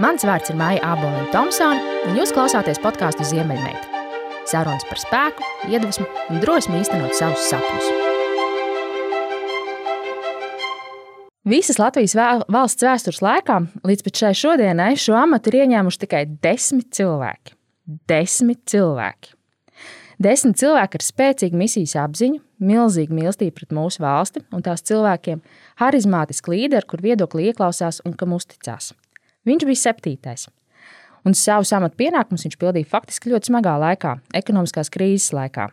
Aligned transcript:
Mans 0.00 0.24
vārds 0.24 0.48
ir 0.48 0.56
Maija 0.56 0.80
Aboliņa 0.94 1.26
Thompsone, 1.34 1.80
un 2.08 2.16
jūs 2.16 2.30
klausāties 2.32 2.78
podkāstu 2.80 3.26
Ziemeļmeita. 3.28 4.00
Sarunas 4.48 4.86
par 4.88 5.00
spēku, 5.02 5.44
iedvesmu 5.68 6.06
un 6.32 6.40
drosmi 6.40 6.78
īstenot 6.80 7.12
savus 7.18 7.44
sapņus. 7.50 7.90
Visas 11.52 11.76
Latvijas 11.82 12.16
valsts 12.48 12.86
vēstures 12.86 13.20
laikā 13.20 13.58
līdz 13.84 14.08
šai 14.16 14.32
šodienai 14.38 14.94
šo 14.96 15.18
amatu 15.18 15.52
ir 15.52 15.66
ieņēmuši 15.66 16.02
tikai 16.06 16.24
desmit 16.40 16.88
cilvēki. 16.96 17.52
Desmit 18.08 18.62
cilvēki. 18.72 19.36
Desmit 20.22 20.56
cilvēki 20.62 21.00
ar 21.02 21.04
spēcīgu 21.04 21.58
misijas 21.58 21.98
apziņu, 22.00 22.40
milzīgu 22.64 23.12
mīlestību 23.18 23.58
pret 23.58 23.76
mūsu 23.76 24.00
valsti 24.06 24.46
un 24.54 24.64
tās 24.64 24.86
cilvēkiem, 24.88 25.44
harizmātisku 25.82 26.56
līderi, 26.56 26.88
kur 26.88 27.04
viedokli 27.04 27.50
ieklausās 27.50 28.00
un 28.06 28.16
kam 28.16 28.32
uzticās. 28.38 28.94
Viņš 29.48 29.68
bija 29.68 29.80
septītais. 29.80 30.48
Un 31.26 31.36
savu 31.38 31.66
amatu 31.76 31.98
pienākumus 32.00 32.46
viņš 32.46 32.58
pildīja 32.58 32.90
faktiski 32.90 33.30
ļoti 33.30 33.52
smagā 33.52 33.76
laikā, 33.78 34.16
ekonomiskās 34.34 34.90
krīzes 34.90 35.30
laikā. 35.36 35.68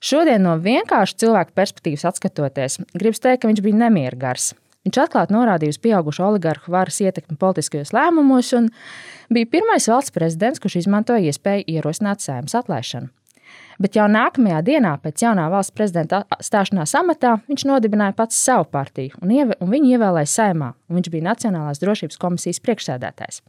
Šodien 0.00 0.42
no 0.46 0.56
vienkārša 0.62 1.18
cilvēka 1.22 1.54
perspektīvas 1.58 2.06
skatoties, 2.16 2.78
gribas 2.94 3.22
teikt, 3.22 3.42
ka 3.42 3.50
viņš 3.50 3.62
bija 3.64 3.80
nemieru 3.84 4.18
gars. 4.20 4.52
Viņš 4.86 4.96
atklāti 5.02 5.34
norādīja 5.34 5.74
uz 5.74 5.78
pieaugušo 5.82 6.24
oligarhu 6.30 6.72
varas 6.72 7.02
ietekmi 7.04 7.36
politiskajos 7.40 7.92
lēmumos 7.92 8.54
un 8.56 8.70
bija 9.28 9.50
pirmais 9.52 9.90
valsts 9.90 10.14
prezidents, 10.14 10.62
kurš 10.62 10.80
izmantoja 10.80 11.28
iespēju 11.28 11.66
ierosināt 11.68 12.24
sēmas 12.24 12.56
atlaišanu. 12.56 13.10
Bet 13.80 13.96
jau 13.96 14.04
nākamajā 14.12 14.58
dienā, 14.66 14.96
pēc 15.00 15.22
jaunā 15.24 15.46
valsts 15.52 15.72
prezidenta 15.72 16.24
stāšanās 16.44 16.92
amatā, 16.98 17.38
viņš 17.48 17.64
nodibināja 17.70 18.12
pats 18.18 18.36
savu 18.36 18.66
partiju 18.68 19.16
un, 19.22 19.32
ieve, 19.32 19.56
un 19.60 19.72
viņu 19.72 19.94
ievēlēja 19.94 20.32
saimā, 20.34 20.74
un 20.88 21.00
viņš 21.00 21.08
bija 21.14 21.28
Nacionālās 21.30 21.80
drošības 21.80 22.20
komisijas 22.20 22.60
priekšsēdētājs. 22.66 23.40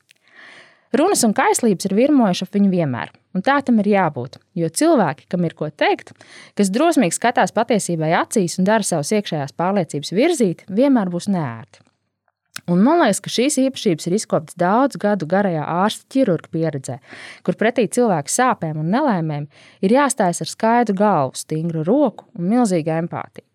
Runas 0.95 1.21
un 1.23 1.31
kaislības 1.35 1.87
ir 1.87 1.95
virmojuši 1.95 2.43
ap 2.47 2.55
viņu 2.55 2.71
vienmēr, 2.71 3.11
un 3.35 3.43
tā 3.43 3.57
tam 3.63 3.77
ir 3.79 3.91
jābūt. 3.93 4.39
Jo 4.59 4.67
cilvēki, 4.67 5.27
kam 5.31 5.47
ir 5.47 5.55
ko 5.55 5.69
teikt, 5.71 6.11
kas 6.59 6.71
drosmīgi 6.71 7.15
skatās 7.15 7.55
patiesībai 7.55 8.11
acīs 8.19 8.57
un 8.59 8.67
dara 8.67 8.87
savas 8.87 9.13
iekšējās 9.15 9.55
pārliecības 9.59 10.11
virzīt, 10.15 10.65
vienmēr 10.67 11.11
būs 11.11 11.31
neērti. 11.31 11.83
Un 12.69 12.83
man 12.85 13.01
liekas, 13.01 13.21
ka 13.23 13.31
šīs 13.33 13.57
īpašības 13.63 14.07
ir 14.07 14.15
izkoptas 14.17 14.57
daudzu 14.59 14.99
gadu 15.01 15.27
garajā 15.29 15.63
ārsta 15.65 16.05
ķirurga 16.13 16.51
pieredzē, 16.53 16.97
kur 17.45 17.57
pretī 17.57 17.87
cilvēku 17.89 18.29
sāpēm 18.29 18.77
un 18.83 18.91
nelēmēm 18.93 19.47
ir 19.81 19.95
jāstājas 19.95 20.43
ar 20.45 20.51
skaidru 20.51 20.97
galvu, 20.99 21.39
stingru 21.39 21.85
roku 21.87 22.27
un 22.37 22.51
milzīgu 22.53 22.93
empātiju. 22.99 23.47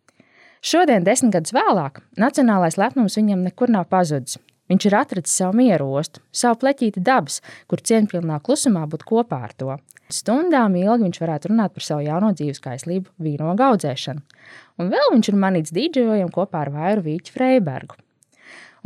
Šodien, 0.67 1.05
desmit 1.07 1.37
gadus 1.37 1.55
vēlāk, 1.55 2.01
nacionālais 2.19 2.79
lepnums 2.81 3.15
viņam 3.21 3.45
nekur 3.47 3.71
nav 3.71 3.87
pazudis. 3.93 4.41
Viņš 4.67 4.87
ir 4.89 4.97
atradzis 4.99 5.37
savu 5.39 5.61
mieru 5.61 5.87
ostu, 5.95 6.23
savu 6.35 6.59
pleķīti 6.65 7.03
dabas, 7.07 7.39
kur 7.71 7.79
cieņpilnā 7.87 8.41
klusumā 8.43 8.83
būt 8.91 9.05
kopā 9.07 9.45
ar 9.47 9.55
to. 9.55 9.77
Stundām 10.11 10.75
ilgi 10.79 11.07
viņš 11.07 11.21
varētu 11.23 11.53
runāt 11.53 11.75
par 11.75 11.87
savu 11.87 12.03
jauno 12.07 12.33
dzīves 12.35 12.63
kaislību, 12.65 13.13
vīnogu 13.23 13.63
audzēšanu. 13.69 14.43
Un 14.83 14.91
vēl 14.91 15.15
viņš 15.15 15.31
ir 15.31 15.39
manīts 15.45 15.75
dīdžojam 15.75 16.35
kopā 16.35 16.65
ar 16.67 16.73
Vairu 16.75 17.07
Vīķu 17.07 17.35
Freibergu. 17.35 17.99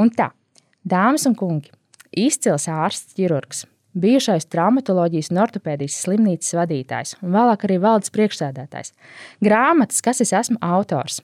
Un 0.01 0.09
tā, 0.17 0.31
dāmas 0.87 1.27
un 1.29 1.35
kungi, 1.37 1.73
izcils 2.17 2.65
ārsts, 2.73 3.17
ķirurgs, 3.19 3.67
bijušais 4.01 4.47
traumatoloģijas 4.49 5.29
un 5.33 5.43
ortopēdijas 5.43 5.99
slimnīcas 6.05 6.57
vadītājs 6.57 7.17
un 7.21 7.35
vēlāk 7.35 7.67
arī 7.69 7.77
valdes 7.83 8.15
priekšsēdētājs. 8.15 8.95
Grāmatas, 9.45 10.01
kas 10.05 10.23
es 10.25 10.33
esmu 10.37 10.57
autors, 10.65 11.21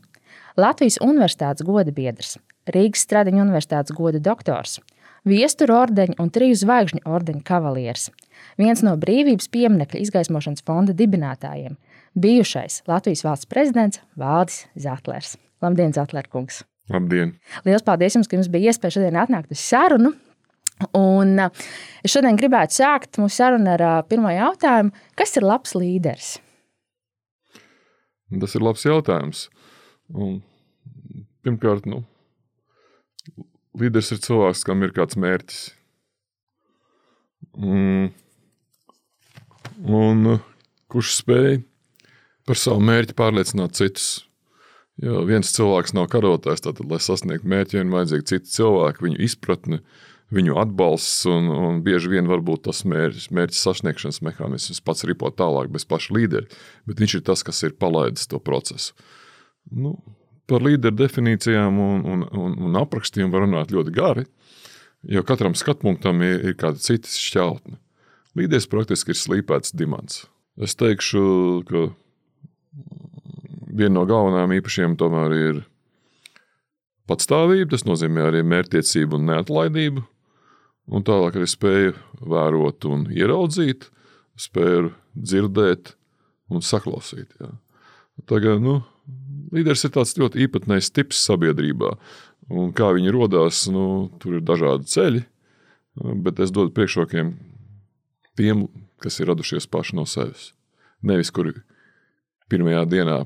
Latvijas 0.60 0.98
Universitātes 1.04 1.64
goda 1.64 1.94
biedrs, 1.94 2.36
Rīgas 2.68 3.06
Stradiņa 3.06 3.46
Universitātes 3.46 3.96
goda 3.96 4.20
doktors, 4.20 4.80
Viesturu 5.26 5.74
ordeņa 5.74 6.20
un 6.22 6.28
triju 6.30 6.54
zvaigžņu 6.60 7.00
ordeņa 7.10 7.42
kavalieris, 7.48 8.04
viens 8.60 8.84
no 8.86 8.92
brīvības 9.02 9.48
pieminiekļa 9.50 10.04
izgaismošanas 10.04 10.62
fonda 10.68 10.94
dibinātājiem, 10.94 11.74
bijušais 12.14 12.84
Latvijas 12.86 13.24
valsts 13.26 13.50
prezidents 13.50 14.04
Valdis 14.14 14.62
Zatlers. 14.78 15.34
Labdien, 15.64 15.96
Zatlerkungs! 15.96 16.62
Labdien! 16.92 17.34
Lielas 17.66 17.84
paldies 17.86 18.14
jums, 18.14 18.28
ka 18.30 18.38
jums 18.38 18.50
bija 18.52 18.70
iespēja 18.70 18.98
šodien 18.98 19.18
atnākt 19.18 19.52
uz 19.54 19.62
sarunu. 19.62 20.12
Un 20.94 21.38
es 21.40 22.12
šodien 22.12 22.36
gribētu 22.36 22.78
sākt 22.78 23.18
mūsu 23.18 23.40
sarunu 23.40 23.72
ar 23.72 23.84
pirmo 24.10 24.30
jautājumu. 24.30 24.92
Kas 25.18 25.32
ir 25.38 25.46
labs 25.46 25.72
līderis? 25.78 26.34
Tas 28.42 28.56
ir 28.58 28.64
labs 28.66 28.84
jautājums. 28.84 29.46
Un, 30.14 30.40
pirmkārt, 31.46 31.86
nu, 31.90 32.02
līderis 33.78 34.12
ir 34.14 34.22
cilvēks, 34.22 34.64
kam 34.66 34.84
ir 34.86 34.94
kāds 34.94 35.18
mērķis. 35.18 35.62
Un, 37.56 38.10
un 39.86 40.36
kurš 40.92 41.16
spēj 41.22 41.62
par 42.46 42.60
savu 42.60 42.84
mērķi 42.84 43.16
pārliecināt 43.16 43.78
citus. 43.78 44.10
Jo 45.04 45.20
viens 45.28 45.52
cilvēks 45.52 45.92
nav 45.96 46.08
karotājs, 46.12 46.62
tad, 46.64 46.80
lai 46.88 46.98
sasniegtu 47.04 47.48
mērķi, 47.52 47.80
ir 47.82 47.90
vajadzīgi 47.92 48.28
citi 48.30 48.52
cilvēki, 48.54 49.04
viņu 49.04 49.18
izpratne, 49.26 49.80
viņu 50.32 50.56
atbalsts. 50.62 51.26
Un, 51.28 51.50
un 51.52 51.82
bieži 51.84 52.14
vien 52.14 52.30
varbūt 52.30 52.64
tas 52.64 52.80
mērķis, 52.88 53.28
mērķis 53.36 53.64
sasniegšanas 53.68 54.22
mehānisms 54.24 54.80
pats 54.86 55.04
ripo 55.08 55.28
tālāk 55.28 55.68
bez 55.74 55.84
paša 55.88 56.16
līdera, 56.16 56.48
bet 56.88 57.02
viņš 57.02 57.18
ir 57.18 57.26
tas, 57.28 57.44
kas 57.44 57.60
ir 57.68 57.76
palaidis 57.76 58.30
to 58.30 58.40
procesu. 58.40 58.96
Nu, 59.68 59.98
par 60.48 60.64
līderu 60.64 60.96
definīcijām 60.96 61.80
un, 61.82 62.06
un, 62.06 62.24
un, 62.32 62.56
un 62.68 62.80
aprakstiem 62.80 63.32
var 63.34 63.44
runāt 63.44 63.74
ļoti 63.74 63.92
gari, 63.94 64.24
jo 65.12 65.22
katram 65.26 65.58
skatpunktam 65.58 66.24
ir, 66.24 66.40
ir 66.52 66.56
kāda 66.56 66.80
cita 66.80 67.10
šķautne. 67.10 67.76
Līderis 68.36 68.68
praktiski 68.68 69.12
ir 69.12 69.20
slīpēts 69.20 69.76
dimants. 69.76 70.24
Es 70.60 70.76
teikšu, 70.78 71.20
ka 71.68 71.86
viena 73.76 73.98
no 73.98 74.04
galvenajām 74.08 74.54
īpašībām 74.58 74.96
tomēr 75.00 75.34
ir 75.36 75.62
patstāvība. 77.10 77.72
Tas 77.74 77.86
nozīmē 77.88 78.28
arī 78.30 78.42
mērķtiecību 78.46 79.18
un 79.18 79.30
neatlaidību. 79.30 80.04
Un 80.86 81.06
tālāk 81.06 81.38
arī 81.38 81.48
spēju 81.50 81.94
vērot 82.30 82.86
un 82.86 83.08
ieraudzīt, 83.10 83.88
spēju 84.38 84.92
dzirdēt 85.18 85.96
un 86.52 86.62
saklausīt. 86.62 87.32
Jā. 87.40 87.50
Tagad, 88.30 88.62
nu, 88.62 88.78
līderis 89.54 89.84
ir 89.86 89.92
tāds 89.96 90.14
ļoti 90.18 90.44
īpatnējs 90.46 90.92
tips 90.94 91.24
sabiedrībā. 91.26 91.96
Un 92.54 92.70
kā 92.76 92.92
viņi 92.94 93.14
radās, 93.16 93.64
nu, 93.72 94.06
tur 94.22 94.38
ir 94.38 94.46
dažādi 94.46 94.86
ceļi, 94.92 95.24
bet 96.22 96.38
es 96.44 96.54
dodu 96.54 96.70
priekšrokiem 96.76 97.34
tiem, 98.38 98.68
kas 99.02 99.18
ir 99.18 99.32
radušies 99.32 99.66
paši 99.66 99.98
no 99.98 100.06
sevis. 100.06 100.52
Nevis, 101.02 101.32
kuri 101.34 101.56
pirmajā 102.50 102.84
dienā 102.88 103.24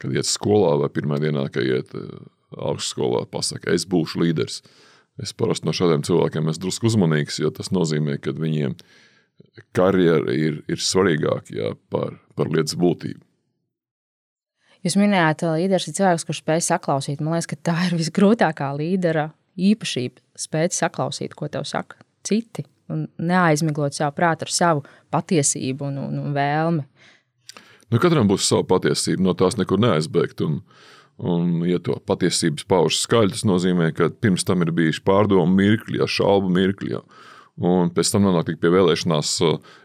kad 0.00 0.14
iet 0.14 0.28
skolā 0.28 0.76
vai 0.82 0.90
pirmā 0.92 1.20
dienā, 1.22 1.46
kad 1.52 1.66
iet 1.66 1.94
eh, 1.96 2.08
augstskolā, 2.56 3.26
pasakā, 3.30 3.74
es 3.76 3.86
būšu 3.88 4.24
līderis. 4.24 4.60
Es 5.20 5.34
parasti 5.36 5.68
no 5.68 5.74
šādiem 5.76 6.04
cilvēkiem 6.06 6.48
esmu 6.48 6.64
drusku 6.64 6.88
uzmanīgs, 6.88 7.40
jo 7.42 7.50
tas 7.52 7.68
nozīmē, 7.74 8.16
ka 8.24 8.32
viņiem 8.36 8.76
karjera 9.76 10.32
ir, 10.32 10.62
ir 10.70 10.80
svarīgāka 10.80 11.52
jā, 11.56 11.74
par, 11.92 12.16
par 12.38 12.48
lietas 12.52 12.78
būtību. 12.80 13.20
Jūs 14.86 14.96
minējāt, 14.96 15.42
ka 15.42 15.56
līderis 15.58 15.90
ir 15.90 15.96
cilvēks, 15.98 16.24
kurš 16.24 16.40
spēj 16.40 16.62
saklausīt. 16.70 17.20
Man 17.20 17.36
liekas, 17.36 17.50
ka 17.50 17.58
tā 17.68 17.76
ir 17.90 17.98
visgrūtākā 18.00 18.70
līdera 18.78 19.28
īpašība. 19.60 20.22
Spēt 20.40 20.76
saklausīt, 20.76 21.36
ko 21.36 21.50
tev 21.52 21.66
saka 21.68 22.00
citi, 22.24 22.64
un 22.90 23.04
neaizmiglot 23.20 23.96
savu 23.96 24.14
prātu 24.16 24.46
ar 24.46 24.54
savu 24.54 24.84
patiesību 25.12 25.88
un, 25.90 26.00
un, 26.06 26.20
un 26.24 26.36
vēlmi. 26.36 26.86
Nu, 27.90 27.98
katram 27.98 28.28
būs 28.30 28.46
sava 28.46 28.64
patiesība, 28.70 29.22
no 29.26 29.34
tās 29.34 29.58
nekur 29.58 29.80
neaizbēgt. 29.82 30.44
Un, 30.46 30.60
un, 31.18 31.60
ja 31.66 31.80
to 31.82 31.98
patiesības 32.06 32.66
pauž 32.70 33.00
skaļi, 33.02 33.34
tas 33.34 33.46
nozīmē, 33.48 33.90
ka 33.96 34.12
pirms 34.22 34.46
tam 34.46 34.62
ir 34.64 34.72
bijuši 34.76 35.02
pārdomu 35.06 35.50
mirkļi, 35.58 36.02
šaubu 36.06 36.52
mirkļi. 36.54 37.00
Un 37.60 37.90
pēc 37.92 38.12
tam 38.14 38.24
nonāk 38.24 38.54
pie 38.60 38.72
vēlēšanās, 38.72 39.32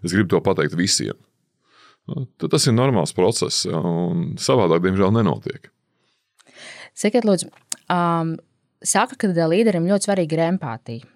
es 0.05 0.13
gribu 0.13 0.35
to 0.35 0.43
pateikt 0.45 0.77
visiem. 0.79 1.17
Nu, 2.05 2.27
tad 2.37 2.53
tas 2.53 2.67
ir 2.69 2.75
normāls 2.77 3.15
process, 3.17 3.65
un 3.65 4.35
savādāk, 4.37 4.83
diemžēl, 4.85 5.09
nenotiek. 5.15 5.71
Sakiet, 6.95 7.25
lūdzu, 7.27 7.49
um, 7.91 8.35
saka, 8.85 9.17
ka 9.19 9.49
līderim 9.49 9.89
ļoti 9.89 10.07
svarīga 10.07 10.37
ir 10.37 10.43
empātija. 10.51 11.09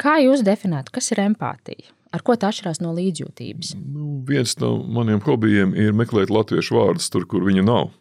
Kā 0.00 0.16
jūs 0.24 0.40
definētu, 0.46 0.94
kas 0.96 1.12
ir 1.12 1.20
empātija? 1.26 1.92
Ar 2.10 2.24
ko 2.26 2.34
tā 2.34 2.50
atšķirās 2.50 2.80
no 2.82 2.90
līdzjūtības? 2.96 3.74
Nu, 3.78 4.20
viens 4.26 4.56
no 4.58 4.74
maniem 4.82 5.22
hobijiem 5.22 5.76
ir 5.78 5.94
meklēt 5.96 6.32
latviešu 6.32 6.76
vārdus 6.78 7.10
tur, 7.12 7.26
kur 7.30 7.46
viņu 7.46 7.62
nav. 7.66 7.92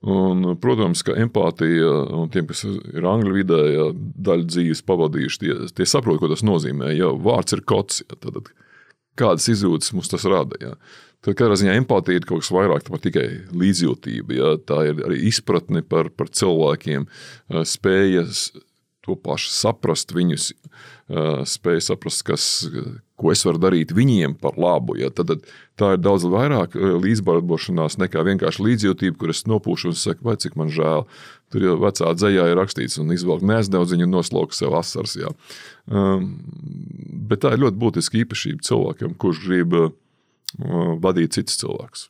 Un, 0.00 0.54
protams, 0.60 1.02
ka 1.04 1.12
empātija 1.20 1.88
un 2.16 2.30
tiem, 2.32 2.46
kas 2.48 2.64
ir 2.64 3.04
angļu 3.04 3.34
vidē, 3.34 3.60
ja, 3.68 3.86
daļa 4.28 4.46
dzīves 4.48 4.80
pavadījuši, 4.88 5.40
tie, 5.42 5.56
tie 5.76 5.86
saprot, 5.88 6.20
ko 6.22 6.30
tas 6.32 6.44
nozīmē. 6.44 6.94
Ja 6.96 7.10
vārds 7.12 7.56
ir 7.56 7.64
kots, 7.68 8.00
ja, 8.06 8.16
tad 8.16 8.48
kādas 9.20 9.48
izjūtas 9.52 9.92
mums 9.96 10.08
tas 10.12 10.24
rada. 10.28 10.56
Ja. 10.60 10.72
Tad 11.20 11.36
katrā 11.36 11.58
ziņā 11.60 11.74
empātija 11.82 12.20
ir 12.20 12.28
kaut 12.28 12.44
kas 12.44 12.52
vairāk 12.54 12.88
par 12.88 13.02
tikai 13.04 13.26
līdzjūtību. 13.52 14.36
Ja. 14.38 14.54
Tā 14.64 14.82
ir 14.88 15.04
arī 15.04 15.20
izpratne 15.28 15.84
par, 15.84 16.08
par 16.16 16.32
cilvēkiem, 16.32 17.04
spējas 17.68 18.50
to 19.06 19.16
pašu 19.16 19.50
saprast, 19.54 20.12
viņus 20.16 20.50
spēj 21.50 21.80
saprast, 21.82 22.22
kas, 22.26 22.44
ko 23.18 23.32
es 23.32 23.42
varu 23.46 23.60
darīt 23.62 23.94
viņiem 23.96 24.36
par 24.40 24.58
labu. 24.60 24.96
Ja? 25.00 25.10
Tad, 25.14 25.32
tad 25.32 25.48
tā 25.80 25.94
ir 25.96 26.02
daudz 26.04 26.26
vairāk 26.30 26.76
līdzbarbošanās 26.76 27.98
nekā 28.00 28.22
vienkārši 28.28 28.66
līdzjūtība, 28.66 29.18
kur 29.18 29.32
es 29.34 29.42
nopūšu 29.50 29.90
un 29.90 29.98
saku, 29.98 30.26
vai 30.28 30.36
cik 30.40 30.58
man 30.60 30.70
žēl. 30.72 31.06
Tur 31.50 31.66
jau 31.66 31.74
vecā 31.82 32.12
dzējā 32.14 32.44
ir 32.52 32.60
rakstīts, 32.60 33.00
un 33.02 33.10
izvelk 33.10 33.42
neaizdaudziņu 33.42 34.06
un 34.06 34.14
noslauka 34.14 34.54
sev 34.54 34.76
asars. 34.78 35.16
Ja? 35.18 35.32
Um, 35.90 36.30
bet 37.30 37.42
tā 37.42 37.56
ir 37.56 37.64
ļoti 37.64 37.80
būtiska 37.80 38.20
īpašība 38.22 38.66
cilvēkam, 38.68 39.16
kurš 39.18 39.42
grib 39.48 39.74
uh, 39.74 39.90
vadīt 41.02 41.34
citus 41.40 41.58
cilvēkus. 41.62 42.06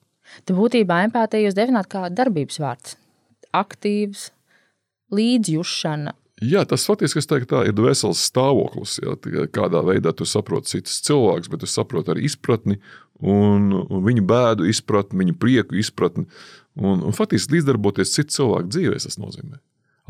Tu 0.46 0.54
būtībā 0.54 1.00
empātiju 1.08 1.48
jūs 1.48 1.56
definējat 1.56 1.88
kā 1.90 2.04
darbības 2.12 2.60
vārds. 2.62 2.98
Aktīvs, 3.56 4.28
līdzjūšana, 5.16 6.14
Jā, 6.40 6.62
tas 6.64 6.87
faktiski 6.88 7.20
teiktu, 7.20 7.48
tā, 7.50 7.64
ir 7.69 7.75
dvēseles 7.76 8.22
stāvoklis. 8.31 8.96
Jā, 9.04 9.16
kādā 9.52 9.82
veidā 9.84 10.14
tu 10.16 10.25
saproti 10.28 10.76
citus 10.76 11.02
cilvēkus, 11.04 11.50
bet 11.52 11.60
tu 11.60 11.69
saproti 11.69 12.14
arī 12.14 12.25
izpratni, 12.28 12.78
un, 13.20 13.69
un 13.82 14.06
viņu 14.06 14.25
bēdu 14.28 14.69
izpratni, 14.70 15.20
viņu 15.20 15.37
prieku 15.40 15.76
izpratni. 15.81 16.25
Un, 16.81 17.02
un 17.04 17.16
faktiski 17.16 17.58
līdzdarboties 17.58 18.14
citu 18.16 18.38
cilvēku 18.38 18.72
dzīvēm, 18.72 19.04
tas 19.04 19.20
nozīmē 19.20 19.60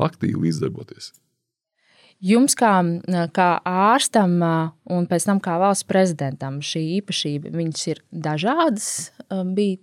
aktīvi 0.01 0.47
līdzdarboties. 0.47 1.11
Jums, 2.21 2.53
kā, 2.53 2.75
kā 3.33 3.47
ārstam 3.65 4.35
un 4.93 5.07
pēc 5.09 5.25
tam 5.25 5.39
kā 5.41 5.55
valsts 5.57 5.87
prezidentam, 5.89 6.59
šī 6.61 6.83
īpašība 6.99 7.49
ir 7.89 8.03
dažādas. 8.13 9.09
Bija 9.55 9.81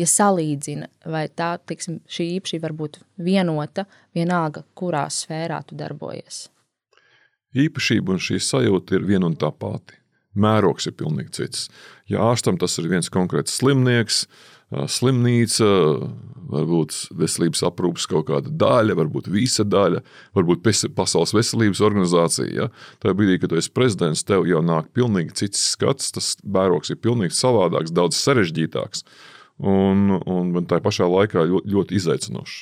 ja 0.00 0.08
salīdzina, 0.08 0.88
vai 1.12 1.26
tā, 1.28 1.54
tiksim, 1.66 2.00
šī 2.10 2.26
īpašība 2.38 2.68
var 2.68 2.76
būt 2.78 3.00
vienota, 3.20 3.86
vienalga, 4.16 4.64
kurā 4.78 5.06
sfērā 5.12 5.60
tu 5.68 5.78
darbojies. 5.78 6.48
Īpašība 7.60 8.14
un 8.14 8.22
šī 8.22 8.38
sajūta 8.46 8.96
ir 8.96 9.08
viena 9.08 9.26
un 9.30 9.36
tā 9.38 9.50
pati. 9.50 9.98
Mērogs 10.38 10.86
ir 10.86 10.94
pilnīgi 10.94 11.34
cits. 11.40 11.66
Ja 12.06 12.22
ārstam 12.30 12.58
tas 12.60 12.76
ir 12.78 12.86
viens 12.90 13.10
konkrēts 13.10 13.56
slimnieks, 13.58 14.24
slimnīca, 14.70 15.66
varbūt 16.50 16.94
veselības 17.18 17.64
aprūpes 17.66 18.06
kaut 18.10 18.28
kāda 18.28 18.52
daļa, 18.54 18.94
varbūt 19.00 19.30
visa 19.34 19.66
daļa, 19.66 20.02
varbūt 20.38 20.62
Pasaules 20.94 21.34
veselības 21.34 21.82
organizācija. 21.82 22.50
Ja? 22.54 22.68
Tajā 23.02 23.16
brīdī, 23.18 23.40
kad 23.42 23.50
tu 23.50 23.58
esi 23.58 23.72
prezidents, 23.74 24.22
tev 24.26 24.46
jau 24.46 24.62
nāk 24.62 24.92
pilnīgi 24.94 25.34
cits 25.42 25.72
skats, 25.74 26.12
tas 26.14 26.36
mērogs 26.46 26.94
ir 26.94 27.02
pilnīgi 27.02 27.34
savādāks, 27.34 27.94
daudz 27.94 28.18
sarežģītāks 28.22 29.04
un, 29.60 30.18
un 30.18 30.68
tā 30.68 30.80
pašā 30.82 31.08
laikā 31.10 31.46
ļoti, 31.48 31.72
ļoti 31.74 31.98
izaicinošs. 32.00 32.60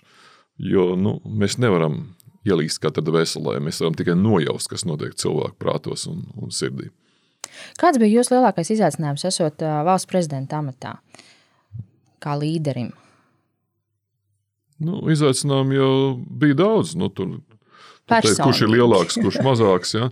Jo 0.59 0.93
nu, 0.99 1.19
mēs 1.25 1.59
nevaram 1.63 2.01
ielīst 2.49 2.81
katrā 2.83 3.15
veselē, 3.15 3.59
mēs 3.63 3.81
varam 3.83 3.97
tikai 3.99 4.17
nojaust, 4.19 4.71
kas 4.71 4.87
notiek 4.89 5.15
cilvēku 5.19 5.59
prātos 5.61 6.07
un, 6.11 6.25
un 6.39 6.55
sirdī. 6.55 6.91
Kāds 7.81 7.99
bija 8.01 8.19
jūsu 8.19 8.35
lielākais 8.35 8.71
izaicinājums, 8.75 9.25
esot 9.29 9.63
valsts 9.87 10.09
prezidenta 10.11 10.59
amatā, 10.61 10.97
kā 12.23 12.35
līderim? 12.39 12.91
Nu, 14.79 15.01
izaicinājumu 15.11 15.75
jau 15.75 15.93
bija 16.43 16.59
daudz. 16.61 16.95
Nu, 16.99 17.09
tur, 17.11 17.39
tur 18.07 18.23
te, 18.23 18.35
kurš 18.39 18.63
ir 18.67 18.75
lielāks, 18.77 19.19
kurš 19.19 19.41
mazāks? 19.47 19.95
Ja? 19.97 20.11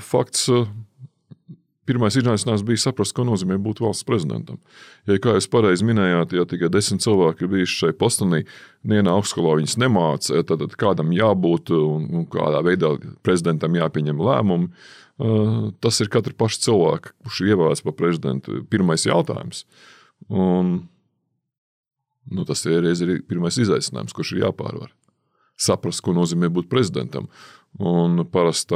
Fakts, 0.00 0.46
Pirmais 1.86 2.16
izaicinājums 2.18 2.64
bija 2.66 2.82
saprast, 2.82 3.14
ko 3.14 3.22
nozīmē 3.28 3.60
būt 3.62 3.78
valsts 3.84 4.06
prezidentam. 4.06 4.58
Ja, 5.06 5.20
kā 5.22 5.36
jūs 5.36 5.46
pareizi 5.50 5.86
minējāt, 5.86 6.34
ja 6.34 6.42
tikai 6.48 6.70
desmit 6.74 7.04
cilvēki 7.04 7.46
ir 7.46 7.52
bijuši 7.52 7.78
šai 7.84 7.92
postenī, 8.00 8.42
nevienā 8.82 9.14
augstskolā 9.14 9.54
viņas 9.60 9.78
nemāca, 9.78 10.42
tad, 10.48 10.64
tad 10.64 10.74
kādam 10.80 11.14
jābūt 11.14 11.70
un, 11.76 12.08
un 12.10 12.26
kādā 12.32 12.64
veidā 12.66 12.96
prezidentam 13.26 13.78
jāpieņem 13.78 14.24
lēmumi. 14.28 14.70
Tas 15.80 16.02
ir 16.02 16.10
katra 16.12 16.34
paša 16.36 16.64
cilvēka, 16.66 17.14
kurš 17.24 17.40
ir 17.40 17.54
ievēlēts 17.54 17.86
par 17.86 17.96
prezidentu, 17.96 18.60
pirmais 18.68 19.06
jautājums. 19.06 19.62
Un, 20.26 20.76
nu, 22.26 22.46
tas 22.50 22.66
ir 22.66 22.82
arī 22.82 23.20
pirmais 23.30 23.62
izaicinājums, 23.62 24.16
kurš 24.16 24.34
ir 24.34 24.48
jāpārvar. 24.48 24.90
Saprast, 25.56 26.02
ko 26.04 26.12
nozīmē 26.18 26.50
būt 26.52 26.66
prezidentam. 26.68 27.30
Un 27.78 28.26
parasti 28.28 28.74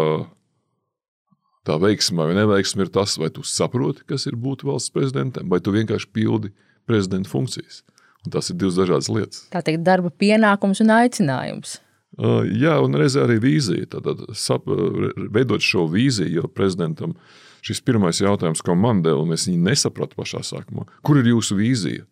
tā 1.69 1.77
veiksme 1.81 2.27
vai 2.29 2.37
neveiksme 2.39 2.87
ir 2.87 2.93
tas, 2.95 3.17
vai 3.21 3.31
tu 3.35 3.45
saproti, 3.47 4.05
kas 4.09 4.27
ir 4.31 4.39
būt 4.41 4.65
valsts 4.67 4.93
prezidentam, 4.95 5.49
vai 5.53 5.61
tu 5.61 5.75
vienkārši 5.75 6.11
pildi 6.15 6.53
prezidenta 6.89 7.31
funkcijas. 7.31 7.83
Un 8.27 8.35
tas 8.35 8.51
ir 8.53 8.59
divas 8.61 8.77
dažādas 8.77 9.09
lietas. 9.13 9.45
Tā 9.53 9.63
teikt, 9.65 9.85
darba 9.87 10.11
pienākums 10.13 10.83
un 10.85 10.93
aicinājums. 10.93 11.79
Uh, 12.19 12.43
jā, 12.45 12.75
un 12.83 12.97
reizē 12.99 13.23
arī 13.25 13.39
vīzija. 13.41 13.87
Tad, 13.95 14.27
sap, 14.37 14.67
veidot 15.33 15.65
šo 15.65 15.87
vīziju, 15.89 16.41
jo 16.41 16.51
prezidentam 16.53 17.15
šis 17.65 17.81
pirmais 17.85 18.21
jautājums, 18.21 18.63
ko 18.65 18.77
man 18.77 19.01
deva, 19.05 19.23
un 19.23 19.37
es 19.37 19.47
viņu 19.49 19.63
nesapratu 19.69 20.19
pašā 20.19 20.43
sākumā, 20.45 20.87
kur 21.07 21.21
ir 21.21 21.31
jūsu 21.33 21.57
vīzija? 21.61 22.05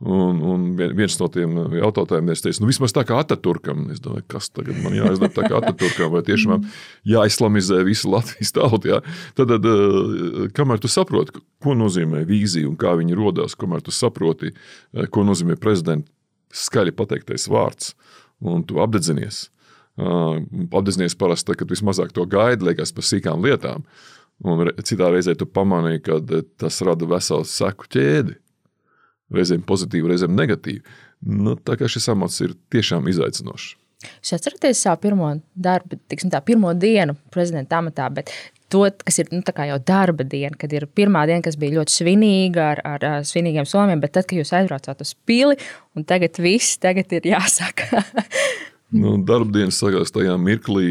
Un, 0.00 0.38
un 0.40 0.62
viens 0.96 1.12
no 1.20 1.26
tiem 1.28 1.58
jautājumiem 1.76 2.32
ir, 2.32 2.54
nu, 2.62 2.68
vismaz 2.70 2.94
tā 2.96 3.02
kā 3.04 3.18
Ataturkam. 3.20 3.82
Es 3.92 4.00
domāju, 4.00 4.24
kas 4.32 4.48
tagad 4.48 4.78
man 4.80 4.96
jāizdara 4.96 5.28
tā 5.36 5.44
kā 5.44 5.58
Ataturkam, 5.58 6.14
vai 6.14 6.22
tiešām 6.24 6.64
jāislamizē 7.10 7.82
visa 7.84 8.08
Latvijas 8.08 8.54
tauta. 8.56 8.94
Jā. 8.94 9.02
Tad, 9.36 9.52
tad, 9.52 9.68
eh, 9.68 10.48
kamēr 10.56 10.80
tu 10.80 10.88
saproti, 10.88 11.44
ko 11.60 11.76
nozīmē 11.76 12.24
vīzija 12.24 12.70
un 12.70 12.80
kā 12.80 12.96
viņa 12.96 13.20
radās, 13.20 13.58
kamēr 13.60 13.84
tu 13.84 13.92
saproti, 13.92 14.54
eh, 14.54 15.04
ko 15.04 15.20
nozīmē 15.28 15.60
prezidenta 15.60 16.08
skaļi 16.48 16.96
pateiktais 16.96 17.44
vārds, 17.52 17.92
un 18.40 18.64
tu 18.64 18.80
apdedzinies. 18.80 19.50
Eh, 20.00 20.36
apdedzinies 20.72 21.12
parasti, 21.12 21.60
kad 21.60 21.68
vismazāk 21.68 22.16
to 22.16 22.24
gaidi, 22.24 22.72
liekas 22.72 22.94
par 22.96 23.04
sīkām 23.04 23.44
lietām. 23.44 23.84
Un 24.42 24.64
citā 24.80 25.12
reizē 25.12 25.36
tu 25.36 25.44
pamanīji, 25.44 26.02
ka 26.02 26.44
tas 26.56 26.80
rada 26.80 27.04
veselu 27.04 27.44
seku 27.44 27.84
ķēdi 27.84 28.40
reizēm 29.34 29.62
pozitīvi, 29.66 30.12
reizēm 30.12 30.34
negatīvi. 30.36 30.82
Nu, 31.30 31.56
tā 31.56 31.76
kā 31.80 31.88
šis 31.90 32.08
amats 32.12 32.40
ir 32.44 32.56
tiešām 32.72 33.08
izaicinošs. 33.12 33.76
Jūs 34.00 34.32
atceraties 34.32 34.80
savu 34.80 35.02
pirmo 35.02 35.34
darbu, 35.60 35.98
tiksim, 36.08 36.30
tā 36.32 36.40
pirmo 36.44 36.72
dienu 36.72 37.18
prezidenta 37.32 37.82
amatā, 37.82 38.06
bet 38.16 38.32
to, 38.72 38.86
kas 39.04 39.18
ir 39.20 39.28
nu, 39.34 39.42
jau 39.44 39.76
darba 39.84 40.24
diena, 40.24 40.56
kad 40.56 40.72
ir 40.72 40.86
pirmā 40.96 41.26
diena, 41.28 41.42
kas 41.44 41.58
bija 41.60 41.76
ļoti 41.76 41.96
svinīga 41.98 42.64
ar, 42.70 42.82
ar, 42.86 43.06
ar 43.10 43.28
svinīgiem 43.28 43.68
somiem, 43.68 44.00
bet 44.00 44.14
tad, 44.16 44.28
kad 44.30 44.40
jūs 44.40 44.54
aizbraucāt 44.56 45.04
uz 45.04 45.12
pili, 45.28 45.58
un 45.92 46.08
tagad 46.08 46.40
viss 46.40 46.80
tagad 46.80 47.12
ir 47.12 47.28
jāsaka. 47.34 48.00
nu, 49.02 49.18
darba 49.26 49.52
dienas 49.58 49.82
sākās 49.82 50.14
tajā 50.16 50.38
mirklī, 50.40 50.88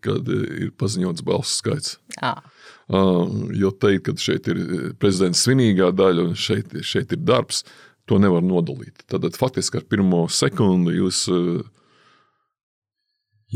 kad 0.00 0.28
ir 0.32 0.72
paziņots 0.80 1.26
balsu 1.26 1.58
skaits. 1.60 1.98
À. 2.24 2.38
Jo 2.86 3.72
teikt, 3.74 4.04
ka 4.06 4.14
šeit 4.20 4.46
ir 4.52 4.60
prezidents 5.02 5.42
svinīgā 5.42 5.90
daļa 5.96 6.28
un 6.28 6.36
šeit, 6.38 6.76
šeit 6.86 7.14
ir 7.16 7.24
darbs, 7.26 7.64
to 8.06 8.20
nevar 8.22 8.44
nodalīt. 8.46 9.02
Tad 9.10 9.26
faktiski 9.34 9.80
ar 9.80 9.88
pirmo 9.90 10.26
sekundi 10.30 10.94
jūs 11.00 11.24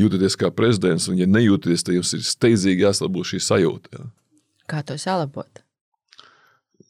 jūtaties 0.01 0.37
kā 0.39 0.51
prezidents, 0.55 1.09
un, 1.11 1.19
ja 1.19 1.29
nejūtaties, 1.31 1.87
tad 1.87 1.99
jums 1.99 2.15
ir 2.17 2.25
steidzīgi 2.27 2.87
jāsalabo 2.87 3.23
šī 3.27 3.43
sajūta. 3.47 3.95
Jā. 3.95 4.07
Kā 4.71 4.83
to 4.87 4.97
salabot? 4.99 5.63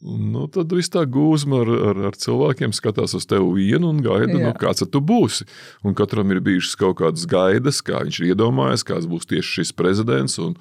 Nu, 0.00 0.46
tad 0.48 0.70
viss 0.72 0.88
tā 0.88 1.02
gūzma 1.04 1.58
ar, 1.60 1.70
ar, 1.90 1.98
ar 2.08 2.14
cilvēkiem 2.16 2.72
skatās 2.72 3.12
uz 3.18 3.26
tevi 3.28 3.50
vienu 3.58 3.90
un 3.92 3.98
gaida, 4.00 4.30
nu, 4.32 4.38
Jā. 4.40 4.48
nu, 4.48 4.52
kāds 4.56 4.86
tu 4.88 5.00
būsi. 5.04 5.44
Un 5.84 5.92
katram 5.98 6.30
ir 6.32 6.40
bijušas 6.44 6.78
kaut 6.80 6.96
kādas 7.02 7.26
gaidas, 7.28 7.82
kā 7.84 8.00
viņš 8.06 8.20
ir 8.22 8.30
iedomājies, 8.30 8.84
kāds 8.88 9.08
būs 9.10 9.28
tieši 9.28 9.58
šis 9.58 9.74
prezidents, 9.76 10.38
un, 10.40 10.54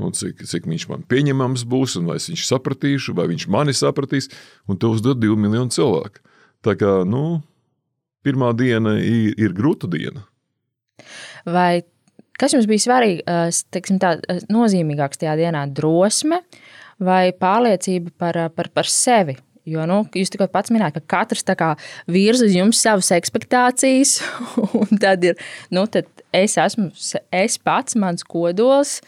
un 0.00 0.16
cik, 0.16 0.40
cik 0.48 0.68
viņš 0.70 0.86
man 0.88 1.04
pieņemams 1.12 1.66
būs, 1.68 1.98
un 2.00 2.08
vai 2.08 2.16
viņš 2.22 2.46
sapratīšu, 2.48 3.12
vai 3.18 3.28
viņš 3.34 3.44
mani 3.52 3.76
sapratīs. 3.76 4.30
Un 4.64 4.80
te 4.80 4.88
uzdod 4.88 5.20
divu 5.20 5.36
miljonu 5.44 5.76
cilvēku. 5.76 6.24
Tā 6.64 6.72
kā 6.80 6.94
nu, 7.04 7.42
pirmā 8.24 8.54
diena 8.56 8.96
ir, 8.96 9.36
ir 9.36 9.52
grūta 9.56 9.92
diena. 9.92 10.24
Vai 11.44 11.84
kas 12.40 12.56
jums 12.56 12.64
bija 12.64 12.86
svarīgi, 12.88 13.28
teiksim, 13.76 14.00
tā, 14.00 14.16
nozīmīgāks 14.48 15.20
tajā 15.20 15.36
dienā? 15.44 15.66
Drosme 15.68 16.40
vai 17.02 17.32
pārliecība 17.36 18.12
par, 18.18 18.38
par, 18.56 18.70
par 18.74 18.88
sevi. 18.90 19.36
Jo 19.66 19.82
nu, 19.90 20.04
jūs 20.14 20.30
tikko 20.30 20.46
pats 20.52 20.70
minējāt, 20.70 21.00
ka 21.00 21.24
katrs 21.26 21.42
virza 22.06 22.46
uz 22.46 22.54
jums 22.54 22.78
savas 22.78 23.10
expectācijas, 23.10 24.20
un 24.80 25.00
tad 25.02 25.24
ir, 25.26 25.34
nu, 25.74 25.88
tad 25.90 26.06
es 26.30 26.54
esmu 26.54 26.92
es 27.34 27.58
pats, 27.58 27.98
mans 27.98 28.22
kodols. 28.22 29.00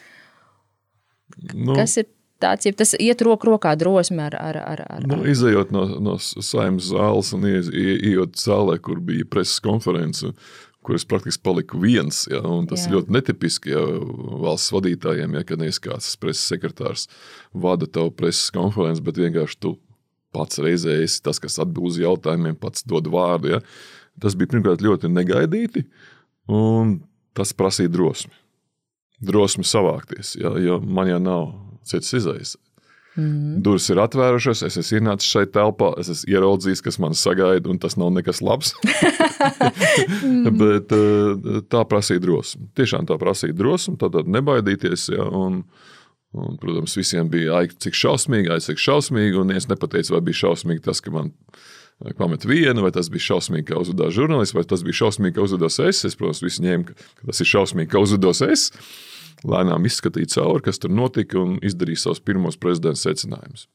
Nu, 1.55 1.77
kas 1.79 1.95
ir 2.03 2.09
tāds, 2.43 2.67
ja 2.67 2.75
tas 2.75 2.97
iet 2.99 3.23
roku 3.23 3.53
rokā 3.53 3.77
drosme 3.79 4.25
ar. 4.27 4.35
ar, 4.35 4.59
ar, 4.59 4.83
ar 4.89 5.07
nu, 5.07 5.21
izejot 5.31 5.71
no, 5.75 5.85
no 6.03 6.17
saimnes 6.19 6.91
zāles 6.91 7.31
un 7.37 7.47
ienākot 7.47 8.39
zālē, 8.43 8.81
kur 8.83 8.99
bija 9.05 9.27
preses 9.31 9.63
konference, 9.63 10.33
kur 10.89 10.97
es 10.97 11.05
praktiski 11.05 11.43
paliku 11.45 11.77
viens. 11.83 12.23
Ja, 12.33 12.41
tas 12.71 12.87
ir 12.87 12.95
ļoti 12.97 13.13
netipiski 13.13 13.75
ja, 13.75 13.83
valsts 14.41 14.73
vadītājiem, 14.73 15.35
ja 15.37 15.59
neesi 15.61 15.83
kāds 15.85 16.15
preses 16.17 16.47
sekretārs 16.49 17.05
vada 17.53 17.85
tavu 17.85 18.15
preses 18.17 18.49
konferenci, 18.55 19.05
bet 19.05 19.21
vienkārši 19.21 19.59
tu 19.61 19.75
pats 20.33 20.61
reizē 20.65 20.97
esi 21.05 21.21
tas, 21.25 21.41
kas 21.45 21.61
atbild 21.61 21.91
uz 21.93 21.99
jautājumiem, 22.01 22.57
pats 22.57 22.87
dod 22.89 23.11
vārdu. 23.13 23.53
Ja. 23.53 23.61
Tas 24.23 24.33
bija 24.39 24.55
pirmkārt 24.55 24.81
ļoti 24.83 25.11
negaidīti, 25.13 25.85
un 26.49 27.03
tas 27.37 27.53
prasīja 27.53 27.93
drosmi. 27.93 28.33
drosmi 29.21 29.67
savākties, 29.67 30.37
ja, 30.41 30.55
jo 30.63 30.81
man 30.81 31.11
jau 31.11 31.21
nav 31.21 31.45
cits 31.85 32.17
izaicinājums. 32.17 32.68
Mm. 33.17 33.59
Durvis 33.65 33.89
ir 33.91 33.99
atvērušās, 33.99 34.61
es 34.67 34.77
esmu 34.79 35.01
ienācis 35.01 35.31
šeit 35.33 35.51
telpā, 35.55 35.91
es 35.99 36.11
esmu 36.13 36.35
ieraudzījis, 36.37 36.83
kas 36.87 36.99
man 37.03 37.17
sagaida, 37.19 37.71
un 37.73 37.81
tas 37.83 37.97
nav 37.99 38.13
nekas 38.15 38.43
labs. 38.45 38.75
Bet 40.61 40.95
eh, 40.95 41.63
tā 41.73 41.83
prasīja 41.89 42.23
drosmi. 42.23 42.69
Tiešām 42.79 43.09
tā 43.09 43.19
prasīja 43.19 43.57
drosmi, 43.59 43.97
tad 43.99 44.21
nebaidīties. 44.23 45.09
Ja, 45.17 45.27
un, 45.35 45.65
un, 46.37 46.61
protams, 46.63 46.95
visiem 47.01 47.31
bija 47.33 47.59
aicināts, 47.63 47.89
cik 47.89 47.99
šausmīgi, 47.99 48.53
ai, 48.55 48.63
cik 48.63 48.85
šausmīgi, 48.85 49.43
un 49.43 49.57
es 49.57 49.67
nepateicu, 49.73 50.15
vai 50.15 50.23
bija 50.29 50.45
šausmīgi 50.45 50.87
tas, 50.87 51.03
ka 51.03 51.15
man 51.15 51.35
pamet 52.21 52.47
vienu, 52.47 52.85
vai 52.87 52.95
tas 52.95 53.11
bija 53.11 53.33
šausmīgi, 53.33 53.71
ka 53.73 53.83
uzvedās 53.83 54.15
žurnālists, 54.15 54.55
vai 54.55 54.67
tas 54.69 54.87
bija 54.87 55.03
šausmīgi, 55.03 55.35
ka 55.41 55.49
uzvedos 55.49 55.81
es. 55.83 56.05
Es, 56.07 56.19
protams, 56.19 56.45
visi 56.45 56.63
ņēmu, 56.63 56.87
ka 56.93 57.33
tas 57.33 57.43
ir 57.43 57.55
šausmīgi, 57.57 57.91
ka 57.91 58.05
uzvedos 58.05 58.47
es 58.47 58.71
lēnām 59.47 59.87
izskatīt 59.87 60.33
cauri, 60.35 60.65
kas 60.67 60.81
tur 60.83 60.93
notika, 60.95 61.39
un 61.41 61.59
izdarīt 61.65 62.01
savus 62.03 62.23
pirmos 62.25 62.59
prezidenta 62.61 63.01
secinājumus. 63.01 63.69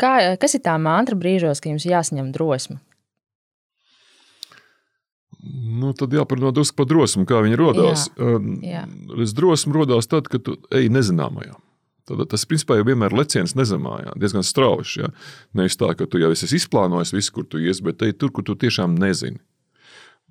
Kā, 0.00 0.14
kas 0.40 0.56
ir 0.56 0.64
tā 0.64 0.74
mantra 0.80 1.18
brīžos, 1.18 1.60
kad 1.60 1.74
jums 1.74 1.86
jāsaņem 1.86 2.32
drosme? 2.34 2.80
Nu, 5.42 5.90
tad 5.98 6.14
jāparunā 6.14 6.52
drusku 6.54 6.78
par 6.78 6.86
drosmi, 6.86 7.26
kā 7.26 7.40
viņi 7.42 7.58
radās. 7.58 8.06
Jā, 8.14 8.38
jā. 8.62 8.82
Drosme 9.34 9.74
radās 9.74 10.06
tad, 10.10 10.30
kad 10.30 10.44
tu 10.46 10.54
ej 10.74 10.86
nezināmajā. 10.94 11.56
Tad 12.06 12.22
tas 12.30 12.44
principā 12.50 12.78
jau 12.78 12.86
vienmēr 12.86 13.12
ir 13.12 13.20
leciens 13.20 13.54
nezemājā, 13.58 14.14
diezgan 14.18 14.46
strauji. 14.46 15.02
Ja? 15.02 15.10
Nevis 15.58 15.78
tā, 15.78 15.92
ka 15.98 16.06
tu 16.10 16.18
jau 16.22 16.32
esi 16.34 16.50
izplānojis 16.58 17.14
visu, 17.14 17.34
kur 17.34 17.46
tu 17.46 17.62
ies, 17.62 17.82
bet 17.82 18.02
ej 18.06 18.14
tur, 18.18 18.32
kur 18.34 18.46
tu 18.46 18.56
tiešām 18.58 18.94
nezini. 18.98 19.38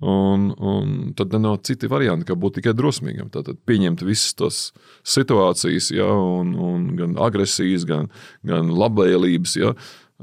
Un, 0.02 0.48
un 0.58 1.12
tad 1.14 1.34
nav 1.38 1.60
citi 1.62 1.86
varianti, 1.86 2.26
kā 2.26 2.34
būt 2.34 2.56
tikai 2.58 2.72
drosmīgam. 2.74 3.28
Tad 3.30 3.52
pieņemt 3.70 4.02
visas 4.02 4.34
tās 4.34 4.56
situācijas, 5.06 5.92
ja, 5.94 6.08
un, 6.10 6.56
un 6.58 6.88
gan 6.98 7.14
agresijas, 7.22 7.86
gan, 7.86 8.10
gan 8.42 8.72
labvēlības. 8.74 9.54
Ja, 9.62 9.76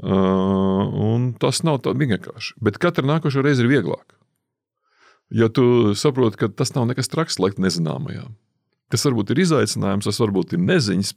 un 0.04 1.30
tas 1.40 1.62
nav 1.64 1.80
tā 1.86 1.94
vienkārši. 1.96 2.58
Bet 2.60 2.76
katra 2.82 3.08
nākošā 3.08 3.44
reize 3.46 3.64
ir 3.64 3.72
vieglāk. 3.72 4.04
Ja 5.30 5.48
tu 5.48 5.94
saproti, 5.96 6.42
ka 6.42 6.50
tas 6.52 6.74
nav 6.74 6.88
nekas 6.90 7.08
traks, 7.08 7.38
liekt 7.40 7.60
nezināmajā. 7.62 8.26
Tas 8.90 9.04
varbūt 9.06 9.32
ir 9.32 9.44
izaicinājums, 9.44 10.08
tas 10.08 10.18
varbūt 10.18 10.56
ir 10.56 10.64
neziņas, 10.66 11.12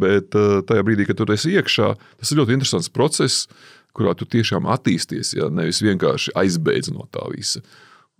bet 0.00 0.32
tajā 0.32 0.84
brīdī, 0.86 1.06
kad 1.08 1.18
tu 1.18 1.26
esi 1.34 1.56
iekšā, 1.58 1.92
tas 2.20 2.30
ir 2.30 2.40
ļoti 2.40 2.54
interesants 2.56 2.92
process 2.92 3.50
kurā 3.96 4.14
tu 4.18 4.28
tiešām 4.28 4.68
attīsties, 4.70 5.34
ja 5.38 5.48
nevis 5.52 5.82
vienkārši 5.84 6.34
aizbeidz 6.36 6.92
no 6.94 7.08
tā 7.12 7.24
visa. 7.32 7.62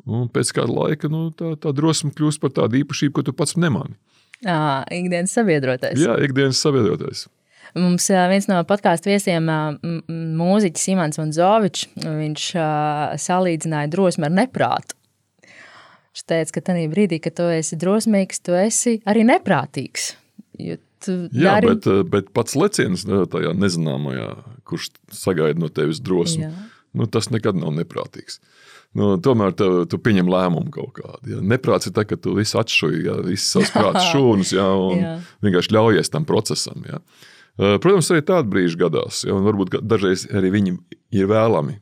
Un 0.06 0.28
pēc 0.32 0.52
kāda 0.56 0.72
laika 0.72 1.10
nu, 1.10 1.28
tā, 1.34 1.54
tā 1.60 1.72
drosme 1.74 2.12
kļūst 2.14 2.40
par 2.42 2.52
tādu 2.56 2.80
īpašību, 2.82 3.14
ko 3.16 3.26
tu 3.26 3.34
pats 3.36 3.56
nemani. 3.58 3.96
À, 4.44 4.84
ikdienas 4.92 5.32
sabiedrotais. 5.34 5.98
Jā, 5.98 6.18
ikdienas 6.22 6.60
sabiedrotais. 6.62 7.26
Mums 7.76 8.06
viens 8.08 8.46
no 8.48 8.60
podkāstu 8.68 9.10
viesiem, 9.10 9.48
mūziķis 10.38 10.86
Imants 10.94 11.18
Vanzovičs, 11.20 11.88
viņš 12.04 12.44
salīdzināja 13.20 13.90
drosmi 13.92 14.28
ar 14.28 14.36
neprātu. 14.36 14.96
Viņš 16.14 16.24
teica, 16.30 16.54
ka 16.54 16.62
tajā 16.70 16.86
brīdī, 16.92 17.18
kad 17.20 17.36
tu 17.36 17.48
esi 17.52 17.76
drosmīgs, 17.80 18.40
tu 18.46 18.56
esi 18.56 18.96
arī 19.08 19.26
neprātīgs. 19.28 20.14
Jo 20.62 20.78
Jā, 21.08 21.56
dari... 21.56 21.72
bet, 21.72 21.88
bet 22.12 22.30
pats 22.36 22.56
leciens 22.58 23.06
tajā 23.06 23.52
nezināmajā, 23.56 24.30
kurš 24.68 24.90
sagaida 25.14 25.60
no 25.62 25.70
tevis 25.72 26.02
drosmi, 26.04 26.50
nu, 26.96 27.08
tas 27.10 27.30
nekad 27.32 27.58
nav 27.58 27.74
neprātīgs. 27.76 28.40
Nu, 28.96 29.16
tomēr 29.20 29.52
tev, 29.56 29.82
tu 29.92 29.98
pieņem 30.00 30.28
lēmumu 30.32 30.70
kaut 30.72 30.94
kādu. 30.96 31.34
Ja. 31.34 31.40
Neprāts 31.44 31.88
ir 31.88 31.92
tas, 31.96 32.06
ka 32.08 32.16
tu 32.20 32.32
visu 32.38 32.56
atšuji, 32.60 33.02
ja, 33.04 33.16
visas 33.26 33.50
savas 33.52 33.72
prātas 33.76 34.10
šūnas, 34.12 34.52
ja, 34.56 34.68
un 34.72 35.02
jā. 35.02 35.14
vienkārši 35.44 35.74
ļaujies 35.76 36.12
tam 36.14 36.28
procesam. 36.28 36.86
Ja. 36.88 37.02
Protams, 37.56 38.08
arī 38.12 38.24
tādi 38.28 38.52
brīži 38.52 38.80
gadās, 38.80 39.22
ja, 39.26 39.34
un 39.36 39.44
varbūt 39.44 39.78
dažreiz 39.84 40.26
arī 40.32 40.52
viņi 40.54 40.76
ir 41.16 41.28
vēlami. 41.28 41.80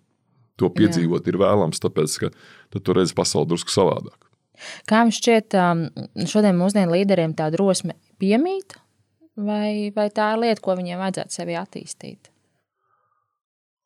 To 0.62 0.70
piedzīvot 0.70 1.26
jā. 1.26 1.32
ir 1.32 1.40
vēlams, 1.42 1.82
tāpēc, 1.82 2.18
ka 2.22 2.78
tu 2.78 2.94
redzi 2.94 3.14
pasauli 3.18 3.50
drusku 3.50 3.74
savādāk. 3.74 4.18
Kā 4.88 5.02
jums 5.02 5.18
šķiet, 5.18 5.56
šodien 6.30 6.58
mūsdienu 6.58 6.94
līderiem 6.94 7.34
tā 7.38 7.48
drosme 7.54 7.96
piemīt? 8.22 8.76
Vai, 9.36 9.90
vai 9.94 10.08
tā 10.14 10.32
ir 10.34 10.44
lieta, 10.44 10.62
ko 10.64 10.76
viņiem 10.78 11.00
vajadzētu 11.00 11.38
sevi 11.38 11.58
attīstīt? 11.58 12.30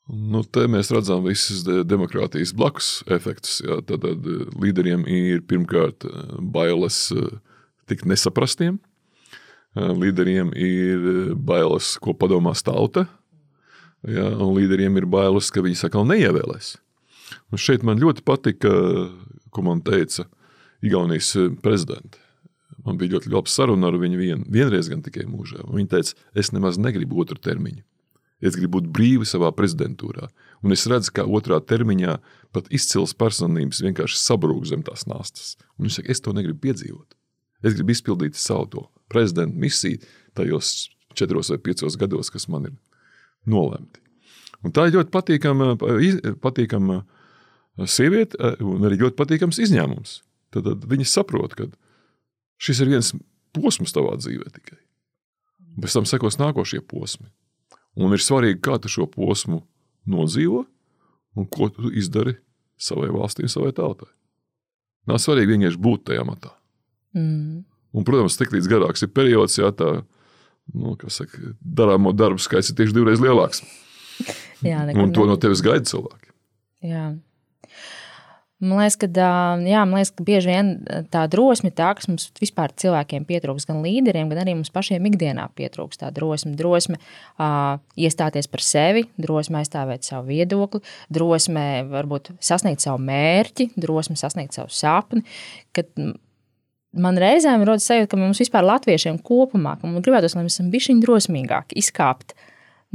Nu, 0.09 0.40
te 0.40 0.64
mēs 0.73 0.88
redzam 0.88 1.21
visas 1.26 1.67
demokrātijas 1.85 2.55
blakus 2.57 3.02
efektus. 3.12 3.59
Jā. 3.61 3.83
Tad, 3.85 4.07
tad 4.07 4.25
eh, 4.25 4.45
līderiem 4.57 5.05
ir 5.05 5.43
pirmkārt 5.49 6.07
eh, 6.09 6.31
bailes 6.40 7.11
eh, 7.12 7.35
tikt 7.88 8.09
nesaprastiem. 8.09 8.81
Līderiem 9.78 10.49
ir 10.59 11.02
bailes, 11.47 11.93
ko 12.02 12.11
padomās 12.17 12.64
tauta. 12.67 13.05
Jā, 14.09 14.25
un 14.40 14.57
līderiem 14.57 14.97
ir 14.99 15.07
bailes, 15.07 15.52
ka 15.55 15.62
viņi 15.62 15.78
sakal 15.78 16.09
neievēlēs. 16.09 16.73
Un 17.52 17.61
šeit 17.62 17.85
man 17.87 18.00
ļoti 18.00 18.25
patika, 18.26 18.73
ko 19.55 19.64
man 19.69 19.85
teica 19.87 20.25
Igaunijas 20.83 21.31
prezidents. 21.62 22.19
Man 22.88 22.99
bija 23.00 23.16
ļoti 23.16 23.30
laba 23.33 23.52
saruna 23.52 23.90
ar 23.90 23.99
viņu 24.00 24.18
vien, 24.18 24.42
vienreiz, 24.49 24.88
gan 24.88 25.04
tikai 25.04 25.26
mūžā. 25.28 25.62
Viņa 25.68 25.92
teica, 25.92 26.16
es 26.38 26.52
nemaz 26.57 26.80
negribu 26.80 27.21
otru 27.23 27.38
termiņu. 27.45 27.85
Es 28.38 28.54
gribu 28.54 28.78
būt 28.78 28.90
brīvi 28.95 29.26
savā 29.26 29.50
prezidentūrā. 29.54 30.28
Un 30.62 30.75
es 30.75 30.87
redzu, 30.90 31.11
ka 31.16 31.25
otrā 31.26 31.59
termiņā 31.59 32.18
pat 32.54 32.68
izcils 32.75 33.14
personības 33.18 33.83
vienkārši 33.83 34.21
sabrūk 34.21 34.68
zem 34.71 34.85
tās 34.87 35.09
nastas. 35.11 35.57
Un 35.76 35.88
viņš 35.88 35.99
saka, 35.99 36.12
es 36.14 36.23
to 36.23 36.35
negribu 36.37 36.62
piedzīvot. 36.68 37.16
Es 37.66 37.75
gribu 37.75 37.95
izpildīt 37.95 38.38
savu 38.38 38.68
to 38.71 38.85
prezidenta 39.11 39.59
misiju 39.59 39.99
tajos 40.38 40.88
četros 41.18 41.50
vai 41.50 41.59
piecos 41.59 41.99
gados, 41.99 42.30
kas 42.30 42.47
man 42.49 42.71
ir 42.71 42.76
nolemti. 43.49 43.99
Un 44.62 44.75
tā 44.75 44.87
ir 44.87 44.97
ļoti 44.99 45.12
patīkama, 45.14 45.75
patīkama 46.42 47.02
sieviete 47.87 48.54
un 48.62 48.87
arī 48.87 49.00
ļoti 49.02 49.18
patīkams 49.18 49.61
izņēmums. 49.66 50.14
Tad, 50.54 50.66
tad 50.66 50.87
viņi 50.90 51.07
saprot, 51.07 51.54
ka 51.59 51.68
Šis 52.59 52.83
ir 52.83 52.93
viens 52.93 53.12
posms 53.57 53.95
tavā 53.95 54.17
dzīvē 54.19 54.50
tikai. 54.55 54.79
Pēc 55.79 55.95
tam 55.95 56.09
sekos 56.11 56.38
nākošie 56.41 56.83
posmi. 56.87 57.29
Un 57.99 58.15
ir 58.15 58.23
svarīgi, 58.23 58.61
kā 58.62 58.79
tu 58.83 58.91
šo 58.91 59.07
posmu 59.11 59.62
nodzīvo 60.11 60.65
un 61.38 61.47
ko 61.47 61.69
tu 61.71 61.93
izdari 61.95 62.37
savai 62.79 63.11
valstī 63.15 63.47
un 63.47 63.53
savai 63.53 63.73
tautai. 63.75 64.11
Nav 65.09 65.21
svarīgi 65.23 65.55
vienkārši 65.55 65.81
būt 65.83 66.09
tajā 66.11 66.25
matā. 66.27 66.53
Mm. 67.17 67.65
Un, 67.97 68.05
protams, 68.05 68.37
tik 68.38 68.53
līdz 68.53 68.69
garāks 68.71 69.03
ir 69.05 69.12
periods, 69.15 69.57
ja 69.59 69.71
tā 69.75 70.03
nu, 70.75 70.95
saka, 71.12 71.55
darāmo 71.62 72.12
darbu 72.12 72.43
skaits 72.43 72.71
ir 72.71 72.79
tieši 72.79 72.97
divreiz 72.99 73.23
lielāks. 73.23 73.62
Jā, 74.67 74.83
un 74.99 75.15
to 75.15 75.25
no 75.31 75.38
tevis 75.41 75.62
gaida 75.65 75.87
cilvēki. 75.88 76.33
Jā. 76.91 77.07
Man 78.59 78.81
liekas, 78.81 78.97
ka, 78.99 79.07
jā, 79.62 79.83
man 79.87 80.00
liekas, 80.00 80.11
ka 80.19 80.25
bieži 80.27 80.50
vien 80.50 80.71
tā 81.12 81.21
drosme, 81.31 81.71
tā, 81.71 81.93
kas 81.95 82.09
mums 82.11 82.25
vispār 82.41 82.73
cilvēkiem 82.75 83.23
pietrūks, 83.29 83.69
gan 83.69 83.85
līderiem, 83.85 84.27
gan 84.33 84.41
arī 84.43 84.57
mums 84.59 84.73
pašiem 84.75 85.07
ikdienā 85.12 85.45
pietrūks 85.55 86.00
tā 86.00 86.11
drosme. 86.15 86.57
Drosme 86.59 86.99
uh, 86.99 87.79
iestāties 87.95 88.50
par 88.50 88.65
sevi, 88.67 89.05
drosme 89.15 89.61
aizstāvēt 89.61 90.09
savu 90.09 90.33
viedokli, 90.33 90.83
drosme 91.15 91.85
varbūt 91.93 92.33
sasniegt 92.43 92.83
savu 92.83 92.99
mērķi, 93.07 93.71
drosme 93.79 94.19
sasniegt 94.19 94.59
savu 94.59 94.75
sapni. 94.75 95.23
Kad, 95.77 95.95
Man 96.99 97.19
reizēm 97.21 97.67
rodas 97.69 97.85
sajūta, 97.85 98.09
ka 98.15 98.19
mums 98.19 98.38
vispār 98.41 98.65
latviešiem 98.65 99.19
kopumā, 99.21 99.75
ka 99.77 99.87
mums 99.87 100.00
gribētos, 100.07 100.33
lai 100.35 100.47
mēs 100.47 100.57
esam 100.57 100.71
bijuši 100.73 100.95
drosmīgāki, 101.03 101.77
izkāpt 101.83 102.33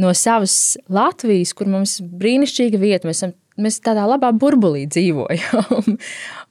no 0.01 0.09
savas 0.17 0.79
Latvijas, 0.89 1.53
kur 1.53 1.69
mums 1.69 1.99
ir 2.01 2.09
brīnišķīga 2.23 2.79
vieta. 2.81 3.07
Mēs 3.07 3.21
esam 3.21 3.35
mēs 3.61 3.81
tādā 3.83 4.05
labā 4.09 4.31
burbulī 4.35 4.85
dzīvojam. 4.91 5.97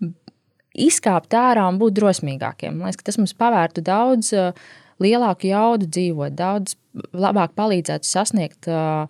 Izkāpt 0.88 1.34
ārā 1.36 1.66
un 1.68 1.78
būt 1.80 1.98
drosmīgākiem. 1.98 2.78
Man 2.78 2.88
liekas, 2.88 3.04
tas 3.04 3.18
mums 3.20 3.34
pavērtu 3.36 3.84
daudz 3.84 4.32
uh, 4.36 4.56
lielāku 5.02 5.50
jaudu 5.50 5.88
dzīvot, 5.90 6.36
daudz 6.38 6.76
labāk 7.12 7.52
palīdzētu 7.58 8.08
sasniegt 8.08 8.68
uh, 8.72 9.08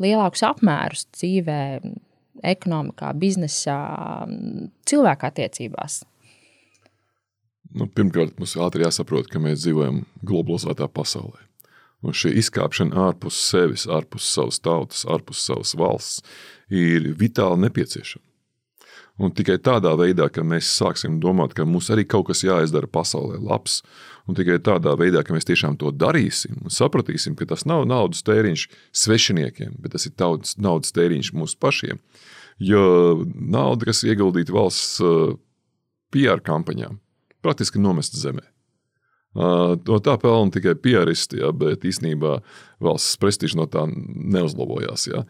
lielākus 0.00 0.44
apmērus 0.46 1.06
dzīvē, 1.14 1.60
ekonomikā, 2.44 3.12
biznesā, 3.18 3.78
cilvēku 4.88 5.28
attiecībās. 5.30 6.02
Nu, 7.74 7.88
pirmkārt, 7.90 8.36
mums 8.38 8.54
ātri 8.62 8.84
jāsaprot, 8.84 9.26
ka 9.30 9.42
mēs 9.42 9.64
dzīvojam 9.64 10.04
globalizētā 10.26 10.86
pasaulē. 10.94 11.40
Un 12.04 12.12
šī 12.12 12.34
izkāpšana 12.42 13.08
ārpus 13.08 13.38
sevis, 13.48 13.86
ārpus 13.88 14.26
savas 14.28 14.60
tautas, 14.60 15.06
ārpus 15.08 15.40
savas 15.46 15.72
valsts 15.78 16.22
ir 16.68 17.14
vitāli 17.16 17.64
nepieciešama. 17.64 18.24
Un 19.22 19.30
tikai 19.30 19.60
tādā 19.62 19.92
veidā, 19.94 20.26
ka 20.32 20.42
mēs 20.42 20.66
sāksim 20.74 21.20
domāt, 21.22 21.52
ka 21.54 21.62
mums 21.68 21.86
arī 21.94 22.02
kaut 22.10 22.26
kas 22.32 22.42
jāizdara 22.42 22.90
pasaulē 22.90 23.38
labs, 23.38 23.78
un 24.26 24.34
tikai 24.34 24.56
tādā 24.58 24.96
veidā, 24.98 25.22
ka 25.22 25.36
mēs 25.36 25.46
tiešām 25.46 25.76
to 25.78 25.92
darīsim 25.94 26.58
un 26.64 26.74
sapratīsim, 26.74 27.36
ka 27.38 27.46
tas 27.52 27.62
nav 27.68 27.86
naudas 27.86 28.24
tēriņš 28.26 28.66
svešiniekiem, 29.04 29.76
bet 29.78 29.94
tas 29.94 30.08
ir 30.10 30.16
tautas, 30.18 30.56
naudas 30.58 30.90
tēriņš 30.96 31.30
mums 31.38 31.54
pašiem. 31.54 32.02
Jo 32.58 33.22
nauda, 33.34 33.90
kas 33.90 34.02
ieguldīta 34.06 34.54
valsts 34.54 34.98
uh, 35.02 35.38
PR 36.14 36.42
kampaņām, 36.42 36.98
praktiski 37.42 37.82
nomest 37.82 38.18
zemē. 38.18 38.42
No 39.34 39.98
tā 39.98 40.14
pelna 40.22 40.54
tikai 40.54 40.76
pieristi, 40.78 41.40
ja, 41.42 41.50
bet 41.50 41.82
īstenībā 41.82 42.36
valsts 42.84 43.18
prestižs 43.18 43.56
no 43.58 43.66
tā 43.66 43.82
neuzlabojās. 43.90 45.08
Ja. 45.10 45.24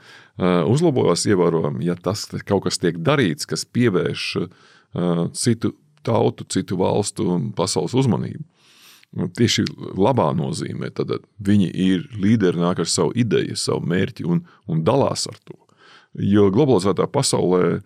Uzlabojās 0.69 1.25
ievērojami, 1.31 1.87
ja 1.89 1.97
tas 1.97 2.27
kaut 2.45 2.67
kas 2.67 2.81
tiek 2.83 3.01
darīts, 3.01 3.49
kas 3.49 3.65
pievērš 3.65 4.27
citu 5.41 5.73
tautu, 6.05 6.45
citu 6.53 6.77
valstu 6.77 7.31
un 7.33 7.49
pasaules 7.57 7.97
uzmanību. 7.97 8.45
Tieši 9.39 9.65
labā 9.97 10.33
nozīmē, 10.37 10.91
tad 10.93 11.13
viņi 11.47 11.69
ir 11.71 12.09
līderi, 12.19 12.61
nāk 12.61 12.83
ar 12.83 12.91
savu 12.91 13.15
ideju, 13.17 13.57
savu 13.57 13.87
mērķi 13.89 14.27
un, 14.27 14.43
un 14.69 14.85
dalās 14.85 15.29
ar 15.31 15.39
to. 15.47 15.57
Jo 16.19 16.51
globalizētā 16.53 17.07
pasaulē 17.11 17.79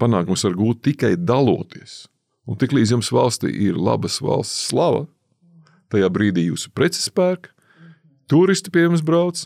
panākums 0.00 0.42
var 0.48 0.56
gūt 0.56 0.82
tikai 0.88 1.14
daloties. 1.20 2.06
Un 2.48 2.58
tiklīdz 2.58 2.96
jums 2.96 3.12
valstī 3.12 3.52
ir 3.68 3.76
labas 3.78 4.18
valsts 4.24 4.70
slava, 4.70 5.04
tajā 5.92 6.10
brīdī 6.12 6.48
jūsu 6.50 6.72
preces 6.76 7.08
pērk, 7.14 7.50
turisti 8.30 8.72
pie 8.74 8.86
jums 8.86 9.04
brauc, 9.06 9.44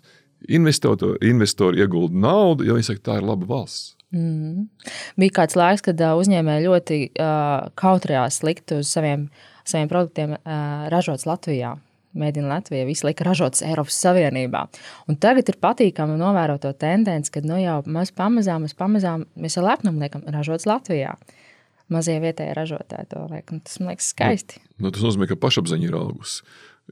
investori, 0.48 1.80
iegulda 1.82 2.16
naudu, 2.16 2.66
jo 2.68 2.78
viņi 2.78 2.90
saka, 2.90 3.04
tā 3.10 3.18
ir 3.20 3.26
laba 3.28 3.48
valsts. 3.48 3.96
Mm. 4.10 4.66
Bija 5.20 5.36
kāds 5.36 5.54
laiks, 5.58 5.84
kad 5.86 6.00
uzņēmēji 6.00 6.66
ļoti 6.66 6.98
uh, 7.12 7.68
kautrējās 7.78 8.40
likt 8.46 8.74
uz 8.74 8.90
saviem, 8.90 9.28
saviem 9.62 9.90
produktiem 9.92 10.34
uh, 10.34 10.88
ražots 10.90 11.28
Latvijā. 11.30 11.76
Mēģina 12.18 12.48
Latvija, 12.50 12.88
visu 12.88 13.06
lika 13.06 13.22
ražots 13.22 13.62
Eiropas 13.62 13.94
Savienībā. 14.02 14.64
Un 15.06 15.18
tagad 15.22 15.46
ir 15.52 15.60
patīkami 15.62 16.16
novērot 16.18 16.64
to 16.64 16.72
tendenci, 16.74 17.30
ka 17.36 17.42
nu 17.46 17.60
jau 17.60 17.76
mēs 17.86 18.10
pamazām, 18.18 18.64
mēs 18.66 18.74
pamazām, 18.74 19.28
mēs 19.38 19.54
ar 19.60 19.68
lepnumu 19.68 20.02
liekam, 20.02 20.24
ražots 20.34 20.66
Latvijā. 20.66 21.14
Mazie 21.90 22.16
vietējie 22.22 22.56
ražotāji 22.56 23.10
to 23.10 23.22
liek. 23.30 23.52
Tas 23.66 23.78
man 23.80 23.92
liekas 23.92 24.10
skaisti. 24.14 24.60
Nu, 24.78 24.88
nu, 24.88 24.92
tas 24.94 25.04
nozīmē, 25.06 25.28
ka 25.30 25.38
pašapziņa 25.40 25.88
ir 25.88 25.96
augusi. 25.98 26.44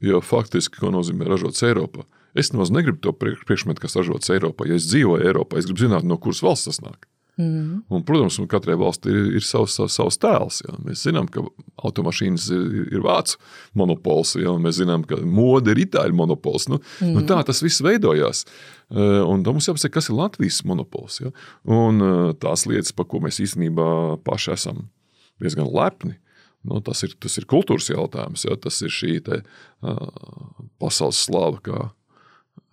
Jo 0.03 0.21
faktiski, 0.23 0.79
ko 0.79 0.91
nozīmē 0.95 1.27
ražots 1.27 1.63
Eiropā? 1.67 2.05
Es 2.37 2.53
nemaz 2.53 2.71
negribu 2.71 3.01
to 3.03 3.13
priekšmetu, 3.15 3.81
kas 3.83 3.97
ražots 3.99 4.31
Eiropā. 4.31 4.67
Ja 4.69 4.77
es 4.79 4.87
dzīvoju 4.91 5.25
Eiropā, 5.27 5.59
es 5.59 5.67
gribu 5.67 5.87
zināt, 5.87 6.05
no 6.07 6.19
kuras 6.21 6.43
valsts 6.45 6.69
tas 6.69 6.83
nāk. 6.85 7.09
Mm. 7.39 7.85
Un, 7.87 8.01
protams, 8.03 8.35
un 8.41 8.49
katrai 8.51 8.75
valstī 8.75 9.13
ir, 9.15 9.27
ir 9.39 9.45
savs, 9.47 9.77
savs, 9.77 9.95
savs 9.95 10.17
tēls. 10.19 10.57
Jā. 10.65 10.73
Mēs 10.83 11.05
zinām, 11.07 11.29
ka 11.31 11.45
automašīnas 11.87 12.49
ir, 12.51 12.65
ir 12.97 13.03
vācu 13.05 13.37
monopols, 13.79 14.33
jā, 14.41 14.51
un 14.51 14.65
mēs 14.65 14.81
zinām, 14.81 15.05
ka 15.07 15.21
mode 15.23 15.71
ir 15.71 15.85
itāļu 15.85 16.17
monopols. 16.19 16.67
Nu, 16.67 16.81
mm. 16.99 17.13
nu, 17.15 17.23
tā 17.29 17.39
tas 17.47 17.63
viss 17.63 17.79
veidojās. 17.85 18.43
Eh, 18.91 19.21
un 19.23 19.45
tam 19.45 19.55
mums 19.55 19.69
jāpasaka, 19.71 19.95
kas 19.95 20.11
ir 20.11 20.17
Latvijas 20.19 20.59
monopols. 20.67 21.21
Jā. 21.23 21.31
Un 21.71 22.03
eh, 22.03 22.17
tās 22.43 22.67
lietas, 22.67 22.91
par 22.97 23.07
ko 23.07 23.23
mēs 23.23 23.39
īstenībā 23.45 23.87
paši 24.27 24.57
esam 24.57 24.89
diezgan 25.39 25.71
lepni. 25.71 26.17
Nu, 26.67 26.81
tas, 26.83 27.05
ir, 27.07 27.15
tas 27.23 27.39
ir 27.39 27.47
kultūras 27.47 27.87
jautājums, 27.87 28.43
jā. 28.43 28.59
tas 28.59 28.81
ir 28.83 28.91
šī 28.91 29.13
te, 29.23 29.37
uh, 29.79 30.09
pasaules 30.83 31.21
slava, 31.23 31.61
kā 31.63 31.85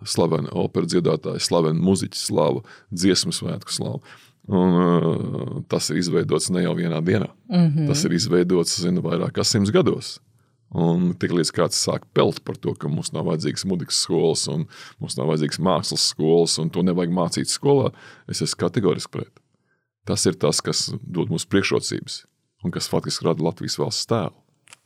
slavena 0.03 0.51
opera 0.59 0.89
dziedātāja, 0.91 1.39
slavena 1.43 1.79
muziķa 1.87 2.19
slava, 2.19 2.65
dziesmu 2.91 3.31
svētku 3.37 3.71
slava. 3.71 4.03
Un, 4.47 4.77
uh, 4.79 5.63
tas 5.67 5.89
ir 5.91 5.99
izveidots 5.99 6.53
ne 6.55 6.63
jau 6.63 6.75
vienā 6.79 7.01
dienā. 7.03 7.33
Mm 7.51 7.67
-hmm. 7.67 7.87
Tas 7.89 8.05
ir 8.05 8.13
izveidots 8.13 8.81
zinu, 8.81 9.03
vairāk 9.03 9.33
kā 9.35 9.45
simts 9.45 9.71
gados. 9.75 10.21
Un 10.71 11.15
tiklīdz 11.15 11.53
kāds 11.55 11.79
sāk 11.79 12.05
pelt 12.15 12.45
par 12.45 12.57
to, 12.57 12.75
ka 12.75 12.89
mums 12.89 13.13
nav 13.13 13.25
vajadzīgas 13.25 13.65
muzikas 13.65 14.01
skolas, 14.03 14.49
un 14.49 14.67
mums 14.99 15.17
nav 15.17 15.27
vajadzīgas 15.27 15.59
mākslas 15.59 16.09
skolas, 16.11 16.59
un 16.59 16.71
to 16.71 16.83
nevajag 16.83 17.13
mācīt 17.15 17.51
skolā, 17.51 17.93
es 18.29 18.43
esmu 18.43 18.57
kategoriski 18.57 19.11
pret. 19.11 19.41
Tas 20.07 20.27
ir 20.27 20.35
tas, 20.35 20.61
kas 20.61 20.93
dod 21.03 21.31
mums 21.31 21.47
priekšrocības 21.47 22.25
un 22.65 22.71
kas 22.71 22.89
faktiski 22.89 23.25
rada 23.25 23.43
Latvijas 23.43 23.79
valsts 23.79 24.07
tēlu. 24.07 24.35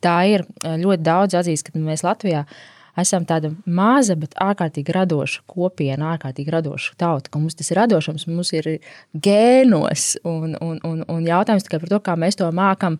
Tā 0.01 0.17
ir 0.29 0.45
ļoti 0.61 1.03
daudz 1.03 1.33
atzīst, 1.33 1.69
ka 1.69 1.79
mēs 1.79 2.03
Latvijā 2.05 2.45
esam 2.45 2.57
esam 2.99 3.25
tāda 3.27 3.51
maza, 3.65 4.15
bet 4.19 4.35
ārkārtīgi 4.41 4.93
radoša 4.95 5.43
kopiena, 5.49 6.13
ārkārtīgi 6.15 6.53
radoša 6.53 6.95
tauta. 6.99 7.31
Mums 7.37 7.57
tas 7.59 7.71
ir 7.71 7.79
radošums, 7.79 8.27
mums 8.29 8.51
ir 8.57 8.69
gēnos, 9.13 10.15
un, 10.27 10.55
un, 10.61 10.79
un, 10.87 11.03
un 11.07 11.27
jautājums 11.27 11.67
tikai 11.67 11.81
par 11.83 11.93
to, 11.93 12.01
kā 12.05 12.17
mēs 12.19 12.39
to 12.39 12.49
mākam 12.55 12.97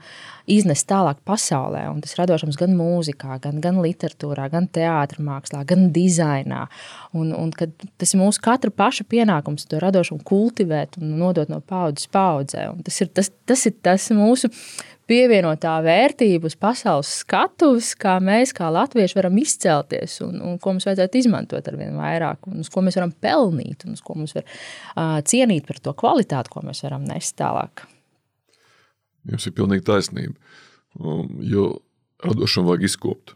iznest 0.52 0.88
tālāk 0.90 1.22
pasaulē. 1.28 1.86
Un 1.92 2.02
tas 2.04 2.16
radošums 2.20 2.58
gan 2.60 2.76
mūzikā, 2.78 3.38
gan, 3.44 3.62
gan 3.64 3.80
literatūrā, 3.84 4.48
gan 4.54 4.68
teātrī, 4.72 5.24
mākslā, 5.26 5.64
gan 5.68 5.90
dizainā. 5.96 6.66
Un, 7.18 7.34
un 7.36 7.52
tas 7.54 8.14
ir 8.14 8.22
mūsu 8.22 8.42
katra 8.44 8.74
paša 8.74 9.06
pienākums 9.12 9.68
to 9.70 9.82
radošumu 9.82 10.24
kultivēt 10.28 11.00
un 11.02 11.18
nodot 11.22 11.52
no 11.52 11.62
paudzes 11.62 12.10
paudzē. 12.12 12.70
Un 12.74 12.86
tas 12.88 13.02
ir 13.04 13.12
tas, 13.14 13.32
tas, 13.50 13.66
ir 13.70 13.78
tas 13.84 14.10
mūsu 14.16 14.52
pievienotā 15.12 15.74
vērtība 15.84 16.48
uz 16.48 16.56
pasaules 16.60 17.12
skatuves, 17.22 17.92
kā 18.00 18.16
mēs, 18.24 18.54
kā 18.56 18.70
latvieši, 18.72 19.18
varam 19.18 19.40
izcelties 19.42 20.20
un, 20.26 20.40
un 20.46 20.60
ko 20.62 20.76
mums 20.76 20.88
vajadzētu 20.88 21.20
izmantot 21.20 21.68
ar 21.68 21.78
vien 21.80 21.98
vairāk, 22.00 22.48
un 22.52 22.64
uz 22.64 22.72
ko 22.72 22.84
mēs 22.86 22.98
varam 23.00 23.12
pelnīt, 23.24 23.86
un 23.86 23.98
uz 23.98 24.04
ko 24.06 24.16
mums 24.20 24.36
var 24.38 24.48
uh, 24.48 25.20
cienīt 25.28 25.68
par 25.68 25.82
to 25.84 25.96
kvalitāti, 26.00 26.54
ko 26.54 26.64
mēs 26.68 26.84
varam 26.88 27.04
nest 27.08 27.36
tālāk. 27.42 27.86
Jums 29.32 29.46
ir 29.48 29.56
pilnīgi 29.58 29.86
taisnība. 29.86 30.58
Um, 31.00 31.38
jo 31.46 31.68
radošumu 32.26 32.72
vajag 32.72 32.88
izkopt. 32.90 33.36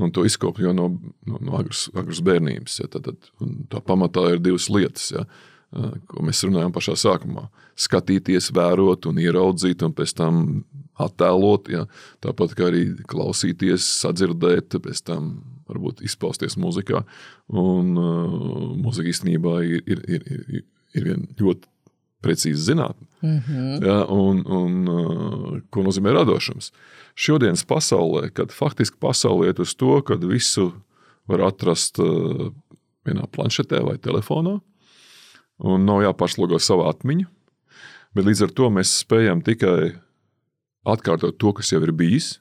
Un 0.00 0.12
to 0.14 0.24
izkopt 0.24 0.62
jau 0.62 0.72
no, 0.76 0.86
no, 1.28 1.40
no 1.42 1.56
agras, 1.58 1.88
agras 1.98 2.22
bērnības. 2.24 2.78
Ja, 2.80 2.88
tad, 2.92 3.08
tad, 3.08 3.32
tā 3.72 3.82
pamatā 3.84 4.28
ir 4.34 4.44
divas 4.44 4.70
lietas. 4.72 5.10
Ja 5.12 5.26
ko 5.70 6.24
mēs 6.26 6.42
runājam 6.46 6.72
pašā 6.74 6.96
sākumā. 6.98 7.46
Skatīties, 7.78 8.50
vērot 8.56 9.06
un 9.06 9.20
ieraudzīt, 9.22 9.84
un 9.86 9.94
pēc 9.94 10.14
tam 10.18 10.40
attēlot. 11.00 11.70
Ja? 11.72 11.86
Tāpat 12.24 12.56
kā 12.58 12.68
arī 12.70 12.84
klausīties, 13.10 13.86
sadzirdēt, 14.02 14.80
pēc 14.82 15.02
tam 15.06 15.32
varbūt 15.70 16.02
izpausties 16.06 16.58
muzikā. 16.60 17.04
Un 17.54 17.92
uh, 17.98 18.38
mūzika 18.82 19.12
īstenībā 19.12 19.60
ir, 19.66 19.84
ir, 19.86 20.02
ir, 20.08 20.26
ir, 20.26 20.64
ir 20.98 21.06
viena 21.06 21.38
ļoti 21.38 21.70
precīza 22.20 22.72
zinātne. 22.72 23.06
Mm 23.22 23.38
-hmm. 23.46 23.84
ja, 23.86 23.98
un, 24.10 24.42
un, 24.46 24.88
uh, 24.88 25.60
ko 25.70 25.84
nozīmē 25.86 26.12
radošums? 26.16 26.72
Šodienas 27.14 27.64
pasaulē, 27.64 28.30
kad 28.34 28.52
faktiski 28.52 28.96
pasaulē 29.00 29.52
iet 29.52 29.60
uz 29.60 29.74
to, 29.74 30.00
ka 30.02 30.18
visu 30.20 30.72
var 31.28 31.46
atrast 31.46 31.98
uh, 31.98 32.50
vienā 33.06 33.26
planšetē 33.30 33.80
vai 33.86 33.96
telefonā, 33.98 34.58
un 35.60 35.84
nav 35.88 36.04
jāpārslogo 36.04 36.60
savu 36.62 36.86
atmiņu. 36.90 37.28
Bet 38.16 38.26
līdz 38.26 38.46
ar 38.48 38.54
to 38.56 38.70
mēs 38.74 38.92
spējam 39.04 39.42
tikai 39.46 39.92
atkārtot 40.88 41.36
to, 41.38 41.52
kas 41.54 41.70
jau 41.72 41.82
ir 41.84 41.92
bijis. 41.94 42.38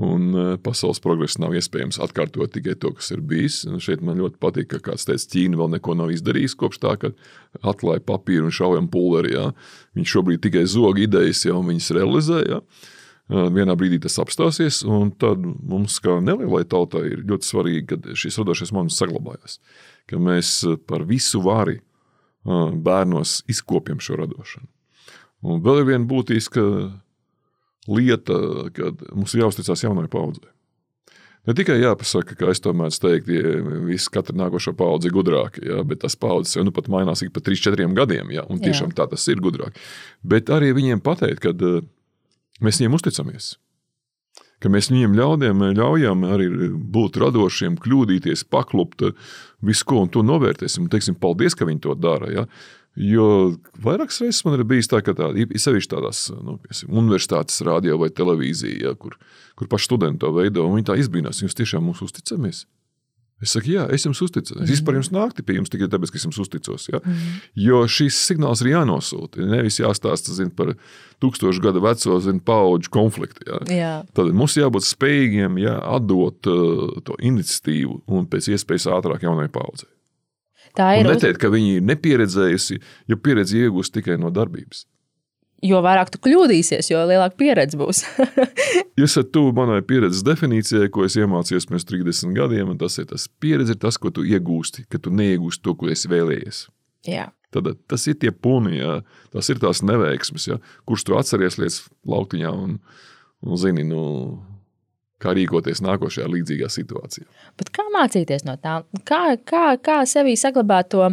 Un 0.00 0.30
e, 0.32 0.44
pasaules 0.64 1.00
progress 1.04 1.36
nav 1.42 1.52
iespējams 1.58 1.98
atkārtot 2.00 2.54
tikai 2.54 2.72
to, 2.80 2.94
kas 2.96 3.10
ir 3.12 3.20
bijis. 3.20 3.60
Un 3.68 3.82
šeit 3.84 4.00
man 4.06 4.18
ļoti 4.20 4.40
patīk, 4.40 4.70
ka 4.70 4.80
kāds 4.86 5.04
teica, 5.04 5.26
Ķīna 5.34 5.60
vēl 5.60 5.74
neko 5.74 5.96
nav 5.98 6.12
izdarījusi 6.14 6.56
kopš 6.62 6.80
tā, 6.80 6.94
kad 7.02 7.18
atklāja 7.60 8.00
papīru 8.08 8.48
un 8.48 8.54
šaujam 8.54 8.88
pulveri. 8.92 9.34
Ja. 9.36 9.50
Viņš 9.98 10.14
šobrīd 10.16 10.42
tikai 10.46 10.64
zog 10.70 11.02
idejas, 11.04 11.44
jau 11.44 11.60
viņas 11.66 11.90
realizē. 11.98 12.40
Ja. 12.48 12.62
E, 12.62 13.44
vienā 13.58 13.76
brīdī 13.76 14.00
tas 14.06 14.16
apstāsies, 14.24 14.80
un 14.88 15.12
tad 15.20 15.44
mums, 15.44 16.00
kā 16.00 16.16
nelielai 16.24 16.64
tautai, 16.64 17.04
ir 17.12 17.26
ļoti 17.28 17.50
svarīgi, 17.52 17.86
ka 17.92 18.16
šis 18.24 18.40
radošais 18.40 18.72
moments 18.72 18.96
saglabājas. 19.02 19.60
Ka 20.08 20.22
mēs 20.22 20.62
par 20.88 21.04
visu 21.10 21.44
vari 21.44 21.82
bērnos 22.44 23.40
izkopjam 23.50 24.00
šo 24.00 24.20
radošanu. 24.22 24.66
Un 25.50 25.60
vēl 25.64 25.82
ir 25.82 25.90
viena 25.92 26.08
būtiska 26.08 26.62
lieta, 27.90 28.38
kad 28.76 29.04
mums 29.14 29.34
ir 29.34 29.44
jāuzticas 29.44 29.84
jaunai 29.84 30.08
paudzei. 30.12 30.50
Ne 31.48 31.54
tikai 31.56 31.78
jāpasaka, 31.80 32.36
ka 32.36 32.50
es 32.52 32.60
tomēr 32.60 32.92
teiktu, 32.92 33.38
ka 33.40 33.78
visi 33.88 34.10
katra 34.12 34.36
nākošā 34.36 34.74
paudze 34.76 35.08
ir 35.08 35.14
gudrāka, 35.16 35.62
ja, 35.64 35.80
bet 35.88 36.02
tas 36.02 36.18
paudzes 36.20 36.58
jau 36.58 36.66
nu 36.66 36.74
pat 36.76 36.90
mainās 36.92 37.24
ik 37.24 37.32
pa 37.32 37.40
3-4 37.40 37.88
gadiem, 37.96 38.34
ja, 38.36 38.44
un 38.52 38.60
tiešām 38.60 38.92
jā. 38.92 38.98
tā 39.00 39.08
tas 39.14 39.24
ir 39.32 39.40
gudrāk. 39.40 39.80
Bet 40.20 40.52
arī 40.52 40.74
viņiem 40.76 41.00
pateikt, 41.00 41.40
ka 41.46 41.54
mēs 42.60 42.82
viņiem 42.82 42.98
uzticamies 42.98 43.54
ka 44.60 44.72
mēs 44.72 44.90
viņiem 44.92 45.14
ļaudiem, 45.16 45.64
ļaujam 45.78 46.26
arī 46.28 46.48
būt 46.94 47.20
radošiem, 47.22 47.78
kļūdīties, 47.80 48.44
paklupt 48.52 49.06
visu, 49.64 49.86
ko 49.88 50.04
un 50.04 50.12
to 50.12 50.24
novērtēsim. 50.26 50.86
Un 50.86 50.92
teiksim, 50.92 51.16
paldies, 51.20 51.56
ka 51.56 51.68
viņi 51.68 51.82
to 51.86 51.96
dara. 51.98 52.30
Ja? 52.34 52.46
Jo 53.00 53.26
vairākas 53.80 54.20
reizes 54.20 54.42
man 54.44 54.58
ir 54.58 54.66
bijis 54.68 54.90
tā, 54.90 55.00
ka 55.06 55.14
tā, 55.16 55.30
sevišķi 55.32 55.92
tādās 55.92 56.26
nu, 56.34 56.58
piesim, 56.64 56.90
universitātes 56.90 57.62
radio 57.66 58.00
vai 58.00 58.10
televīzijā, 58.12 58.90
ja, 58.90 58.96
kur, 58.98 59.16
kur 59.56 59.70
paši 59.70 59.92
studenti 59.92 60.24
to 60.24 60.32
veido, 60.34 60.66
un 60.66 60.80
viņi 60.80 60.90
tā 60.90 60.98
izbrīnās, 61.00 61.44
jūs 61.44 61.56
tiešām 61.56 61.86
mums 61.86 62.02
uzticamies. 62.04 62.66
Es 63.40 63.54
saku, 63.54 63.70
jā, 63.72 63.86
es 63.94 64.04
jums 64.04 64.20
uzticos. 64.20 64.52
Es 64.60 64.68
vispār 64.68 64.98
jums 64.98 65.08
nāktu 65.14 65.44
pie 65.46 65.56
jums 65.56 65.72
tikai 65.72 65.88
tāpēc, 65.88 66.12
ka 66.12 66.18
es 66.20 66.26
jums 66.26 66.40
uzticos. 66.42 66.88
Ja? 66.92 67.00
Mm. 67.00 67.38
Jo 67.64 67.78
šīs 67.88 68.18
signāls 68.28 68.60
ir 68.60 68.74
jānosūta. 68.74 69.40
Nevis 69.48 69.80
jāstāsta 69.80 70.36
zin, 70.36 70.50
par 70.52 70.74
tūkstošu 71.24 71.64
gadu 71.64 71.80
veco 71.84 72.18
zin, 72.20 72.42
paudžu 72.44 72.92
konfliktu. 72.92 73.46
Ja? 73.48 73.62
Jā. 73.72 73.94
Tad 74.16 74.34
mums 74.36 74.58
jābūt 74.60 74.84
spējīgiem 74.90 75.56
ja, 75.64 75.78
atdot 75.96 76.50
uh, 76.52 77.00
to 77.06 77.16
iniciatīvu 77.16 78.02
un 78.12 78.28
pēc 78.28 78.52
iespējas 78.52 78.90
ātrāk 78.98 79.24
jaunai 79.24 79.48
paudzei. 79.52 79.88
Tā 80.76 80.92
ir. 80.98 81.08
Un 81.08 81.16
neteikt, 81.16 81.40
ka 81.42 81.48
viņi 81.50 81.78
ir 81.78 81.86
nepieredzējusi, 81.88 82.80
jo 83.10 83.18
pieredzi 83.24 83.64
iegūst 83.64 83.96
tikai 83.96 84.20
no 84.20 84.30
darbības. 84.34 84.84
Jo 85.64 85.80
vairāk 85.84 86.12
tu 86.12 86.20
kļūdīsies, 86.24 86.90
jo 86.92 87.02
lielāka 87.08 87.36
pieredze 87.40 87.78
būs. 87.80 88.02
Jūs 89.00 89.10
esat 89.10 89.32
tuvu 89.34 89.52
manai 89.56 89.80
pieredzes 89.86 90.24
definīcijai, 90.26 90.90
ko 90.92 91.04
es 91.06 91.16
iemācījos 91.20 91.68
pirms 91.70 91.86
30 91.88 92.36
gadiem. 92.36 92.72
Tas 92.80 92.98
ir 93.02 93.08
tas 93.10 93.26
pieredze, 93.42 93.76
ir 93.76 93.82
tas, 93.82 93.98
ko 94.00 94.12
tu 94.14 94.24
iegūsti, 94.26 94.86
ka 94.90 95.00
tu 95.02 95.12
neiegūsti 95.14 95.64
to, 95.66 95.76
ko 95.78 95.90
esi 95.92 96.10
vēlējies. 96.12 96.64
Jā. 97.08 97.30
Tad 97.50 97.72
tas 97.90 98.06
ir 98.06 98.18
tie 98.22 98.30
puni, 98.30 98.78
jā. 98.78 99.00
tas 99.34 99.48
ir 99.50 99.58
tās 99.62 99.82
neveiksmes, 99.82 100.46
jā. 100.52 100.60
kurš 100.86 101.08
tu 101.08 101.18
atceries 101.18 101.58
līdz 101.58 101.80
lauktiņā 102.08 102.52
un, 102.54 102.76
un 103.42 103.58
zini, 103.58 103.82
nu, 103.88 104.04
kā 105.20 105.34
rīkoties 105.36 105.82
nākošajā 105.84 106.28
līdzīgā 106.30 106.68
situācijā. 106.72 107.26
Bet 107.60 107.72
kā 107.74 107.84
mācīties 107.92 108.46
no 108.46 108.54
tā? 108.60 108.80
Kā, 109.08 109.34
kā, 109.44 109.64
kā 109.82 109.98
sevī 110.08 110.36
saglabāt 110.40 110.92
to, 110.94 111.10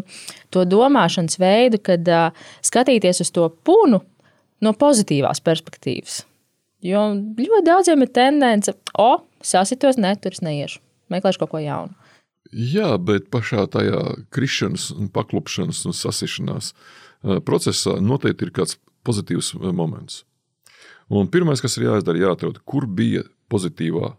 to 0.53 0.63
domāšanas 0.69 1.39
veidu, 1.41 1.81
kad 1.83 2.07
uh, 2.11 2.45
skatīties 2.65 3.25
uz 3.25 3.33
to 3.35 3.49
punu 3.67 4.03
no 4.63 4.73
pozitīvās 4.77 5.41
perspektīvas? 5.45 6.21
Jo 6.85 7.09
ļoti 7.17 7.65
daudziem 7.65 8.05
ir 8.05 8.11
tendence, 8.13 8.73
o, 8.97 9.23
sasitos, 9.41 9.97
ne, 9.97 10.13
tur 10.21 10.35
es 10.35 10.43
neiešu, 10.45 10.81
meklēšu 11.13 11.41
kaut 11.41 11.55
ko 11.55 11.61
jaunu. 11.63 11.95
Jā, 12.53 12.93
bet 13.01 13.27
pašā 13.33 13.65
tajā 13.73 13.99
krišanas, 14.31 14.91
paklupšanas 15.13 15.81
un 15.89 15.95
sasišanās 15.97 16.71
procesā 17.47 17.97
noteikti 17.99 18.47
ir 18.47 18.53
kāds 18.55 18.77
pozitīvs 19.07 19.55
moments. 19.75 20.21
Un 21.11 21.27
pirmais, 21.31 21.63
kas 21.63 21.77
ir 21.79 21.87
jāizdara, 21.87 22.19
jāatrod, 22.19 22.61
kur 22.67 22.87
bija 22.87 23.23
pozitīvā 23.51 24.13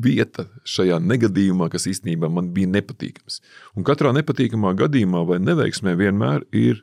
vieta 0.00 0.46
šajā 0.68 0.96
negadījumā, 1.04 1.68
kas 1.72 1.86
īstenībā 1.90 2.30
man 2.32 2.52
bija 2.54 2.70
nepatīkams. 2.72 3.40
Un 3.76 3.84
katrā 3.84 4.14
nepatīkamā 4.16 4.72
gadījumā 4.78 5.24
vai 5.28 5.40
neveiksmē 5.42 5.96
vienmēr 5.98 6.46
ir 6.56 6.80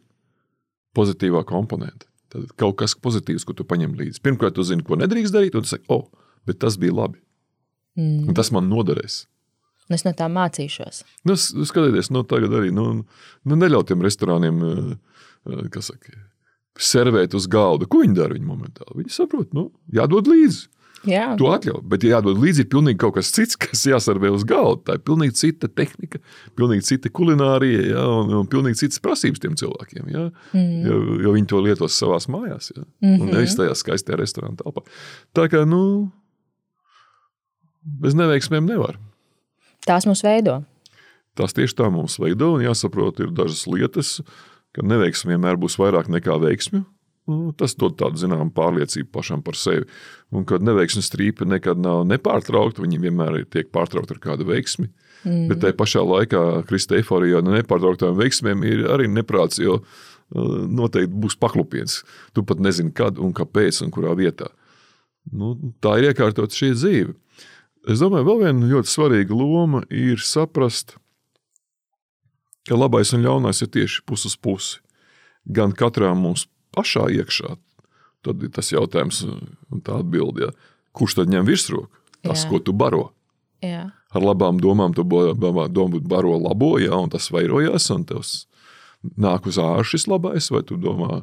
pozitīvā 0.96 1.44
komponente. 1.48 2.08
Tad 2.32 2.52
kaut 2.60 2.78
kas 2.82 2.96
pozitīvs, 3.00 3.46
ko 3.48 3.56
tu 3.56 3.66
paņem 3.68 3.96
līdzi. 3.98 4.22
Pirmkārt, 4.24 4.58
tu 4.58 4.66
zini, 4.68 4.84
ko 4.86 5.00
nedrīkst 5.00 5.36
darīt, 5.36 5.56
un 5.56 5.64
tu 5.64 5.72
saki, 5.72 5.88
oh, 5.94 6.06
bet 6.48 6.60
tas 6.64 6.76
bija 6.80 6.96
labi. 6.96 7.22
Mm. 7.98 8.28
Un 8.30 8.38
tas 8.38 8.52
man 8.54 8.68
noderēs. 8.70 9.26
Un 9.88 9.96
es 9.96 10.04
no 10.04 10.12
tā 10.16 10.28
mācīšos. 10.32 11.04
Nu, 11.28 11.38
skatieties, 11.40 12.12
nu, 12.12 12.26
tagad 12.28 12.54
arī 12.60 12.74
nu, 12.76 12.90
nu, 13.48 13.60
neļaut 13.60 13.88
tiem 13.88 14.04
restorāniem, 14.04 14.58
eh, 14.68 15.22
eh, 15.48 15.62
kas 15.72 15.94
saka, 15.94 16.12
servēt 16.78 17.36
uz 17.38 17.48
galda. 17.52 17.88
Ko 17.90 18.04
viņi 18.04 18.18
dara? 18.18 18.36
Viņi 18.36 18.50
momentāli 18.50 19.02
viņi 19.02 19.16
saprot, 19.16 19.54
nu, 19.56 19.70
jādod 19.94 20.28
līdzi. 20.30 20.68
Jā. 21.06 21.28
To 21.38 21.52
atļauj. 21.54 21.82
Bet, 21.92 22.04
ja 22.06 22.18
jādod 22.18 22.40
līdzi, 22.42 22.64
ir 22.64 22.70
pilnīgi 22.72 23.00
kaut 23.02 23.18
kas 23.18 23.30
cits, 23.36 23.58
kas 23.64 23.84
jāsarvē 23.90 24.32
uz 24.34 24.46
galda. 24.48 24.82
Tā 24.88 24.98
ir 24.98 25.04
pilnīgi 25.08 25.38
cita 25.38 25.70
tehnika, 25.70 26.22
pilnīgi 26.58 26.88
cita 26.88 27.12
kulinārija, 27.14 27.84
jā, 27.92 28.06
un, 28.22 28.34
un 28.42 28.50
pilnīgi 28.52 28.82
citas 28.82 29.02
prasības 29.04 29.44
tiem 29.44 29.58
cilvēkiem. 29.60 30.08
Jā, 30.14 30.26
mm. 30.54 30.80
jo, 30.88 31.02
jo 31.26 31.36
viņi 31.38 31.52
to 31.52 31.62
lietos 31.64 32.00
savā 32.00 32.20
mājās, 32.34 32.72
jā, 32.74 32.82
mm 32.82 33.12
-hmm. 33.12 33.22
un 33.22 33.36
nevis 33.36 33.58
tajā 33.60 33.76
skaistajā 33.78 34.18
restorāna 34.18 34.58
telpā. 34.64 34.84
Tā 35.38 35.48
kā, 35.54 35.64
nu, 35.70 36.10
bez 37.84 38.18
neveiksmēm 38.18 38.66
nevar. 38.66 38.98
Tās 39.88 40.10
mūs 40.10 40.24
veido. 40.26 40.64
Tās 41.38 41.54
tieši 41.54 41.78
tā 41.78 41.92
mums 41.94 42.18
veido, 42.20 42.56
un 42.58 42.66
jāsaprot, 42.66 43.20
ir 43.22 43.32
dažas 43.32 43.68
lietas, 43.70 44.22
ka 44.74 44.82
neveiksmi 44.82 45.36
vienmēr 45.36 45.60
būs 45.62 45.78
vairāk 45.78 46.10
nekā 46.10 46.40
veiksmi. 46.42 46.84
Nu, 47.28 47.52
tas 47.60 47.76
dod 47.76 47.98
tādu 48.00 48.22
zināmu 48.22 48.54
pārliecību 48.56 49.10
pašam 49.12 49.42
par 49.44 49.58
sevi. 49.60 49.84
Un 50.32 50.46
kad 50.48 50.64
neveiksmes 50.64 51.10
strīpa 51.10 51.48
nekad 51.48 51.80
nav 51.84 52.06
nepārtraukta, 52.08 52.84
viņi 52.86 53.02
vienmēr 53.04 53.42
tiek 53.52 53.68
pārtraukti 53.76 54.16
ar 54.16 54.22
kādu 54.24 54.48
veiksmi. 54.48 54.88
Mm. 55.26 55.48
Bet 55.50 55.60
tajā 55.64 55.76
pašā 55.76 56.04
laikā 56.08 56.44
kristē 56.70 57.02
eforijā 57.02 57.42
no 57.44 57.56
nepārtrauktām 57.56 58.16
veiksmēm 58.16 58.64
ir 58.68 58.86
arī 58.94 59.10
neprāts, 59.12 59.60
jo 59.60 59.82
noteikti 60.32 61.20
būs 61.20 61.38
paklupiens. 61.40 62.02
Tu 62.36 62.44
pat 62.48 62.64
nezini, 62.64 62.94
kad 62.96 63.20
un 63.20 63.36
kāpēc 63.36 63.82
un 63.84 63.92
kurā 63.92 64.16
vietā. 64.16 64.50
Nu, 65.32 65.56
tā 65.84 65.98
ir 66.00 66.12
iekārtot 66.14 66.56
šī 66.56 66.72
dzīve. 66.76 67.16
Es 67.88 68.04
domāju, 68.04 68.28
vēl 68.28 68.44
viena 68.46 68.72
ļoti 68.72 68.92
svarīga 68.92 69.36
loma 69.36 69.84
ir 69.92 70.24
saprast, 70.24 70.98
ka 72.68 72.76
labais 72.76 73.14
un 73.16 73.24
ļaunais 73.24 73.64
ir 73.64 73.72
tieši 73.72 74.04
puses 74.08 74.36
pusi. 74.36 74.82
Gan 75.48 75.72
katrā 75.76 76.12
mums 76.16 76.48
pašā 76.78 77.08
iekšā, 77.20 77.56
tad 78.26 78.44
ir 78.46 78.54
tas 78.54 78.72
jautājums, 78.74 79.24
un 79.26 79.84
tā 79.86 80.00
atbilde, 80.02 80.48
ja, 80.48 80.74
kurš 80.98 81.20
tad 81.22 81.32
ņem 81.34 81.48
virsroku? 81.48 81.90
Tas, 82.26 82.44
Jā. 82.44 82.50
ko 82.50 82.60
tu 82.64 82.74
baro. 82.74 83.12
Jā. 83.64 83.88
Ar 84.14 84.24
labām 84.24 84.60
domām 84.62 84.94
tu 84.96 85.04
baro 85.06 86.38
labo, 86.42 86.78
ja, 86.82 86.98
un 86.98 87.12
tas 87.14 87.30
vairojās, 87.34 87.90
un 87.94 88.06
tev 88.10 88.24
nāk 89.18 89.48
uz 89.50 89.60
ārā 89.62 89.84
šis 89.86 90.08
labais, 90.10 90.50
vai 90.52 90.64
tu 90.66 90.78
domā 90.82 91.22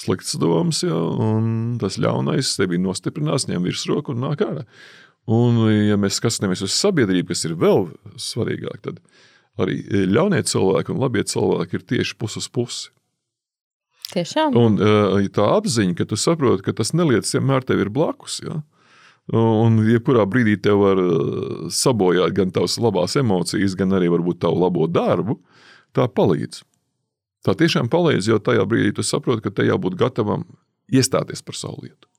sliktas 0.00 0.38
domas, 0.40 0.82
ja, 0.84 0.96
un 0.96 1.76
tas 1.80 1.98
ļaunais 2.00 2.54
tevi 2.58 2.80
nostiprinās, 2.80 3.48
ņem 3.50 3.66
virsroku 3.68 4.14
un 4.14 4.24
nāk 4.26 4.44
ārā. 4.44 4.64
Un, 5.30 5.60
ja 5.86 5.98
mēs 6.00 6.18
skatāmies 6.18 6.64
uz 6.66 6.74
sabiedrību, 6.74 7.30
kas 7.30 7.44
ir 7.46 7.54
vēl 7.58 7.86
svarīgāk, 8.18 8.80
tad 8.82 8.98
arī 9.60 9.78
ļaunie 10.10 10.42
cilvēki 10.48 10.94
un 10.94 11.02
labie 11.02 11.22
cilvēki 11.28 11.78
ir 11.78 11.86
tieši 11.92 12.18
puses 12.18 12.48
pusi. 12.50 12.90
Tiešām. 14.12 14.56
Un 14.58 14.76
uh, 14.82 15.16
tā 15.32 15.46
apziņa, 15.56 15.96
ka 15.98 16.06
tu 16.08 16.18
saproti, 16.20 16.64
ka 16.66 16.74
tas 16.76 16.92
nelietas 16.96 17.32
vienmēr 17.36 17.64
tev 17.68 17.80
ir 17.84 17.92
blakus. 17.92 18.40
Ja? 18.44 18.60
Un 19.32 19.78
jebkurā 19.86 20.26
brīdī 20.28 20.58
tev 20.60 20.82
var 20.82 21.00
uh, 21.00 21.70
sabojāt 21.72 22.34
gan 22.36 22.52
tavas 22.54 22.76
labās 22.82 23.16
emocijas, 23.20 23.76
gan 23.78 23.94
arī 23.96 24.10
varbūt 24.12 24.42
tavu 24.42 24.60
labo 24.64 24.88
darbu, 24.90 25.38
tā 25.96 26.08
palīdz. 26.10 26.64
Tā 27.42 27.54
tiešām 27.58 27.88
palīdz, 27.90 28.28
jo 28.30 28.38
tajā 28.42 28.66
brīdī 28.68 28.92
tu 28.98 29.06
saproti, 29.06 29.46
ka 29.46 29.54
te 29.54 29.66
jābūt 29.66 29.96
gatavam 29.98 30.44
iestāties 30.92 31.42
par 31.42 31.58
savu 31.58 31.86
lietu. 31.86 32.10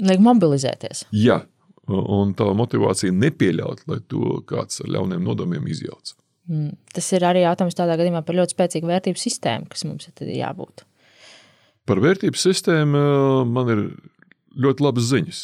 Liek 0.00 0.20
mobilizēties. 0.22 1.06
Jā, 1.16 1.40
un 1.90 2.34
tā 2.38 2.46
motivācija 2.56 3.14
nepieļaut, 3.14 3.84
lai 3.90 3.98
to 4.08 4.40
kāds 4.48 4.82
ar 4.84 4.92
ļauniem 4.94 5.24
nodomiem 5.26 5.66
izjauc. 5.72 6.14
Mm. 6.50 6.74
Tas 6.94 7.06
ir 7.14 7.24
arī 7.26 7.44
jautājums 7.44 7.76
tādā 7.78 7.96
gadījumā 8.00 8.22
par 8.26 8.38
ļoti 8.38 8.56
spēcīgu 8.56 8.90
vērtību 8.90 9.20
sistēmu, 9.20 9.68
kas 9.70 9.84
mums 9.86 10.08
ir 10.10 10.32
jābūt. 10.38 10.84
Par 11.90 11.98
vērtību 11.98 12.38
sistēmu 12.38 12.98
eh, 12.98 13.48
man 13.50 13.72
ir 13.72 13.80
ļoti 14.62 14.84
labas 14.86 15.08
ziņas. 15.10 15.40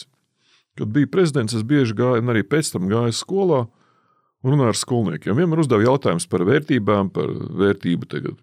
Kad 0.78 0.92
biju 0.92 1.08
prezidents, 1.10 1.56
es 1.56 1.64
bieži 1.66 1.96
gāju, 1.96 2.22
un 2.22 2.30
arī 2.30 2.44
pēc 2.46 2.70
tam 2.74 2.86
gāju 2.90 3.14
skolā 3.16 3.64
un 3.66 4.52
runāju 4.52 4.74
ar 4.74 4.78
skolniekiem. 4.78 5.34
Vienmēr 5.38 5.64
uzdevu 5.64 5.86
jautājumus 5.88 6.28
par 6.30 6.44
vērtībām, 6.46 7.10
par 7.16 7.32
vērtību 7.32 8.10
tagad, 8.12 8.36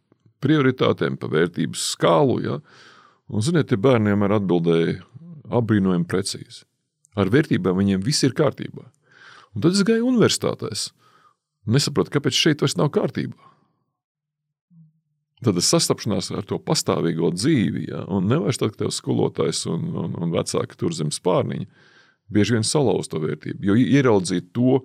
prioritātēm, 0.43 1.15
par 1.21 1.31
vērtības 1.31 1.85
skālu. 1.93 2.39
Ja? 2.43 2.57
Un, 3.31 3.45
ziniet, 3.45 3.69
tie 3.69 3.79
bērni 3.79 4.11
vienmēr 4.11 4.35
atbildēja 4.39 4.97
apbrīnojami 5.53 6.09
precīzi. 6.09 6.65
Ar 7.15 7.31
vērtībām 7.31 7.77
viņiem 7.79 8.03
viss 8.03 8.25
ir 8.25 8.35
kārtībā. 8.35 8.89
Un 9.53 9.63
tad 9.63 9.77
es 9.77 9.85
gāju 9.85 10.09
universitātēs. 10.09 10.89
Nesapratu, 11.69 12.17
kāpēc 12.17 12.35
šeit 12.35 12.65
vairs 12.65 12.75
nav 12.75 12.89
kārtībā. 12.97 13.52
Tad 15.43 15.59
sastapšanās 15.65 16.31
ar 16.33 16.45
to 16.47 16.59
pastāvīgo 16.61 17.31
dzīvi, 17.35 17.87
ja, 17.89 18.03
un 18.11 18.29
nevis 18.31 18.59
tad, 18.61 18.73
kad 18.73 18.85
tev 18.85 18.93
skolotājs 18.95 19.65
un, 19.71 19.89
un, 20.03 20.13
un 20.19 20.35
vecāki 20.35 20.77
tur 20.79 20.93
zem 20.95 21.09
spārniņa, 21.13 21.65
bieži 22.33 22.57
vien 22.57 22.67
salauz 22.67 23.09
to 23.11 23.21
vērtību. 23.23 23.65
Jo 23.67 23.75
ieraudzīt 23.79 24.51
to 24.55 24.79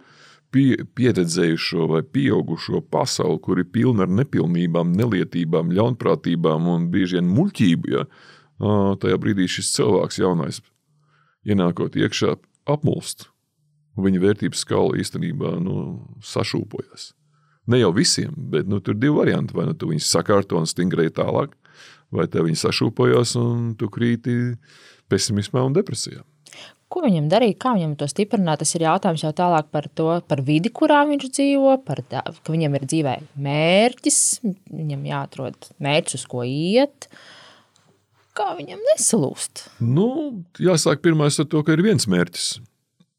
pie, 0.54 0.80
pieredzējušo 0.98 1.88
vai 1.92 2.02
pieaugušo 2.02 2.82
pasauli, 2.90 3.40
kur 3.44 3.60
ir 3.62 3.68
pilna 3.72 4.06
ar 4.06 4.14
nepilnībām, 4.22 4.92
nelietībām, 4.98 5.72
ļaunprātībām 5.76 6.68
un 6.74 6.88
bieži 6.92 7.20
vien 7.20 7.30
muļķību, 7.36 7.94
ja, 7.94 8.06
tajā 9.02 9.20
brīdī 9.22 9.48
šis 9.50 9.72
cilvēks 9.76 10.20
jaunais 10.22 10.62
ienākot 11.48 11.96
iekšā 11.96 12.34
apmulst. 12.68 13.28
Viņa 13.98 14.20
vērtības 14.22 14.62
skala 14.62 14.98
īstenībā 15.00 15.56
nu, 15.62 15.78
sašūpojas. 16.22 17.12
Ne 17.68 17.82
jau 17.82 17.92
visiem, 17.92 18.32
bet 18.52 18.68
nu, 18.70 18.80
tur 18.80 18.96
ir 18.96 19.02
divi 19.02 19.16
varianti. 19.18 19.56
Vai 19.56 19.66
nu 19.68 19.76
tu 19.76 19.90
viņus 19.90 20.08
sakārto 20.08 20.60
un 20.60 20.68
stingrēji 20.68 21.18
tālāk, 21.20 21.52
vai 22.14 22.26
te 22.30 22.42
viņi 22.44 22.62
sašūpojas 22.62 23.36
un 23.40 23.72
tu 23.78 23.90
krīti 23.92 24.38
pesimismā 25.12 25.64
un 25.66 25.76
depresijā. 25.76 26.24
Ko 26.88 27.02
viņam 27.04 27.26
darīt, 27.28 27.58
kā 27.60 27.74
viņam 27.76 27.98
to 28.00 28.06
stiprināt? 28.08 28.62
Tas 28.62 28.70
ir 28.72 28.86
jautājums 28.86 29.20
jau 29.26 29.32
tālāk 29.36 29.66
par 29.74 29.90
to, 29.92 30.08
par 30.24 30.40
vidi, 30.44 30.70
kurā 30.72 31.02
viņš 31.10 31.26
dzīvo, 31.36 31.74
par 31.84 32.00
tā, 32.08 32.22
ka 32.24 32.54
viņam 32.54 32.78
ir 32.78 32.86
dzīvē 32.88 33.16
mērķis, 33.44 34.20
viņam 34.72 35.02
jāatrod 35.10 35.68
mērķis, 35.84 36.16
uz 36.16 36.24
ko 36.32 36.46
iet. 36.48 37.10
Kā 38.38 38.54
viņam 38.56 38.80
nesalūst? 38.94 39.66
Nu, 39.84 40.08
jāsāk 40.62 41.04
pirmais 41.04 41.36
ar 41.42 41.50
to, 41.52 41.60
ka 41.66 41.76
ir 41.76 41.84
viens 41.84 42.08
mērķis, 42.08 42.48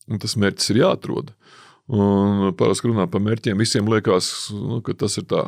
un 0.09 0.23
tas 0.23 0.33
mērķis 0.39 0.73
ir 0.73 0.81
jāatrod. 0.81 1.35
Un 1.89 2.51
parasti 2.57 2.89
runā 2.89 3.07
par 3.09 3.23
mērķiem. 3.25 3.57
Visiem 3.57 3.87
liekas, 3.89 4.49
nu, 4.53 4.77
ka 4.85 4.93
tas 4.93 5.17
ir 5.17 5.25
tā. 5.29 5.47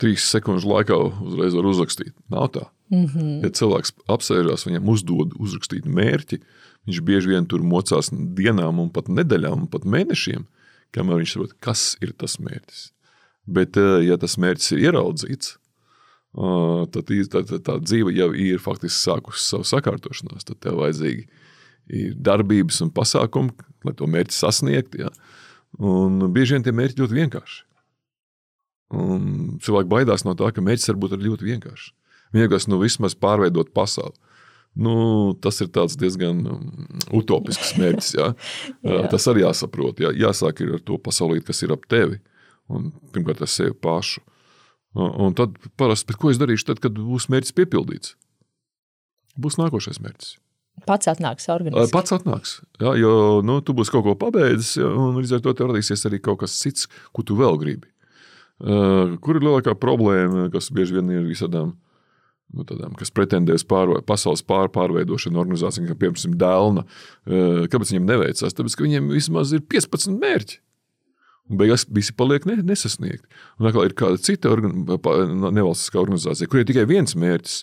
Trīs 0.00 0.24
sekundžu 0.28 0.68
laikā 0.68 0.96
uzreiz 1.24 1.56
var 1.56 1.68
uzrakstīt. 1.68 2.14
Nav 2.32 2.50
tā. 2.52 2.66
Mm 2.92 3.06
-hmm. 3.06 3.44
Ja 3.44 3.50
cilvēks 3.50 3.92
apsēžās, 4.08 4.66
viņam 4.66 4.88
uzdod 4.88 5.32
uzrakstīt 5.40 5.84
mērķi, 5.84 6.40
viņš 6.86 7.00
bieži 7.00 7.28
vien 7.28 7.46
tur 7.46 7.62
mocās 7.62 8.10
dienām, 8.12 8.78
un 8.78 8.90
pat 8.90 9.08
nedēļām, 9.08 9.62
un 9.62 9.66
pat 9.66 9.84
mēnešiem, 9.84 10.44
kamēr 10.92 11.16
viņš 11.16 11.32
saprot, 11.32 11.52
kas 11.60 11.96
ir 12.00 12.12
tas 12.12 12.38
mērķis. 12.38 12.92
Bet, 13.46 13.76
eh, 13.76 14.06
ja 14.06 14.16
tas 14.16 14.36
mērķis 14.36 14.72
ir 14.72 14.78
ieraudzīts, 14.78 15.56
tad 16.92 17.08
tā, 17.08 17.42
tā, 17.48 17.58
tā 17.58 17.78
dzīve 17.80 18.12
jau 18.12 18.32
ir 18.34 18.58
faktiski 18.58 18.98
sākusi 18.98 19.40
savu 19.40 19.64
sakārtošanos. 19.64 20.44
Tad 20.44 20.60
tev 20.60 20.80
vajadzīgi 20.82 21.28
ir 21.92 22.16
darbības 22.18 22.80
un 22.84 22.92
pasākumi, 22.94 23.54
lai 23.86 23.94
to 23.96 24.08
mērķi 24.10 24.36
sasniegtu. 24.36 25.06
Ja? 25.06 25.12
Un 25.78 26.20
bieži 26.34 26.56
vien 26.56 26.66
tie 26.66 26.74
mērķi 26.74 27.02
ļoti 27.02 27.18
vienkārši. 27.20 27.62
Un 28.96 29.58
cilvēki 29.62 29.90
baidās 29.90 30.22
no 30.26 30.36
tā, 30.38 30.52
ka 30.54 30.62
mērķis 30.62 30.92
var 30.92 31.00
būt 31.02 31.16
ļoti 31.22 31.48
vienkāršs. 31.48 31.90
Vienkārši 32.36 32.70
nu, 32.70 32.78
vismaz 32.82 33.16
pārveidot 33.18 33.72
pasauli. 33.74 34.14
Nu, 34.76 35.32
tas 35.40 35.58
ir 35.64 35.70
diezgan 35.72 36.42
um, 36.52 36.64
utopisks 37.16 37.74
mērķis. 37.80 38.12
Ja? 38.18 38.32
jā. 38.86 39.02
Tas 39.12 39.26
arī 39.32 39.46
jāsaprot. 39.46 40.02
Jā. 40.04 40.12
Jāsāk 40.26 40.62
ar 40.66 40.82
to 40.84 40.98
pasaulīt, 41.02 41.46
kas 41.48 41.62
ir 41.64 41.72
ap 41.74 41.86
tevi. 41.90 42.20
Un, 42.68 42.90
pirmkārt, 43.14 43.42
ar 43.46 43.50
sevi 43.50 43.72
pašu. 43.78 44.22
Un 44.96 45.34
tad 45.36 45.56
parasti, 45.76 46.16
ko 46.16 46.32
es 46.32 46.40
darīšu, 46.40 46.70
tad, 46.70 46.80
kad 46.84 46.96
būs 46.96 47.28
mērķis 47.32 47.54
piepildīts? 47.56 48.14
Būs 49.36 49.58
nākošais 49.60 50.00
mērķis. 50.00 50.36
Pats 50.84 51.08
atnāks 51.08 51.48
organizēt. 51.50 51.92
Pats 51.94 52.12
atnāks. 52.12 52.58
Jā, 52.82 52.92
jo 53.00 53.12
nu, 53.46 53.58
tu 53.64 53.72
būsi 53.76 53.94
kaut 53.94 54.04
ko 54.04 54.14
pabeidzis, 54.20 54.76
un 54.84 55.16
līdz 55.16 55.38
ar 55.38 55.44
to 55.46 55.54
tev 55.56 55.70
radīsies 55.70 56.04
arī 56.08 56.20
kaut 56.22 56.42
kas 56.42 56.58
cits, 56.60 56.90
ko 57.16 57.24
tu 57.26 57.38
vēl 57.38 57.56
gribi. 57.62 57.88
Uh, 58.56 59.16
kur 59.20 59.36
ir 59.36 59.44
lielākā 59.44 59.74
problēma, 59.76 60.46
kas 60.52 60.70
bieži 60.72 60.96
vien 60.96 61.10
ir 61.12 61.24
visādām, 61.28 61.74
nu, 62.56 62.64
tādām, 62.68 62.94
kas 62.96 63.12
pretendē 63.12 63.56
uz 63.56 63.64
pārvē, 63.68 63.98
pasaules 64.06 64.44
pār, 64.46 64.70
pārveidošanu 64.72 65.40
organizācijām, 65.42 65.88
kā 65.90 65.96
piemēram 66.00 66.36
Dēlna. 66.40 66.86
Uh, 66.86 67.64
kāpēc 67.72 67.92
viņiem 67.92 68.08
neveicās? 68.12 68.56
Tāpēc, 68.56 68.76
ka 68.76 68.86
viņiem 68.86 69.10
vismaz 69.12 69.52
ir 69.56 69.64
15 69.64 70.16
mērķi. 70.22 70.60
Un 71.46 71.60
beigās 71.60 71.84
visi 71.94 72.14
paliek 72.16 72.46
ne, 72.48 72.56
nesasniegti. 72.66 73.28
Un 73.60 73.68
atkal 73.68 73.86
ir 73.86 73.94
kāda 73.98 74.18
cita 74.18 74.50
organ, 74.50 74.86
nevalstiskā 74.86 76.00
organizācija, 76.00 76.48
kur 76.50 76.62
ir 76.62 76.66
tikai 76.70 76.86
viens 76.90 77.14
mērķis. 77.18 77.60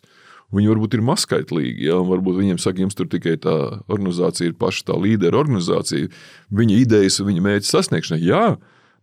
Viņi 0.53 0.69
varbūt 0.69 0.97
ir 0.97 1.01
mazskaitlīgi, 1.05 1.87
ja, 1.87 1.97
un 2.01 2.11
varbūt 2.11 2.37
viņiem 2.37 2.59
saka, 2.61 2.83
jums 2.83 2.97
tur 2.97 3.07
tikai 3.09 3.39
tā 3.41 3.55
organizācija 3.87 4.51
ir 4.51 4.57
paša 4.59 4.91
tā 4.91 4.97
līdera 5.01 5.39
organizācija, 5.41 6.11
viņa 6.53 6.77
idejas 6.83 7.17
un 7.23 7.31
viņa 7.31 7.45
mērķa 7.47 7.69
sasniegšanai. 7.71 8.21
Jā, 8.21 8.43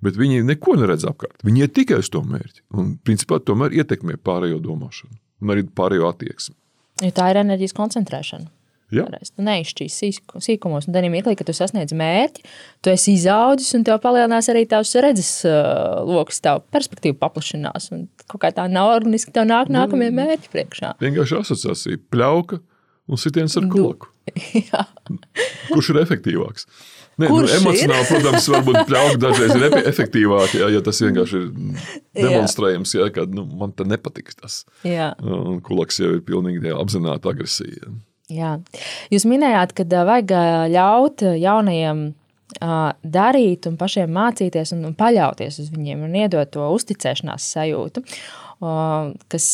bet 0.04 0.20
viņi 0.20 0.44
neko 0.46 0.76
neredz 0.78 1.08
apkārt. 1.10 1.40
Viņi 1.46 1.66
ir 1.66 1.72
tikai 1.74 1.98
uz 2.04 2.12
to 2.12 2.22
mērķi. 2.22 2.62
Un, 2.78 2.94
principā, 3.02 3.40
tomēr 3.42 3.74
ietekmē 3.82 4.20
pārējo 4.22 4.62
domāšanu 4.62 5.18
un 5.40 5.54
arī 5.54 5.66
pārējo 5.66 6.10
attieksmi. 6.12 6.54
Jo 7.00 7.12
tā 7.16 7.30
ir 7.32 7.40
enerģijas 7.40 7.74
koncentrēšana. 7.76 8.50
Jā. 8.94 9.06
Tu 9.06 9.44
neizšķīsi 9.46 10.10
sīkumos, 10.42 10.88
un 10.88 10.96
tajā 10.96 11.10
mirklī, 11.12 11.36
kad 11.38 11.48
tu 11.48 11.54
sasniedz 11.56 11.94
mērķi, 11.96 12.44
tu 12.82 12.92
esi 12.92 13.14
izaudzis, 13.18 13.70
un 13.78 13.86
tev 13.86 14.00
palielinās 14.02 14.50
arī 14.52 14.64
tavs 14.70 14.94
redzes 15.02 15.30
uh, 15.48 16.00
lokus, 16.06 16.42
tev 16.42 16.64
perspektīva 16.74 17.18
paplašinās. 17.22 17.90
Un 17.94 18.08
kaut 18.26 18.42
kā 18.44 18.52
tā 18.56 18.66
nav 18.70 18.96
organiski, 18.96 19.34
tev 19.34 19.46
nāk 19.50 19.70
nākamie 19.72 20.10
mērķi 20.14 20.52
priekšā. 20.54 20.94
Vienkārši 21.02 21.38
asociācija- 21.42 22.02
pļauka 22.12 22.60
un 23.10 23.20
sitiens 23.20 23.56
ar 23.58 23.68
kulaku. 23.70 24.10
Kurš 25.72 25.92
ir 25.94 26.02
efektīvāks? 26.04 26.66
Nē, 27.20 27.28
nu, 27.28 27.40
emocionāli, 27.44 28.04
ir? 28.06 28.10
protams, 28.14 28.46
varbūt 28.48 28.78
pļauka 28.88 29.18
dažreiz 29.20 29.50
ir 29.56 29.64
efektīvāk, 29.90 30.54
ja, 30.56 30.68
ja 30.72 30.80
tas 30.84 31.00
vienkārši 31.04 31.40
ir 31.40 31.48
demonstrējams, 32.16 32.94
ja, 32.96 33.08
ka 33.12 33.26
nu, 33.28 33.44
man 33.60 33.74
te 33.76 33.84
nepatīk 33.88 34.32
tas. 34.38 34.62
Jā. 34.86 35.10
Un 35.20 35.58
kulaks 35.64 36.00
jau 36.00 36.14
ir 36.16 36.22
pilnīgi 36.24 36.72
apzināta 36.72 37.34
agresija. 37.34 37.92
Jā. 38.30 38.56
Jūs 39.10 39.26
minējāt, 39.28 39.74
ka 39.74 40.04
vajag 40.06 40.34
ļaut 40.72 41.26
jaunajiem 41.40 42.10
darīt 42.58 43.66
un 43.70 43.78
pašiem 43.78 44.10
mācīties 44.10 44.74
un 44.74 44.94
paļauties 44.98 45.60
uz 45.62 45.72
viņiem 45.72 46.06
un 46.06 46.14
iedot 46.18 46.50
to 46.50 46.66
uzticēšanās 46.74 47.46
sajūtu. 47.54 48.02
Kas 48.60 49.44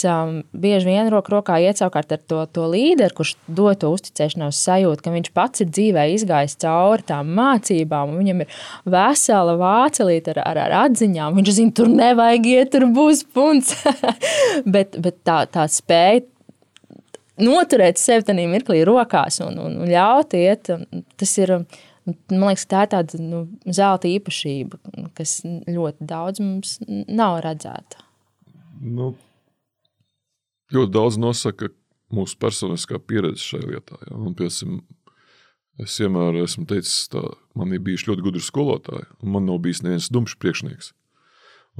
bieži 0.50 0.88
vien 0.88 1.08
roku 1.12 1.30
rokā 1.36 1.60
iet 1.62 1.78
savukārt 1.78 2.16
ar 2.16 2.22
to, 2.26 2.40
to 2.50 2.64
līderi, 2.72 3.14
kurš 3.14 3.36
dod 3.46 3.78
to 3.78 3.92
uzticēšanos 3.94 4.58
sajūtu, 4.66 5.04
ka 5.04 5.12
viņš 5.14 5.30
pats 5.36 5.62
ir 5.62 5.70
dzīvē 5.70 6.08
izgājis 6.16 6.58
cauri 6.64 7.06
tām 7.06 7.30
mācībām, 7.36 8.10
un 8.10 8.18
viņam 8.24 8.42
ir 8.42 8.56
vesela 8.96 9.54
vācelīte 9.60 10.34
ar, 10.34 10.42
ar, 10.42 10.62
ar 10.64 10.78
atziņām. 10.80 11.38
Viņš 11.38 11.52
zina, 11.60 11.76
tur 11.78 11.92
nevajag 11.92 12.50
iet, 12.50 12.72
tur 12.74 12.88
būs 12.96 13.22
punts. 13.30 13.76
bet, 14.74 14.98
bet 14.98 15.22
tā, 15.22 15.44
tā 15.54 15.68
spēja 15.70 16.26
noturēt 17.42 18.00
sevi 18.00 18.26
tajā 18.26 18.46
mirklī 18.50 18.82
rokās 18.86 19.40
un, 19.44 19.58
un, 19.62 19.78
un 19.82 19.90
ļaut 19.90 20.36
iet. 20.38 20.70
Tas 21.20 21.36
ir, 21.42 21.52
man 22.06 22.48
liekas, 22.48 22.66
tā 22.70 22.86
ir 22.86 22.92
tāda 22.94 23.20
nu, 23.22 23.44
zelta 23.66 24.10
īpašība, 24.10 24.80
kas 25.18 25.38
ļoti 25.44 26.08
daudz 26.08 26.42
mums 26.44 26.76
nav 26.86 27.40
redzēta. 27.46 28.04
Nu, 28.80 29.14
ļoti 30.74 30.92
daudz 30.92 31.18
nosaka 31.20 31.70
mūsu 32.14 32.38
personiskā 32.40 33.00
pieredze 33.02 33.42
šajā 33.42 33.70
lietā. 33.70 33.98
Ja? 34.06 34.18
Un, 34.18 34.36
piemēram, 34.38 34.82
es 35.82 35.96
vienmēr 36.00 36.42
esmu 36.44 36.66
teicis, 36.70 37.06
ka 37.12 37.22
man 37.58 37.74
ir 37.74 37.82
bijuši 37.84 38.12
ļoti 38.12 38.26
gudri 38.26 38.44
skolotāji, 38.44 39.08
un 39.22 39.34
man 39.34 39.48
nav 39.48 39.60
bijis 39.64 39.82
neviens 39.84 40.10
dumšs 40.12 40.38
priekšnieks. 40.42 40.92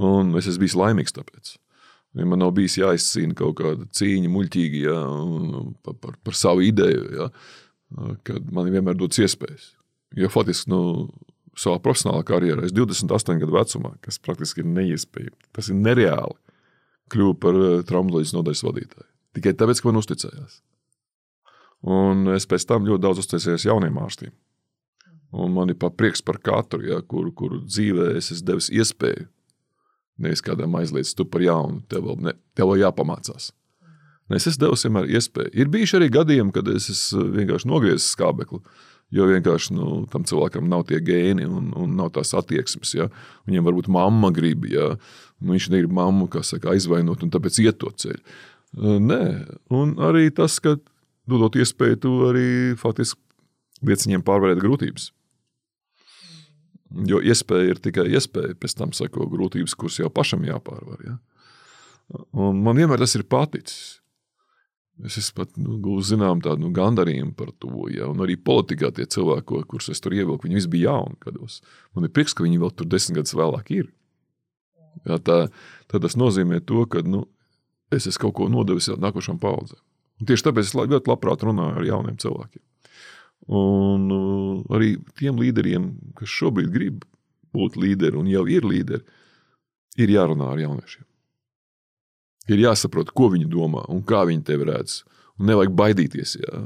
Un 0.03 0.35
es 0.37 0.49
esmu 0.49 0.65
bijis 0.65 0.77
laimīgs 0.77 1.15
tāpēc. 1.15 1.55
Ja 2.15 2.25
man 2.25 2.39
nav 2.41 2.53
bijis 2.55 2.77
jāizcīna 2.79 3.35
kaut 3.37 3.57
kāda 3.59 3.85
cīņa, 3.93 4.29
muļķīga 4.31 4.83
ja, 4.85 4.99
par, 5.85 5.97
par, 6.01 6.15
par 6.23 6.37
savu 6.37 6.63
ideju, 6.65 7.03
ja, 7.17 7.27
kad 8.27 8.47
man 8.53 8.71
vienmēr 8.73 8.97
dodas 8.97 9.19
iespējas. 9.21 9.73
Jo 10.17 10.29
faktiski 10.31 10.71
nu, 10.71 10.79
savā 11.57 11.81
profesionālā 11.83 12.23
karjerā, 12.27 12.63
es 12.65 12.73
28 12.75 13.41
gadu 13.43 13.57
vecumā, 13.57 13.93
kas 14.05 14.21
praktiski 14.23 14.63
ir 14.63 14.71
neiespējami, 14.71 15.35
tas 15.55 15.69
ir 15.73 15.77
nereāli, 15.77 16.37
kļuvu 17.13 17.37
par 17.43 17.59
eh, 17.59 17.77
traumatoloģijas 17.87 18.35
nodaļas 18.37 18.65
vadītāju. 18.67 19.07
Tikai 19.37 19.53
tāpēc, 19.59 19.81
ka 19.81 19.91
man 19.91 20.01
uzticējās. 20.01 20.59
Un 21.87 22.33
es 22.33 22.47
pēc 22.49 22.65
tam 22.67 22.87
ļoti 22.87 23.03
daudz 23.03 23.21
uzticējos 23.21 23.67
jauniem 23.67 23.99
ārstiem. 24.01 24.33
Un 25.37 25.51
man 25.53 25.69
ir 25.69 25.77
prieks 25.77 26.23
par 26.25 26.39
katru, 26.41 26.81
ja, 26.87 27.01
kuru, 27.05 27.33
kuru 27.35 27.59
dzīvē 27.67 28.13
es 28.17 28.31
esmu 28.33 28.47
devis 28.47 28.71
iespēju 28.73 29.27
Nevis 30.21 30.41
kādam 30.45 30.75
aizliedz, 30.79 31.13
tu 31.17 31.27
par 31.29 31.43
jaunu, 31.45 31.83
tev 31.91 32.07
vēl, 32.07 32.19
ne, 32.25 32.33
tev 32.57 32.71
vēl 32.71 32.83
jāpamācās. 32.87 33.51
Es 34.33 34.47
esmu 34.49 34.65
devis 34.65 34.83
vienmēr 34.83 35.07
iespēju. 35.17 35.53
Ir 35.55 35.69
bijuši 35.71 35.97
arī 35.99 36.09
gadījumi, 36.11 36.53
kad 36.55 36.67
es 36.73 36.89
vienkārši 37.13 37.69
nogriezis 37.69 38.09
skābekli. 38.15 38.59
Jo 39.15 39.23
vienkārši 39.29 39.71
nu, 39.71 40.01
tam 40.11 40.25
cilvēkam 40.27 40.65
nav 40.67 40.83
tie 40.89 40.97
gēni 40.99 41.45
un, 41.47 41.69
un 41.79 41.93
nav 41.95 42.09
tās 42.17 42.33
attieksmes. 42.35 42.91
Ja? 42.97 43.07
Viņam 43.47 43.69
varbūt 43.69 43.87
mamma 43.93 44.33
grib, 44.35 44.65
ja 44.67 44.89
nu, 44.97 45.53
viņš 45.53 45.69
negrib 45.71 45.93
mammu 45.95 46.27
saka, 46.43 46.73
aizvainot 46.73 47.23
un 47.23 47.31
tāpēc 47.31 47.61
iet 47.63 47.79
to 47.79 47.93
ceļu. 48.03 48.19
Nē, 49.07 49.21
un 49.71 49.95
arī 50.03 50.27
tas, 50.35 50.57
ka 50.59 50.75
dodot 51.29 51.55
iespēju, 51.55 52.01
tu 52.03 52.11
arī 52.27 52.49
faktiski 52.79 53.21
liec 53.87 54.03
viņiem 54.03 54.25
pārvarēt 54.27 54.59
grūtības. 54.59 55.13
Jo 57.07 57.19
iespēja 57.19 57.73
ir 57.73 57.79
tikai 57.83 58.07
iespēja, 58.15 58.55
pēc 58.59 58.77
tam 58.79 58.93
seko 58.95 59.27
grūtības, 59.27 59.75
kuras 59.75 59.99
jau 59.99 60.09
pašam 60.13 60.45
jāpārvar. 60.47 61.01
Ja? 61.03 61.15
Un 62.31 62.61
man 62.63 62.79
vienmēr 62.79 63.01
tas 63.03 63.17
ir 63.19 63.25
paticis. 63.27 63.97
Es 65.05 65.19
esmu 65.19 65.35
pat 65.37 65.51
nu, 65.61 65.75
gūstis 65.83 66.15
zinām 66.15 66.39
tādu 66.41 66.63
nu, 66.63 66.71
gandarījumu 66.73 67.35
par 67.37 67.51
to. 67.61 67.89
Ja? 67.93 68.07
Un 68.09 68.23
arī 68.25 68.37
politikā 68.39 68.89
tie 68.95 69.05
cilvēki, 69.05 69.65
kurus 69.69 69.91
es 69.93 70.01
tur 70.01 70.15
ievilku, 70.15 70.47
viņi 70.47 70.57
visi 70.57 70.71
bija 70.73 70.95
jauni 70.95 71.19
gados. 71.21 71.59
Man 71.93 72.07
ir 72.07 72.13
prieks, 72.15 72.33
ka 72.33 72.45
viņi 72.45 72.61
vēl 72.63 72.73
tur 72.73 72.89
desmit 72.89 73.19
gadus 73.19 73.35
vēlāk 73.37 73.73
ir. 73.75 73.91
Ja, 75.05 75.19
tā, 75.21 75.37
tā 75.91 76.01
tas 76.01 76.17
nozīmē 76.17 76.63
to, 76.65 76.87
ka 76.89 77.03
nu, 77.05 77.27
es 77.93 78.07
esmu 78.09 78.25
kaut 78.25 78.37
ko 78.39 78.47
nodevis 78.49 78.89
nākošām 78.89 79.37
paudzēm. 79.43 79.83
Tieši 80.25 80.47
tāpēc 80.47 80.65
es 80.65 80.73
ļoti 80.73 81.11
labprāt 81.11 81.45
runāju 81.45 81.77
ar 81.77 81.85
jauniem 81.85 82.17
cilvēkiem. 82.17 82.63
Un 83.47 84.09
uh, 84.11 84.63
arī 84.75 84.95
tiem 85.19 85.37
līderiem, 85.39 85.91
kas 86.17 86.31
šobrīd 86.33 86.71
grib 86.73 87.05
būt 87.55 87.77
līderi 87.79 88.19
un 88.19 88.27
jau 88.27 88.43
ir 88.51 88.65
līderi, 88.67 89.05
ir 89.97 90.11
jārunā 90.11 90.49
ar 90.51 90.59
jauniešiem. 90.61 91.05
Ir 92.51 92.63
jāsaprot, 92.63 93.11
ko 93.15 93.31
viņi 93.33 93.47
domā 93.51 93.85
un 93.91 94.03
kā 94.07 94.23
viņi 94.27 94.43
tevi 94.47 94.67
redz. 94.67 95.01
Un 95.37 95.51
nevajag 95.51 95.73
baidīties. 95.77 96.37
Jā. 96.41 96.65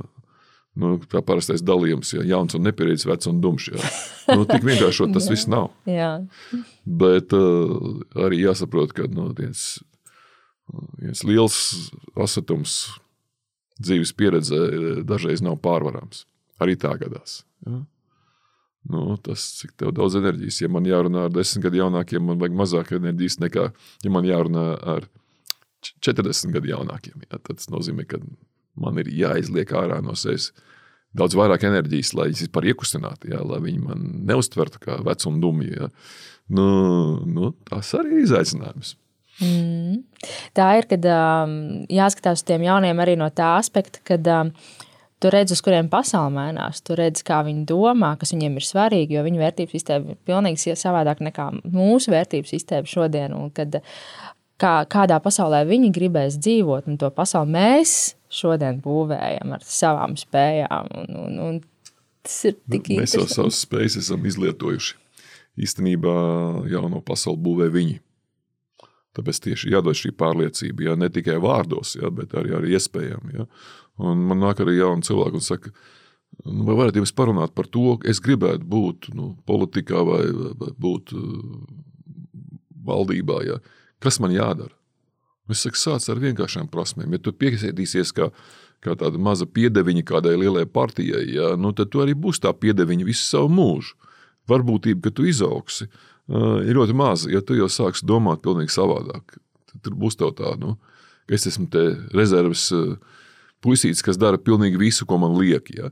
Nu, 0.79 0.93
tā 1.11 1.19
parastais 1.25 1.63
dalījums, 1.67 2.13
ja 2.15 2.23
jauns 2.23 2.55
un 2.55 2.63
nepieredzējis, 2.63 3.07
vecs 3.09 3.27
un 3.27 3.41
dumšs. 3.43 3.87
Nu, 4.31 4.45
tik 4.47 4.63
vienkārši 4.63 5.09
tas 5.11 5.27
viss 5.27 5.49
nav. 5.51 5.71
Jā. 5.99 6.13
Bet 6.85 7.35
uh, 7.35 7.99
arī 8.15 8.45
jāsaprot, 8.45 8.93
ka 8.95 9.09
nu, 9.11 9.27
viens, 9.35 9.81
viens 11.01 11.25
liels 11.27 11.57
asatums 12.15 12.77
dzīves 13.81 14.13
pieredzē 14.15 14.61
dažreiz 15.07 15.43
nav 15.43 15.59
pārvarams. 15.65 16.23
Arī 16.61 16.77
tā 16.79 16.93
gadās. 16.99 17.41
Ja? 17.65 17.81
Nu, 18.91 19.15
tas, 19.21 19.43
cik 19.59 19.75
daudz 19.77 20.17
enerģijas, 20.17 20.63
ja 20.63 20.69
man 20.73 20.87
jārunā 20.89 21.27
ar 21.27 21.33
desmit 21.33 21.67
gadu 21.67 21.83
jaunākiem, 21.83 22.23
man 22.25 22.39
vajag 22.41 22.55
mazāk 22.57 22.95
enerģijas 22.97 23.37
nekā, 23.43 23.67
ja 24.01 24.13
man 24.13 24.25
jārunā 24.25 24.65
ar 24.95 25.05
40 25.81 26.55
gadu 26.55 26.71
jaunākiem. 26.71 27.21
Ja? 27.27 27.37
Tad 27.37 27.61
tas 27.61 27.69
nozīmē, 27.73 28.07
ka 28.09 28.21
man 28.81 28.97
ir 29.01 29.11
jāizliek 29.13 29.73
ārā 29.77 29.99
no 30.01 30.17
sevis 30.17 30.49
daudz 31.17 31.35
vairāk 31.37 31.67
enerģijas, 31.67 32.13
lai 32.17 32.29
viņas 32.31 32.45
vispār 32.47 32.71
iekustinātu, 32.71 33.29
ja? 33.33 33.43
lai 33.45 33.61
viņi 33.67 33.83
man 33.85 34.05
neuztvertu 34.29 34.81
kā 34.81 34.97
vecumu 35.05 35.43
dumju. 35.43 35.71
Ja? 35.75 35.91
Nu, 36.51 36.67
nu, 37.27 37.53
tas 37.69 37.93
arī 37.99 38.17
ir 38.17 38.25
izaicinājums. 38.25 38.95
Mm. 39.41 40.01
Tā 40.57 40.67
ir, 40.77 40.87
kad 40.89 41.05
um, 41.07 41.53
jāskatās 41.89 42.41
uz 42.41 42.47
tiem 42.47 42.65
jauniem 42.65 42.99
arī 43.01 43.15
no 43.17 43.29
tā 43.33 43.55
aspekta, 43.57 44.01
kad 44.05 44.27
um, 44.29 44.51
tu 45.21 45.29
redzi, 45.33 45.55
uz 45.55 45.61
kuriem 45.65 45.89
pasaule 45.91 46.33
mainās. 46.33 46.81
Tu 46.85 46.97
redzi, 46.97 47.23
kā 47.27 47.41
viņi 47.45 47.65
domā, 47.69 48.15
kas 48.19 48.33
viņiem 48.33 48.57
ir 48.57 48.65
svarīgi, 48.65 49.17
jo 49.17 49.25
viņu 49.25 49.41
vērtības 49.41 49.75
sistēma 49.77 50.15
ir 50.15 50.21
pilnīgi 50.27 50.75
savādāk 50.79 51.21
nekā 51.27 51.47
mūsu 51.61 52.13
vērtības 52.13 52.55
sistēma 52.55 52.89
šodien. 52.89 53.37
Kad, 53.57 53.81
kā, 54.61 54.73
kādā 54.91 55.19
pasaulē 55.23 55.63
viņi 55.69 55.91
gribēs 55.95 56.39
dzīvot, 56.41 56.89
un 56.89 56.97
to 57.01 57.11
pasauli 57.13 57.53
mēs 57.57 57.97
šodien 58.31 58.81
būvējam 58.83 59.53
ar 59.57 59.65
savām 59.67 60.15
spējām. 60.19 60.89
Un, 61.03 61.17
un, 61.25 61.41
un 61.45 61.59
tas 62.25 62.37
ir 62.49 62.57
tik 62.71 62.93
nu, 62.93 63.01
mēs 63.01 63.17
jau 63.17 63.27
savas 63.29 63.61
spējas 63.65 63.99
esam 64.01 64.25
izlietojuši. 64.27 64.97
Īstenībā 65.61 66.15
jauno 66.71 67.01
pasauli 67.05 67.43
būvē 67.43 67.67
viņi. 67.73 67.99
Tāpēc 69.11 69.41
tieši 69.43 69.73
jādod 69.73 69.97
šī 69.99 70.13
pārliecība, 70.15 70.85
ja, 70.85 70.93
ne 70.95 71.09
tikai 71.11 71.35
vārdos, 71.43 71.97
ja, 71.99 72.07
bet 72.15 72.31
arī 72.39 72.53
ar 72.55 72.67
iespējām. 72.69 73.33
Ja. 73.35 73.47
Un 74.01 74.23
man 74.29 74.41
nāk 74.41 74.61
arī 74.63 74.79
jauni 74.79 75.05
cilvēki 75.05 75.37
un 75.37 75.45
saka, 75.45 75.71
nu, 76.45 76.63
vai 76.65 76.77
varat 76.79 76.97
jums 76.97 77.13
parunāt 77.15 77.53
par 77.57 77.69
to, 77.69 77.97
ka 78.01 78.09
es 78.09 78.21
gribētu 78.23 78.65
būt 78.67 79.11
nu, 79.17 79.33
politikā 79.49 80.01
vai, 80.07 80.23
vai 80.57 80.71
būt 80.81 81.13
uh, 81.17 81.61
valdībā. 82.87 83.41
Ja. 83.47 83.59
Kas 84.01 84.19
man 84.23 84.33
jādara? 84.35 84.73
Es 85.51 85.65
saku, 85.65 85.79
sāc 85.79 86.05
ar 86.09 86.21
vienkāršām 86.21 86.69
prasmēm. 86.71 87.11
Ja 87.17 87.21
tu 87.21 87.33
piesēdīsies 87.35 88.13
kā, 88.15 88.29
kā 88.81 88.95
tāda 88.97 89.19
maza 89.21 89.45
piedeviņa 89.49 90.05
kādai 90.07 90.37
lielai 90.39 90.63
partijai, 90.69 91.25
ja, 91.35 91.51
nu, 91.59 91.73
tad 91.75 91.91
tu 91.91 92.01
arī 92.03 92.15
būsi 92.17 92.45
tā 92.45 92.53
piedeviņa 92.55 93.07
visu 93.07 93.25
savu 93.25 93.51
mūžu. 93.51 93.97
Varbūtība, 94.49 95.03
ka 95.05 95.15
tu 95.19 95.27
izaugsi, 95.29 95.89
uh, 96.31 96.61
ir 96.65 96.79
ļoti 96.79 96.95
maza. 96.97 97.29
Ja 97.33 97.43
tu 97.45 97.57
jau 97.59 97.69
sāksi 97.69 98.07
domāt 98.07 98.41
pavisam 98.45 98.71
savādāk, 98.79 99.37
tad 99.75 99.93
būs 99.97 100.17
tā, 100.17 100.31
nu, 100.61 100.77
ka 101.27 101.37
es 101.37 101.45
esmu 101.51 101.67
rezerves 102.15 102.69
uh, 102.75 102.95
puisītis, 103.63 104.03
kas 104.05 104.19
dara 104.21 104.41
pilnīgi 104.41 104.79
visu, 104.81 105.07
ko 105.07 105.19
man 105.21 105.37
liek. 105.39 105.69
Ja. 105.75 105.91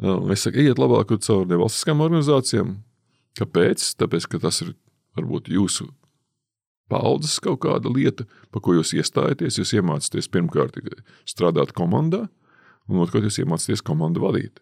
Uh, 0.00 0.24
es 0.32 0.46
saku, 0.46 0.62
ejiet 0.62 0.80
labāk 0.80 1.12
caur 1.20 1.46
nevalstiskām 1.48 2.02
organizācijām. 2.04 2.78
Kāpēc? 3.38 3.84
Tāpēc, 4.00 4.26
ka 4.30 4.40
tas 4.42 4.62
ir 4.64 4.74
varbūt 5.18 5.50
jūsu 5.52 5.88
paudzes 6.90 7.38
kaut 7.42 7.62
kāda 7.62 7.92
lieta, 7.92 8.26
par 8.50 8.64
ko 8.64 8.74
jūs 8.74 8.94
iestājaties. 8.98 9.60
Jūs 9.60 9.74
iemācāties 9.78 10.30
pirmkārt 10.32 10.80
strādāt 11.28 11.74
komandā, 11.76 12.26
un 12.90 13.04
otrkārt 13.04 13.28
jūs 13.28 13.40
iemācāties 13.44 13.84
komandu 13.86 14.24
vadīt. 14.24 14.60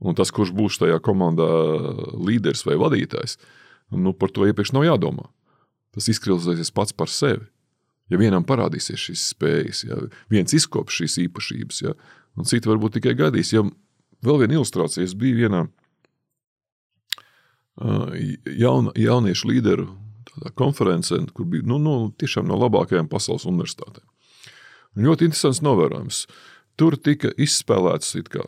Un 0.00 0.16
tas, 0.16 0.32
kurš 0.32 0.54
būs 0.56 0.80
tajā 0.80 0.96
komandā 1.04 1.46
līderis 2.16 2.64
vai 2.66 2.78
vadītājs, 2.80 3.36
nu, 3.92 4.14
par 4.16 4.32
to 4.32 4.48
iepriekš 4.48 4.72
nav 4.72 4.86
jādomā. 4.88 5.28
Tas 5.94 6.08
izkristalizēsies 6.08 6.72
pats 6.72 6.94
par 6.96 7.10
sevi. 7.12 7.44
Ja 8.10 8.18
vienam 8.18 8.44
parādīsies 8.46 8.98
šīs 8.98 9.26
spējas, 9.34 9.84
ja 9.86 9.98
viens 10.32 10.54
izkops 10.56 10.96
šīs 10.98 11.18
īpašības, 11.26 11.82
ja, 11.84 11.94
un 12.38 12.48
citi 12.48 12.70
varbūt 12.70 12.98
tikai 12.98 13.14
gaidīs. 13.18 13.52
Ja 13.54 13.62
vēl 14.26 14.42
viena 14.42 14.58
ilustrācija, 14.58 15.06
es 15.06 15.14
biju 15.18 15.44
vienā 15.44 15.64
jauna, 17.80 18.92
jauniešu 18.98 19.50
līderu 19.50 19.86
konferencē, 20.58 21.20
kur 21.34 21.48
bija 21.50 21.66
nu, 21.66 21.78
nu, 21.82 21.94
tiešām 22.18 22.48
no 22.48 22.58
labākajām 22.60 23.08
pasaules 23.10 23.46
universitātēm. 23.48 24.04
Un 24.96 25.06
ļoti 25.06 25.28
interesants 25.28 25.62
novērojums. 25.62 26.24
Tur 26.80 26.96
tika 26.98 27.30
izspēlēts, 27.38 28.14
kā, 28.32 28.44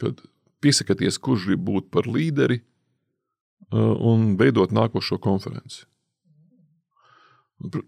kad 0.00 0.20
piesakieties, 0.64 1.20
kurš 1.22 1.48
grib 1.50 1.64
būt 1.66 1.90
par 1.94 2.08
līderi, 2.10 2.60
un 3.74 4.34
veidot 4.38 4.72
nākošo 4.74 5.18
konferenci. 5.22 5.84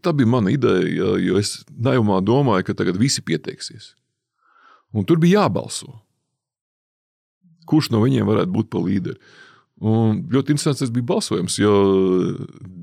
Tā 0.05 0.13
bija 0.17 0.31
mana 0.31 0.53
ideja, 0.55 1.17
jo 1.21 1.39
es 1.41 1.59
naivumā 1.71 2.21
domāju, 2.25 2.69
ka 2.69 2.77
tagad 2.79 2.99
visi 3.01 3.25
pieteiksies. 3.25 3.95
Un 4.97 5.05
tur 5.05 5.19
bija 5.21 5.43
jābalso. 5.43 5.91
Kurš 7.67 7.91
no 7.93 8.01
viņiem 8.05 8.29
varētu 8.29 8.55
būt 8.55 8.71
par 8.73 8.87
līderi? 8.87 9.19
Un 9.77 10.23
ļoti 10.33 10.55
interesants 10.55 10.81
tas 10.81 10.93
bija 10.95 11.05
balsojums, 11.11 11.59
jo 11.61 11.75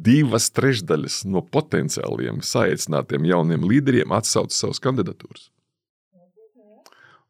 divas 0.06 0.52
trešdaļas 0.54 1.24
no 1.26 1.42
potenciāliem 1.42 2.44
saicinātiem 2.46 3.26
jauniem 3.32 3.66
līderiem 3.66 4.14
atsauca 4.14 4.54
savas 4.54 4.84
kandidatūras. 4.84 5.48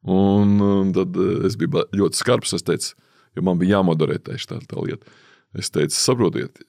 Un 0.03 0.91
tad 0.95 1.15
es 1.47 1.55
biju 1.55 1.85
ļoti 1.95 2.19
skarbs. 2.19 2.57
Es 2.57 2.65
teicu, 2.67 2.91
jo 3.37 3.45
man 3.47 3.61
bija 3.61 3.77
jāmoderē 3.77 4.17
tieši 4.19 4.49
tā, 4.51 4.59
tā 4.67 4.83
lieta. 4.83 5.07
Es 5.53 5.69
teicu, 5.69 5.93
saprotiet, 5.93 6.63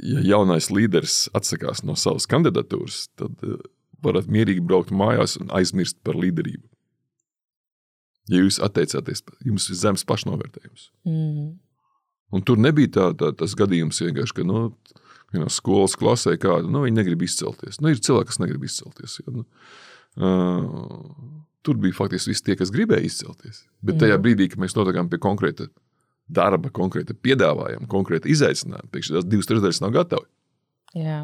ja 0.00 0.22
jaunais 0.24 0.70
līderis 0.72 1.26
atsakās 1.36 1.82
no 1.84 1.96
savas 2.00 2.24
kandidatūras, 2.30 3.08
tad 3.20 3.36
eh, 3.44 3.58
varat 4.04 4.30
mierīgi 4.32 4.64
braukt 4.64 4.94
mājās 4.94 5.36
un 5.40 5.52
aizmirst 5.52 6.00
par 6.06 6.16
līderību. 6.20 6.64
Ja 8.32 8.40
jūs 8.40 8.56
atteicāties, 8.64 9.20
jums 9.44 9.68
ir 9.68 9.76
zemes 9.76 10.06
pašnovērtējums. 10.08 10.88
Mm. 11.04 11.50
Un 12.34 12.44
tur 12.48 12.60
nebija 12.60 12.90
tā, 12.96 13.08
tā, 13.20 13.30
tas 13.36 13.52
gadījums, 13.58 14.00
ka 14.32 14.46
nu, 14.48 14.70
no 15.36 15.50
skolas 15.52 15.96
klasē 15.98 16.38
kāda 16.40 16.70
nu, 16.70 16.86
negrib 16.88 17.26
izcelties. 17.26 17.82
Nu, 17.82 17.92
ir 17.92 18.00
cilvēki, 18.00 18.30
kas 18.32 18.40
negrib 18.40 18.64
izcelties. 18.64 19.18
Ja, 19.20 19.34
nu, 19.34 19.44
uh, 20.24 21.44
tur 21.66 21.76
bija 21.82 21.96
faktiski 22.00 22.32
visi 22.32 22.46
tie, 22.48 22.56
kas 22.56 22.72
gribēja 22.74 23.04
izcelties. 23.04 23.66
Bet 23.84 24.00
tajā 24.00 24.16
mm. 24.16 24.24
brīdī, 24.24 24.48
kad 24.52 24.64
mēs 24.64 24.76
nonākām 24.78 25.12
pie 25.12 25.20
konkrēta 25.22 25.68
darba, 26.30 26.70
konkrēta 26.74 27.16
piedāvājuma, 27.16 27.88
konkrēta 27.90 28.30
izaicinājuma. 28.32 28.90
Pēkšņi 28.92 29.16
tās 29.16 29.26
divas 29.28 29.50
trešdaļas 29.50 29.82
nav 29.84 29.94
gatavi. 29.94 30.28
Jā. 30.98 31.20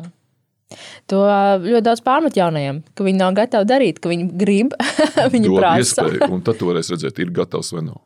To 1.11 1.23
ļoti 1.65 1.83
daudz 1.87 2.03
pārmet 2.07 2.37
jaunajiem, 2.39 2.85
ka 2.95 3.07
viņi 3.07 3.19
nav 3.19 3.35
gatavi 3.39 3.67
darīt, 3.67 3.99
ka 4.03 4.13
viņi 4.13 4.29
grib, 4.39 4.77
viņi 5.35 5.51
prasa. 5.57 6.05
Iespēju, 6.05 6.31
un 6.31 6.45
tad 6.47 6.63
varēs 6.63 6.93
redzēt, 6.95 7.19
ir 7.23 7.33
gatavs 7.35 7.73
vai 7.75 7.85
nav. 7.89 7.99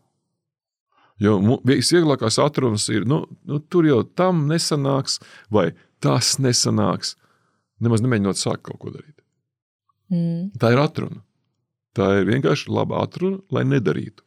Jo 1.22 1.36
visvieglākās 1.66 2.40
atrunas 2.42 2.88
ir, 2.90 3.04
nu, 3.06 3.20
nu, 3.46 3.60
tur 3.70 3.86
jau 3.86 4.00
tam 4.18 4.46
nesanāks, 4.50 5.20
vai 5.52 5.70
tas 6.02 6.34
nesanāks. 6.42 7.14
Nemaz 7.84 8.02
nemēģinot 8.02 8.38
sākt 8.40 8.64
kaut 8.66 8.80
ko 8.82 8.90
darīt. 8.94 9.14
Mm. 10.10 10.50
Tā 10.60 10.72
ir 10.74 10.80
atruna. 10.82 11.22
Tā 11.94 12.08
ir 12.18 12.26
vienkārši 12.26 12.72
laba 12.74 13.04
atruna, 13.04 13.38
lai 13.54 13.62
nedarītu. 13.68 14.23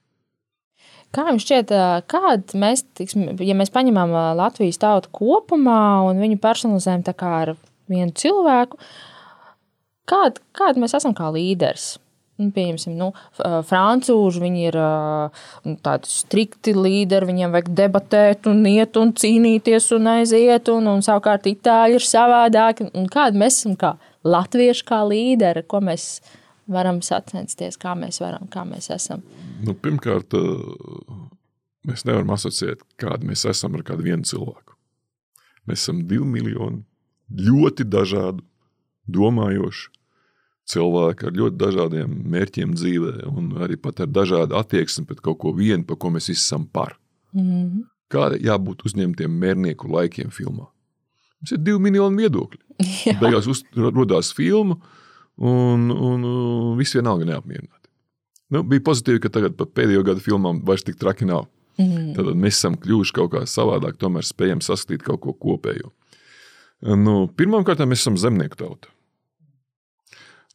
Kā 1.18 1.24
jums 1.32 1.48
šķiet, 1.48 1.72
kāda 2.12 2.60
mēs, 2.62 2.84
tiksim, 2.98 3.32
ja 3.42 3.56
mēs 3.58 3.72
paņemam 3.74 4.12
Latvijas 4.38 4.78
tautu 4.78 5.10
kopumā 5.18 6.06
un 6.06 6.22
viņu 6.22 6.38
personalizējam 6.44 7.06
ar 7.26 7.56
vienu 7.90 8.14
cilvēku, 8.14 8.78
kāda, 10.06 10.44
kāda 10.54 10.84
mēs 10.84 10.94
esam 11.00 11.18
kā 11.18 11.32
līderis? 11.34 11.96
Nu, 12.38 12.52
pieņemsim, 12.54 12.94
nu, 12.94 13.08
frančūži 13.66 14.42
viņi 14.44 14.68
ir 14.68 14.76
nu, 14.78 15.74
tādi 15.82 16.12
strikti 16.12 16.76
līderi, 16.78 17.32
viņiem 17.32 17.56
vajag 17.56 17.72
debatēt, 17.80 18.50
un 18.52 18.62
iet 18.70 19.00
un 19.02 19.16
cīnīties, 19.18 19.90
un 19.98 20.12
aiziet. 20.12 20.70
Un, 20.70 20.92
un 20.92 21.02
savukārt 21.06 21.50
itāļi 21.50 21.98
ir 21.98 22.06
savādāki. 22.06 22.92
Kāda 23.10 23.42
mēs 23.42 23.58
esam 23.64 23.74
kā 23.82 23.96
latvieši, 24.22 24.86
kā 24.86 25.02
līderi, 25.10 25.66
ko 25.66 25.82
mēs 25.90 26.20
varam 26.72 27.02
sacensties, 27.06 27.78
kā 27.80 27.96
mēs 27.98 28.22
varam, 28.24 28.48
kā 28.52 28.64
mēs 28.68 28.92
esam? 28.94 29.24
Nu, 29.64 29.74
pirmkārt, 29.74 30.34
eh, 30.38 31.12
mēs 31.88 32.06
nevaram 32.06 32.34
asociēt, 32.36 32.84
kāda 33.00 33.28
mēs 33.28 33.46
esam 33.50 33.76
ar 33.76 33.84
kādu 33.88 34.04
vienu 34.04 34.24
cilvēku. 34.24 34.76
Mēs 35.68 35.84
esam 35.84 36.06
divi 36.08 36.26
miljoni 36.26 36.84
ļoti 37.32 37.88
dažādu, 37.88 38.44
domājošu 39.08 39.92
cilvēku 40.68 41.30
ar 41.30 41.36
ļoti 41.36 41.60
dažādiem 41.60 42.16
mērķiem 42.32 42.74
dzīvē, 42.76 43.14
un 43.32 43.54
arī 43.64 43.78
ar 43.88 44.08
dažādu 44.08 44.58
attieksmi 44.60 45.06
pret 45.08 45.22
kaut 45.24 45.40
ko 45.40 45.54
vienu, 45.56 45.86
par 45.88 45.98
ko 45.98 46.12
mēs 46.12 46.30
esam 46.30 46.66
par. 46.66 46.98
Mm 47.34 47.42
-hmm. 47.42 47.84
Kāda 48.10 48.40
jābūt 48.40 48.86
uzņemtiem 48.86 49.32
mērnieku 49.32 49.88
laikiem 49.88 50.30
filmā? 50.30 50.68
Mums 51.40 51.52
ir 51.52 51.58
divi 51.58 51.80
miljoni 51.80 52.24
viedokļi. 52.24 52.60
Beigās 53.22 53.64
radās 53.76 54.34
filma, 54.34 54.78
un, 55.38 55.90
un, 55.92 56.26
un 56.26 56.74
viss 56.80 56.98
vienalga 56.98 57.28
neapmierināti. 57.30 57.88
Nu, 58.54 58.64
bija 58.64 58.84
pozitīvi, 58.88 59.22
ka 59.26 59.32
tagad 59.34 59.58
pēdējo 59.60 60.06
gadu 60.08 60.24
filmām 60.24 60.62
vairs 60.66 60.86
tik 60.88 61.00
traki 61.00 61.28
nav. 61.28 61.48
Mm. 61.78 62.14
Tad 62.18 62.30
mēs 62.34 62.58
esam 62.58 62.78
kļuvuši 62.80 63.14
kaut 63.14 63.34
kā 63.36 63.44
savādāk, 63.50 64.00
tomēr 64.02 64.26
spējam 64.26 64.64
saskatīt 64.66 65.04
kaut 65.06 65.22
ko 65.26 65.36
kopējo. 65.38 65.92
Nu, 66.82 67.26
Pirmkārt, 67.38 67.82
mēs 67.86 68.06
esam 68.06 68.18
zemnieku 68.22 68.58
tauta. 68.58 68.94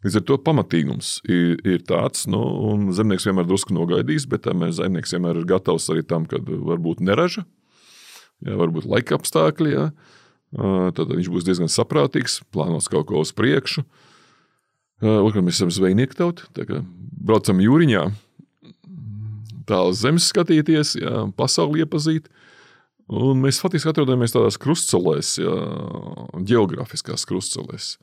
Līdz 0.03 0.18
ar 0.18 0.24
to 0.26 0.37
pamatīgums 0.43 1.20
ir, 1.30 1.61
ir 1.62 1.83
tāds, 1.87 2.24
nu, 2.30 2.41
un 2.72 2.89
zemnieks 2.95 3.26
vienmēr 3.28 3.47
drusku 3.47 3.74
nogaidīs, 3.76 4.26
bet 4.30 4.49
zemnieks 4.51 5.14
vienmēr 5.14 5.39
ir 5.39 5.47
gatavs 5.47 5.87
arī 5.95 6.03
tam, 6.03 6.26
kad 6.26 6.43
varbūt 6.43 7.05
neraža, 7.07 7.45
jā, 8.43 8.57
varbūt 8.59 8.89
laika 8.91 9.14
apstākļi. 9.20 9.74
Jā. 9.76 9.85
Tad 10.97 11.12
viņš 11.14 11.28
būs 11.33 11.47
diezgan 11.47 11.70
saprātīgs, 11.70 12.41
plānos 12.53 12.91
kaut 12.91 13.07
ko 13.09 13.22
uz 13.22 13.30
priekšu. 13.33 13.87
Otrkārt, 15.03 15.42
mēs 15.42 15.59
esam 15.59 15.72
zvejnieku 15.74 16.14
tauta 16.14 16.46
braucam 17.22 17.59
jūriņā, 17.62 18.05
tālu 19.66 19.94
zemes 19.96 20.28
skatīties, 20.30 20.96
jā, 21.00 21.26
pasauli 21.38 21.82
iepazīt. 21.82 22.28
Un 23.12 23.42
mēs 23.42 23.59
faktiski 23.61 23.90
atrodamies 23.90 24.32
tādās 24.32 24.57
krustcelēs, 24.62 25.34
jā, 25.42 25.57
geogrāfiskās 26.48 27.26
krustcelēs. 27.28 27.96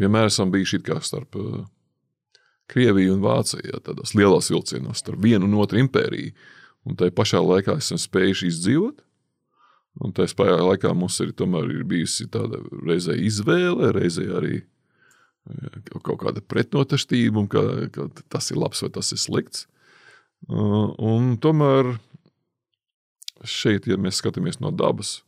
Vienmēr 0.00 0.28
esam 0.28 0.50
bijuši 0.52 0.82
starp 1.06 1.38
Krieviju 2.70 3.14
un 3.14 3.22
Vāciju, 3.22 3.64
jā, 3.68 3.80
tādos 3.84 4.14
lielos 4.16 4.50
vilcienos, 4.50 5.02
starp 5.04 5.22
vienu 5.22 5.46
un 5.46 5.58
otru 5.60 5.78
impēriju. 5.82 6.34
Un 6.84 6.98
tajā 7.00 7.14
pašā 7.16 7.40
laikā 7.40 7.78
esam 7.80 8.00
spējuši 8.00 8.50
izdzīvot. 8.50 9.00
Un 10.04 10.12
tajā 10.16 10.34
pašā 10.36 10.58
laikā 10.66 10.92
mums 10.96 11.20
ir, 11.22 11.30
ir 11.30 11.84
bijusi 11.88 12.26
tāda 12.28 12.60
reizē 12.84 13.16
izvēle, 13.16 13.92
reizē 13.94 14.26
arī 14.36 14.64
kaut 16.02 16.22
kāda 16.22 16.40
pretnotaštība, 16.40 17.46
ka, 17.52 17.62
ka 17.92 18.08
tas 18.32 18.50
ir 18.50 18.60
labs 18.60 18.82
vai 18.84 18.90
tas 18.94 19.12
ir 19.12 19.20
slikts. 19.20 19.66
Un 20.48 21.34
tomēr 21.40 21.94
šeit, 23.44 23.88
ja 23.88 23.96
mēs 24.00 24.20
skatāmies 24.20 24.60
no 24.60 24.72
dabas, 24.72 25.18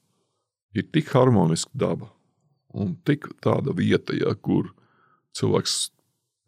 ir 0.76 0.88
tik 0.92 1.12
harmoniska 1.12 1.72
daba 1.76 2.10
un 2.76 2.96
tik 3.08 3.28
tāda 3.44 3.72
vieta, 3.76 4.16
ja, 4.16 4.34
kur 4.34 4.72
cilvēks 5.36 5.76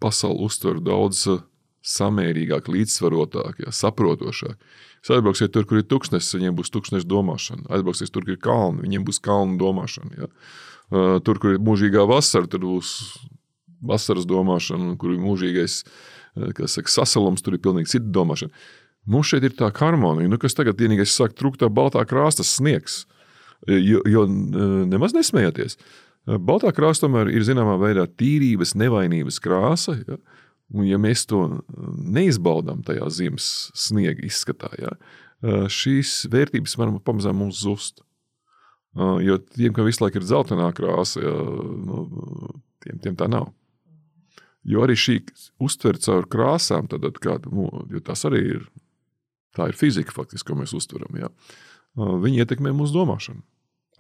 pasauli 0.03 0.45
uztver 0.45 0.83
daudz 0.85 1.25
eh, 1.33 1.41
samērīgāk, 1.89 2.69
līdzsvarotāk, 2.69 3.63
ja, 3.65 3.73
saprotošāk. 3.73 4.57
Jūs 4.99 5.13
aizbrauksiet 5.15 5.55
tur, 5.55 5.65
kur 5.69 5.81
ir 5.81 5.87
tūkstnesis, 5.89 6.37
viņiem 6.37 6.57
būs 6.59 6.73
tūkstneša 6.75 7.09
domāšana. 7.09 7.69
Aizbrauksiet 7.73 8.13
tur, 8.13 8.27
kur 8.27 8.35
ir 8.35 8.43
kalni, 8.43 8.85
viņiem 8.85 9.07
būs 9.07 9.23
kalnu 9.25 9.57
domāšana. 9.61 10.25
Ja. 10.25 10.29
Eh, 10.93 11.17
tur, 11.25 11.41
kur 11.41 11.57
ir 11.57 11.65
mūžīgā 11.65 12.05
vasara, 12.11 12.51
tur 12.51 12.67
būs 12.67 12.93
vasaras 13.85 14.27
domāšana, 14.29 14.97
kur 15.01 15.15
ir 15.15 15.23
mūžīgais 15.23 15.83
eh, 15.85 16.67
saka, 16.67 16.93
sasalums, 16.93 17.45
tur 17.45 17.57
ir 17.57 17.63
pilnīgi 17.65 17.97
cita 17.97 18.11
domāšana. 18.15 18.53
Mums 19.09 19.31
šeit 19.31 19.47
ir 19.47 19.55
tā 19.57 19.71
harmonija, 19.73 20.29
nu, 20.29 20.37
kas 20.41 20.57
tagad 20.57 20.81
vienīgais 20.81 21.15
sāk 21.17 21.33
trūkt 21.39 21.63
tā 21.63 21.71
baltā 21.73 22.03
krāsta 22.09 22.45
sniegs. 22.45 23.07
Jo, 23.67 24.03
jo 24.07 24.27
nemaz 24.29 25.17
nesmējieties. 25.17 25.79
Baltā 26.45 26.71
krāsa 26.77 27.07
tomēr 27.07 27.31
ir 27.33 27.43
zināmā 27.47 27.79
veidā 27.81 28.05
tīrības, 28.21 28.77
nevainības 28.79 29.41
krāsa. 29.43 29.97
Ja? 30.05 30.19
Un, 30.75 30.85
ja 30.85 30.99
mēs 31.01 31.25
to 31.29 31.41
neizbaudām 31.73 32.83
tajā 32.85 33.09
ziemas 33.15 33.47
sniega 33.77 34.21
izskatā, 34.29 34.69
ja, 34.77 34.93
šīs 35.73 36.27
vērtības 36.29 36.77
varam 36.77 36.99
pamazām 37.01 37.41
mums 37.41 37.63
zust. 37.63 38.03
Jo 39.25 39.39
tiem, 39.39 39.73
kam 39.73 39.87
visu 39.87 40.03
laiku 40.03 40.21
ir 40.21 40.27
dzeltenā 40.27 40.69
krāsa, 40.77 41.23
ja, 41.23 41.33
nu, 41.33 42.03
tiem, 42.85 43.01
tiem 43.05 43.17
tā 43.17 43.31
nav. 43.31 43.49
Jo 44.65 44.83
arī 44.85 44.97
šī 44.99 45.21
uztvere 45.63 46.01
caur 46.03 46.27
krāsām, 46.27 46.89
tad, 46.91 47.07
kad, 47.23 47.47
nu, 47.53 47.69
tas 48.05 48.25
arī 48.29 48.43
ir 48.57 48.67
Tā 49.59 49.73
ir 49.73 49.79
fizika, 49.79 50.15
faktiski, 50.15 50.47
ko 50.51 50.59
mēs 50.61 50.75
uztveram. 50.77 51.17
Jā. 51.19 51.31
Viņi 51.99 52.45
ietekmē 52.45 52.71
mūsu 52.77 52.95
domāšanu. 52.95 53.43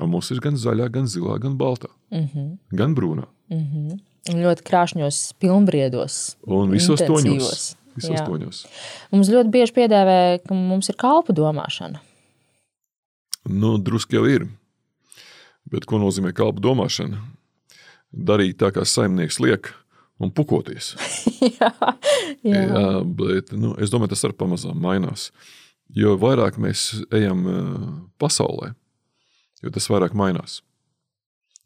Mums 0.06 0.28
ir 0.30 0.38
gan 0.44 0.54
zaļā, 0.54 0.86
gan 0.94 1.08
zilā, 1.10 1.40
gan 1.42 1.56
baltā, 1.58 1.88
mm 2.14 2.26
-hmm. 2.30 2.50
gan 2.78 2.94
brūnā. 2.94 3.24
Mm 3.50 3.64
-hmm. 3.64 3.98
Ļoti 4.42 4.62
krāšņos, 4.62 5.16
pilnbriedos. 5.40 6.36
Un 6.46 6.70
visos 6.70 7.00
toņos. 7.00 7.74
Visos 7.96 8.20
toņos. 8.20 8.66
Mums 9.10 9.28
ļoti 9.28 9.50
bieži 9.50 9.72
piedāvā, 9.72 10.38
ka 10.46 10.54
mums 10.54 10.88
ir 10.88 10.94
kalpu 10.94 11.32
domāšana. 11.32 11.98
Nu, 13.44 13.78
drusku 13.78 14.14
jau 14.14 14.26
ir. 14.26 14.46
Bet 15.64 15.84
ko 15.84 15.98
nozīmē 15.98 16.32
kalpu 16.32 16.60
domāšana? 16.60 17.18
Darīt 18.12 18.56
tā, 18.56 18.70
kā 18.70 18.84
saimnieks 18.84 19.40
liek, 19.40 19.74
un 20.18 20.32
pukoties. 20.34 20.92
jā, 21.60 21.72
jā. 22.42 22.62
jā, 22.62 22.84
bet 23.20 23.52
nu, 23.54 23.74
es 23.82 23.92
domāju, 23.92 24.14
tas 24.14 24.26
arī 24.28 24.38
pamazām 24.38 24.78
mainās. 24.82 25.30
Jo 25.96 26.18
vairāk 26.20 26.58
mēs 26.60 26.90
ejam 27.16 27.46
pasaulē, 28.20 28.74
jo 29.64 29.72
tas 29.72 29.88
vairāk 29.88 30.16
mainās. 30.18 30.60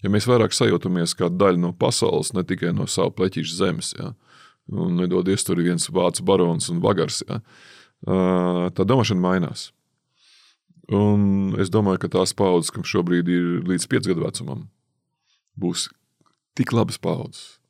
Ja 0.02 0.10
mēs 0.10 0.26
vairāk 0.26 0.54
sajūtamies 0.54 1.14
kā 1.18 1.28
daļa 1.30 1.60
no 1.62 1.70
pasaules, 1.78 2.32
ne 2.34 2.42
tikai 2.46 2.72
no 2.74 2.88
savu 2.90 3.14
pleķīšu 3.18 3.54
zemes, 3.54 3.92
ja, 3.98 4.12
un 4.70 4.98
nedodies 4.98 5.46
tur 5.46 5.62
viens 5.62 5.86
vācu 5.90 6.24
barons 6.26 6.68
un 6.72 6.82
vagars, 6.82 7.22
ja, 7.28 7.38
tā 8.74 8.86
domāšana 8.86 9.22
mainās. 9.22 9.70
Un 10.92 11.54
es 11.62 11.70
domāju, 11.70 12.02
ka 12.02 12.10
tās 12.18 12.34
paudzes, 12.34 12.72
kam 12.74 12.82
šobrīd 12.86 13.30
ir 13.30 13.50
līdz 13.70 13.86
5 13.90 14.10
gadu 14.10 14.24
vecumam, 14.24 14.64
būs 15.54 15.86
tik 16.58 16.74
labas 16.74 16.98
paudzes, 16.98 17.61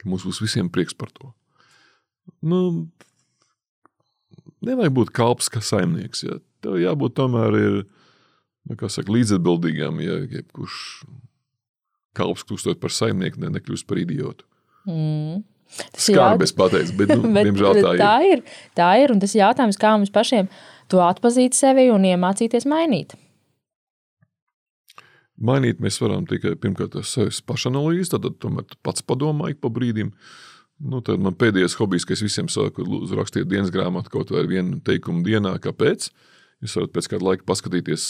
ka 0.00 0.08
mums 0.08 0.24
būs 0.26 0.40
visiem 0.42 0.70
prieks 0.72 0.96
par 0.96 1.12
to. 1.14 1.32
Nu, 2.40 2.88
nevajag 4.64 4.96
būt 4.96 5.12
kalps 5.16 5.50
kā 5.52 5.62
saimnieks. 5.64 6.24
Ja. 6.26 6.40
Tev 6.64 6.78
jābūt 6.80 7.16
tomēr 7.18 7.56
ir, 7.58 7.78
nu, 8.68 8.78
saka, 8.88 9.12
līdzatbildīgam, 9.12 10.00
ja 10.04 10.20
jebkurš 10.24 10.80
kalps 12.16 12.44
kļūstot 12.48 12.80
par 12.82 12.92
saimnieku, 12.94 13.40
ne, 13.42 13.52
nekļūst 13.56 13.88
par 13.88 14.00
idiotu. 14.02 14.46
Mm. 14.88 15.42
Tas 15.94 16.08
ir 16.10 16.18
jautājums, 16.18 16.52
pateicu, 16.58 16.94
bet, 16.98 17.12
nu, 17.16 17.30
bet, 17.30 17.46
diemžēl 17.46 17.78
tā 17.78 17.94
ir. 17.94 18.00
Tā 18.02 18.14
ir, 18.26 18.44
tā 18.78 18.90
ir, 19.04 19.14
un 19.14 19.22
tas 19.22 19.34
ir 19.36 19.44
jautājums, 19.44 19.78
kā 19.80 19.94
mums 19.96 20.12
pašiem 20.14 20.50
to 20.90 21.02
atpazīt 21.04 21.54
sevi 21.54 21.86
un 21.94 22.06
iemācīties 22.08 22.66
mainīt. 22.70 23.14
Mainīt 25.40 25.80
mēs 25.80 25.96
varam 26.02 26.26
tikai 26.28 26.52
pirmkārt 26.60 26.98
ar 27.00 27.06
sevis 27.08 27.40
pašanalīzi, 27.48 28.12
tad 28.12 28.26
tomēr 28.42 28.66
pats 28.84 29.04
padomāju 29.06 29.56
pa 29.60 29.70
brīdim. 29.72 30.12
Nu, 30.80 31.00
tad 31.04 31.20
man 31.20 31.36
pēdējais 31.36 31.76
hobijs, 31.80 32.06
ka 32.08 32.14
es 32.16 32.24
visiem 32.24 32.48
saku, 32.52 32.84
lūdzu, 32.84 33.16
rakstiet 33.16 33.48
dienas 33.48 33.72
grāmatu 33.72 34.12
kaut 34.12 34.32
vai 34.32 34.46
vienu 34.48 34.80
teikumu 34.84 35.24
dienā, 35.24 35.54
kāpēc. 35.60 36.08
Jūs 36.60 36.76
varat 36.76 36.92
pēc 36.96 37.08
kāda 37.12 37.26
laika 37.26 37.46
paskatīties, 37.48 38.04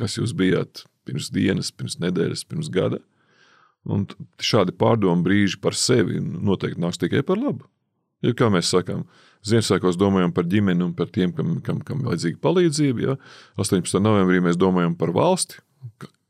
kas 0.00 0.16
jūs 0.16 0.32
bijāt 0.36 0.84
pirms 1.08 1.28
dienas, 1.32 1.72
pirms 1.72 1.98
nedēļas, 2.00 2.46
pirms 2.48 2.72
gada. 2.72 3.00
Un 3.84 4.06
šādi 4.40 4.72
pārdomu 4.80 5.24
brīži 5.26 5.60
par 5.60 5.76
sevi 5.76 6.20
noteikti 6.20 6.80
nāks 6.80 7.00
tikai 7.00 7.20
par 7.26 7.40
labu. 7.40 7.68
Ja, 8.24 8.32
kā 8.32 8.48
mēs 8.52 8.70
sakām, 8.72 9.04
Ziemassvētkos 9.44 9.98
domājam 10.00 10.32
par 10.32 10.46
ģimeni 10.48 10.86
un 10.86 10.94
par 10.96 11.10
tiem, 11.12 11.34
kam, 11.36 11.58
kam, 11.64 11.82
kam 11.84 12.00
vajadzīga 12.06 12.40
palīdzība. 12.40 13.02
Ja? 13.04 13.16
18. 13.60 14.00
novembrī 14.00 14.40
mēs 14.40 14.56
domājam 14.56 14.94
par 14.96 15.12
valsti, 15.12 15.60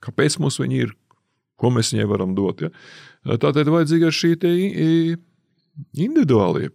kāpēc 0.05 0.39
mums 0.43 0.61
viņi 0.61 0.81
ir, 0.87 0.95
ko 1.61 1.71
mēs 1.73 1.95
viņai 1.95 2.09
varam 2.11 2.35
dot. 2.37 2.65
Ja? 2.67 2.73
Tātad 3.25 3.65
ir 3.65 3.73
vajadzīga 3.75 4.13
šī 4.13 4.35
individuālie 5.99 6.71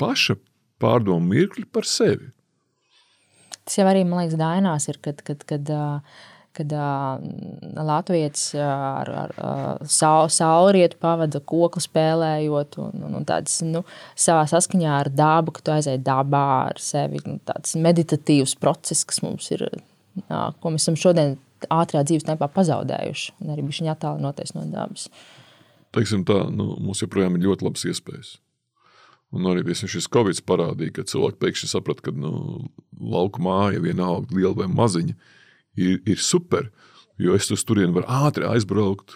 paša 0.00 0.38
pārdomu 0.82 1.34
mirkļi 1.34 1.66
par 1.70 1.86
sevi. 1.88 2.32
Tas 3.62 3.78
jau 3.78 3.86
arī, 3.86 4.02
man 4.06 4.24
liekas, 4.24 4.38
dainās 4.40 4.88
ir, 4.90 4.98
kad, 5.04 5.20
kad, 5.22 5.44
kad, 5.46 5.70
kad 6.56 6.72
Latvijas 7.78 8.48
ar, 8.58 9.10
ar, 9.20 9.34
ar 9.38 10.32
saulrietu 10.32 10.98
pavada 11.02 11.38
koklu 11.52 11.82
spēlējot 11.84 12.80
un, 12.82 13.06
un, 13.06 13.14
un 13.20 13.28
tāds, 13.28 13.60
nu, 13.66 13.84
savā 14.18 14.48
saskaņā 14.50 14.96
ar 15.04 15.12
dabu, 15.14 15.54
ka 15.54 15.62
tu 15.62 15.76
aizēji 15.76 16.02
dabā 16.02 16.44
ar 16.72 16.82
sevi. 16.82 17.22
Nu, 17.28 17.38
tāds 17.46 17.76
meditatīvs 17.78 18.56
process, 18.58 19.06
kas 19.06 19.22
mums 19.22 19.52
ir, 19.54 19.68
jā, 20.24 20.42
ko 20.58 20.74
mēs 20.74 20.88
esam 20.88 20.98
šodien 20.98 21.38
ātrā 21.70 22.02
dzīves 22.06 22.26
tempā 22.28 22.48
pazaudējuši 22.52 23.34
un 23.40 23.54
arī 23.54 23.66
viņi 23.66 23.92
attālinoties 23.92 24.54
no 24.56 24.64
dabas. 24.70 25.08
Teiksim 25.92 26.24
tā, 26.24 26.46
nu, 26.50 26.72
mums 26.80 27.02
joprojām 27.04 27.36
ir 27.36 27.46
ļoti 27.48 27.66
labas 27.68 27.84
iespējas. 27.90 28.36
Un 29.32 29.48
arī 29.48 29.64
šis 29.72 30.10
Covid 30.12 30.42
parādīja, 30.48 30.98
ka 30.98 31.08
cilvēki 31.08 31.40
pēkšņi 31.40 31.68
saprata, 31.70 32.08
ka 32.08 32.12
nu, 32.12 32.68
lauka 33.00 33.40
māja, 33.40 33.80
vienalga 33.80 34.34
liela 34.36 34.54
vai 34.60 34.68
maziņa, 34.68 35.14
ir, 35.80 36.00
ir 36.04 36.20
super. 36.20 36.68
Jo 37.20 37.36
es 37.36 37.48
uz 37.52 37.64
turieni 37.64 37.94
varu 37.96 38.08
ātri 38.28 38.48
aizbraukt, 38.48 39.14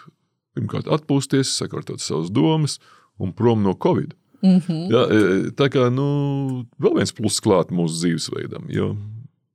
pirmkārt 0.57 0.89
atpūsties, 0.89 1.53
sakārtot 1.61 2.01
savas 2.01 2.33
domas 2.33 2.79
un 3.21 3.33
prom 3.37 3.65
no 3.65 3.75
Covid. 3.75 4.15
Mm 4.43 4.61
-hmm. 4.61 4.91
ja, 4.93 5.03
e, 5.09 5.51
tā 5.57 5.69
kā 5.73 5.89
nu, 5.91 6.67
vēl 6.79 6.97
viens 6.97 7.13
pluss 7.13 7.41
klāt 7.41 7.73
mūsu 7.73 7.97
dzīvesveidam, 8.01 8.69
jo 8.69 8.97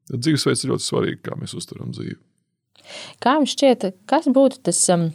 dzīvesveids 0.09 0.63
ir 0.63 0.71
ļoti 0.71 0.85
svarīgi, 0.85 1.21
kā 1.21 1.37
mēs 1.37 1.53
uztveram 1.57 1.91
dzīvi. 1.91 2.17
Kā 3.23 3.37
jums 3.37 3.55
šķiet, 3.55 3.89
kas 4.09 4.29
būtu 4.31 4.61
tas 4.67 4.79
um, 4.93 5.09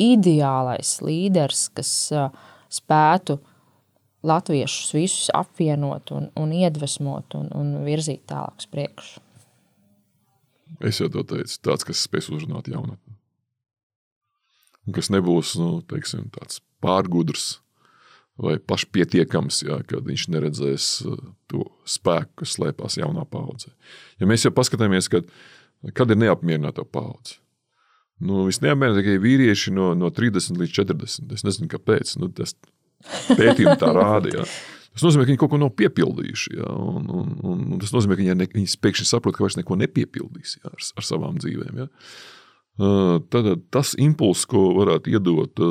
ideālais 0.00 0.96
līderis, 1.04 1.68
kas 1.76 1.92
uh, 2.14 2.28
spētu 2.72 3.38
latviešus 4.26 4.92
visus 4.94 5.30
apvienot 5.34 6.12
un, 6.16 6.28
un 6.36 6.52
iedvesmot 6.52 7.36
un, 7.38 7.48
un 7.56 7.72
virzīt 7.86 8.26
tālāk 8.30 8.60
uz 8.60 8.68
priekšu? 8.70 9.24
Es 10.86 11.00
jau 11.00 11.10
to 11.12 11.24
teicu, 11.26 11.56
tāds, 11.64 11.84
kas 11.84 12.04
spēs 12.06 12.30
uzrunāt 12.32 12.70
jaunatni. 12.70 13.16
Un 14.86 14.96
kas 14.96 15.10
nebūs 15.12 15.56
nu, 15.60 15.80
teiksim, 15.88 16.28
tāds 16.32 16.62
pārgudrs 16.80 17.58
vai 18.40 18.56
pašpietiekams, 18.70 19.60
ja, 19.66 19.80
kad 19.84 20.06
viņš 20.06 20.28
neredzēs 20.32 20.86
uh, 21.04 21.18
to 21.50 21.66
spēku, 21.84 22.40
kas 22.40 22.54
slēpjas 22.56 22.96
jaunā 23.02 23.26
paudzē. 23.28 23.74
Ja 24.20 24.28
mēs 24.30 24.46
jau 24.46 24.52
paskatāmies, 24.56 25.10
kad 25.12 25.28
Kad 25.96 26.12
ir 26.12 26.20
neapmierināta 26.20 26.84
paudze? 26.84 27.38
Nu, 28.20 28.44
Visneapmierinātākie 28.50 29.16
vīrieši 29.22 29.72
no, 29.72 29.92
no 29.96 30.10
30 30.12 30.60
līdz 30.60 30.74
40. 30.76 31.30
Es 31.36 31.46
nezinu, 31.46 31.70
kāpēc. 31.72 32.18
Nu, 32.20 32.28
tas 32.36 32.52
pētījums 33.32 33.80
tā 33.80 33.94
rāda. 33.96 34.34
Ja. 34.34 34.44
Tas 34.90 35.06
nozīmē, 35.06 35.24
ka 35.24 35.30
viņi 35.30 35.40
kaut 35.40 35.52
ko 35.54 35.60
nav 35.62 35.70
piepildījuši. 35.78 36.58
Ja? 36.58 36.68
Un, 36.68 37.06
un, 37.08 37.30
un, 37.46 37.62
un 37.72 37.80
tas 37.80 37.94
nozīmē, 37.94 38.18
ka 38.18 38.24
viņi, 38.24 38.36
ne, 38.36 38.48
viņi 38.52 38.76
pēkšņi 38.84 39.08
saprot, 39.08 39.36
ka 39.36 39.46
vairs 39.46 39.56
neko 39.56 39.78
nepiepildīs 39.80 40.58
ja? 40.58 40.72
ar, 40.72 40.76
ar 41.00 41.06
savām 41.06 41.40
dzīvēm. 41.40 41.80
Ja? 41.84 41.88
Tad 43.32 43.48
tas 43.74 43.92
impulss, 44.00 44.46
ko 44.48 44.70
varētu 44.78 45.12
iedot 45.12 45.62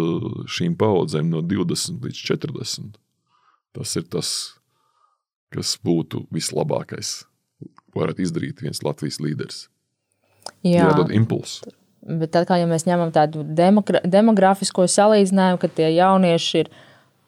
šīm 0.51 0.75
paudzēm 0.77 1.31
no 1.31 1.41
20 1.45 2.05
līdz 2.05 2.21
40, 2.27 2.99
tas 3.77 3.95
ir 3.97 4.05
tas, 4.13 4.29
kas 5.53 5.73
būtu 5.85 6.27
vislabākais, 6.33 7.13
ko 7.89 8.03
varētu 8.03 8.25
izdarīt 8.25 8.61
viens 8.61 8.83
Latvijas 8.85 9.17
līderis. 9.23 9.63
Jā, 10.65 10.89
jādod 10.89 11.13
impulss. 11.15 11.63
Bet 12.09 12.31
tad, 12.33 12.47
kā 12.49 12.57
ja 12.59 12.67
mēs 12.67 12.87
ņemam 12.87 13.11
tādu 13.13 13.43
demogrāfisko 13.43 14.87
salīdzinājumu, 14.89 15.59
ka 15.61 15.69
tie 15.77 15.89
jaunieši 15.93 16.63
ir 16.63 16.71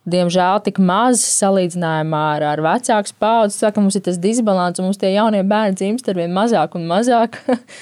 diemžēl 0.09 0.63
tik 0.65 0.79
maz 0.81 1.21
salīdzinājumā 1.27 2.21
ar, 2.37 2.45
ar 2.55 2.63
vecāku 2.65 3.13
paudzi, 3.21 3.59
tad 3.61 3.77
mums 3.77 3.99
ir 3.99 4.05
tas 4.07 4.17
disbalans, 4.21 4.79
un 4.79 4.89
mums 4.89 5.01
tie 5.01 5.11
jaunie 5.13 5.43
bērni 5.47 5.77
dzimst 5.77 6.09
ar 6.09 6.17
vien 6.17 6.33
mazāk 6.33 6.79
un 6.79 6.87
mazāk. 6.89 7.37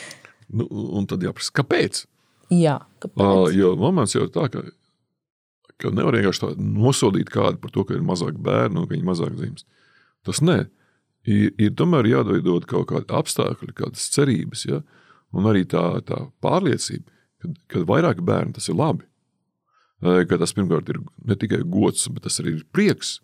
nu, 0.58 0.68
un 1.00 1.08
tad 1.10 1.24
jāprasa, 1.24 1.54
kāpēc? 1.62 2.04
Jā, 2.52 2.80
kāpēc? 3.06 3.24
Uh, 3.24 3.48
jo 3.56 3.72
moments 3.80 4.18
jau 4.18 4.26
ir 4.26 4.34
tā, 4.36 4.50
ka, 4.52 4.66
ka 5.80 5.94
nevar 5.96 6.20
vienkārši 6.20 6.52
nosodīt 6.58 7.32
kādu 7.32 7.62
par 7.64 7.74
to, 7.74 7.88
ka 7.88 7.96
ir 7.96 8.06
mazāk 8.06 8.38
bērnu 8.44 8.84
un 8.84 8.90
ka 8.90 8.98
viņi 8.98 9.08
mazāk 9.14 9.38
dzimst. 9.38 9.70
Tas 10.28 10.44
nē. 10.44 10.64
Ir, 11.30 11.52
ir 11.62 11.76
tomēr 11.78 12.08
jādod 12.10 12.66
kaut 12.68 12.90
kādi 12.90 13.14
apstākļi, 13.14 13.76
kādas 13.78 14.10
cerības. 14.12 14.66
Ja? 14.68 14.82
Uh, 14.82 14.99
un 15.36 15.50
arī 15.50 15.66
tā, 15.70 15.84
tā 16.06 16.26
pārliecība, 16.44 17.08
ka, 17.42 17.54
ka 17.72 17.86
vairāk 17.90 18.22
bērnu 18.26 18.58
tas 18.58 18.70
ir 18.72 18.78
labi. 18.80 19.06
Ka 20.00 20.38
tas 20.40 20.56
pirmkārt 20.56 20.90
ir 20.94 21.02
ne 21.28 21.36
tikai 21.36 21.60
gods, 21.68 22.08
bet 22.14 22.24
tas 22.28 22.40
arī 22.40 22.56
ir 22.58 22.68
prieks. 22.72 23.18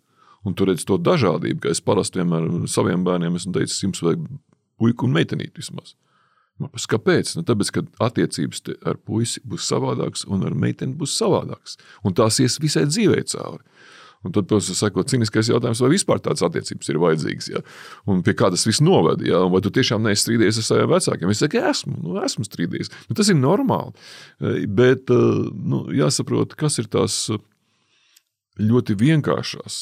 Un 0.46 0.54
tur 0.54 0.68
redz 0.70 0.84
to 0.86 0.98
dažādību, 1.00 1.58
ka 1.64 1.72
es 1.72 1.80
parasti 1.82 2.20
vienmēr 2.20 2.68
saviem 2.70 3.02
bērniem 3.06 3.38
esmu 3.38 3.54
teicis, 3.56 3.80
jums 3.82 4.02
vajag 4.04 4.26
puiku 4.78 5.08
un 5.08 5.16
meitenīti 5.16 5.58
vismaz. 5.58 5.96
Kāpēc? 6.56 7.34
Nu, 7.36 7.42
tāpēc, 7.44 7.72
ka 7.74 7.82
attiecības 8.06 8.62
ar 8.88 9.00
puisi 9.04 9.42
būs 9.44 9.66
savādākas 9.68 10.24
un 10.30 10.46
ar 10.46 10.54
meiteni 10.56 10.96
būs 10.96 11.16
savādākas. 11.18 11.76
Un 12.04 12.14
tās 12.16 12.38
ies 12.40 12.60
visai 12.62 12.86
dzīvē 12.88 13.24
cauri. 13.32 13.64
Un 14.26 14.34
tad, 14.34 14.50
sako 14.66 15.04
cīniskais 15.06 15.50
jautājums, 15.52 15.80
vai 15.84 15.90
vispār 15.92 16.20
tādas 16.24 16.44
attiecības 16.46 16.90
ir 16.90 17.00
vajadzīgas. 17.02 17.50
Ja? 17.52 17.62
Un 18.10 18.22
pie 18.26 18.34
kā 18.38 18.50
tas 18.52 18.66
viss 18.66 18.82
noved? 18.84 19.22
Ja? 19.26 19.44
Un 19.46 19.52
vai 19.54 19.62
tu 19.64 19.72
tiešām 19.74 20.02
neesi 20.06 20.24
strīdējies 20.24 20.60
ar 20.62 20.66
saviem 20.68 20.92
vecākiem? 20.92 21.32
Es 21.32 21.42
saku, 21.44 21.60
esmu, 21.70 21.96
nu, 22.02 22.16
esmu 22.26 22.46
strīdējies. 22.48 22.92
Nu, 23.08 23.18
tas 23.18 23.30
ir 23.32 23.38
normāli. 23.38 23.94
Bet 24.66 25.12
nu, 25.12 25.84
jāsaprot, 25.94 26.56
kas 26.58 26.80
ir 26.82 26.90
tās 26.92 27.20
ļoti 28.60 28.96
vienkāršās, 29.00 29.78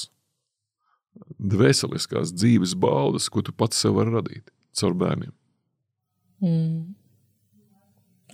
dvēseliskās 1.39 2.35
dzīves 2.35 2.75
baudas, 2.81 3.31
ko 3.31 3.45
tu 3.47 3.55
pats 3.55 3.79
sev 3.81 3.99
vari 3.99 4.15
radīt 4.15 4.51
caur 4.75 4.97
bērniem. 4.99 5.33
Mm. 6.43 6.95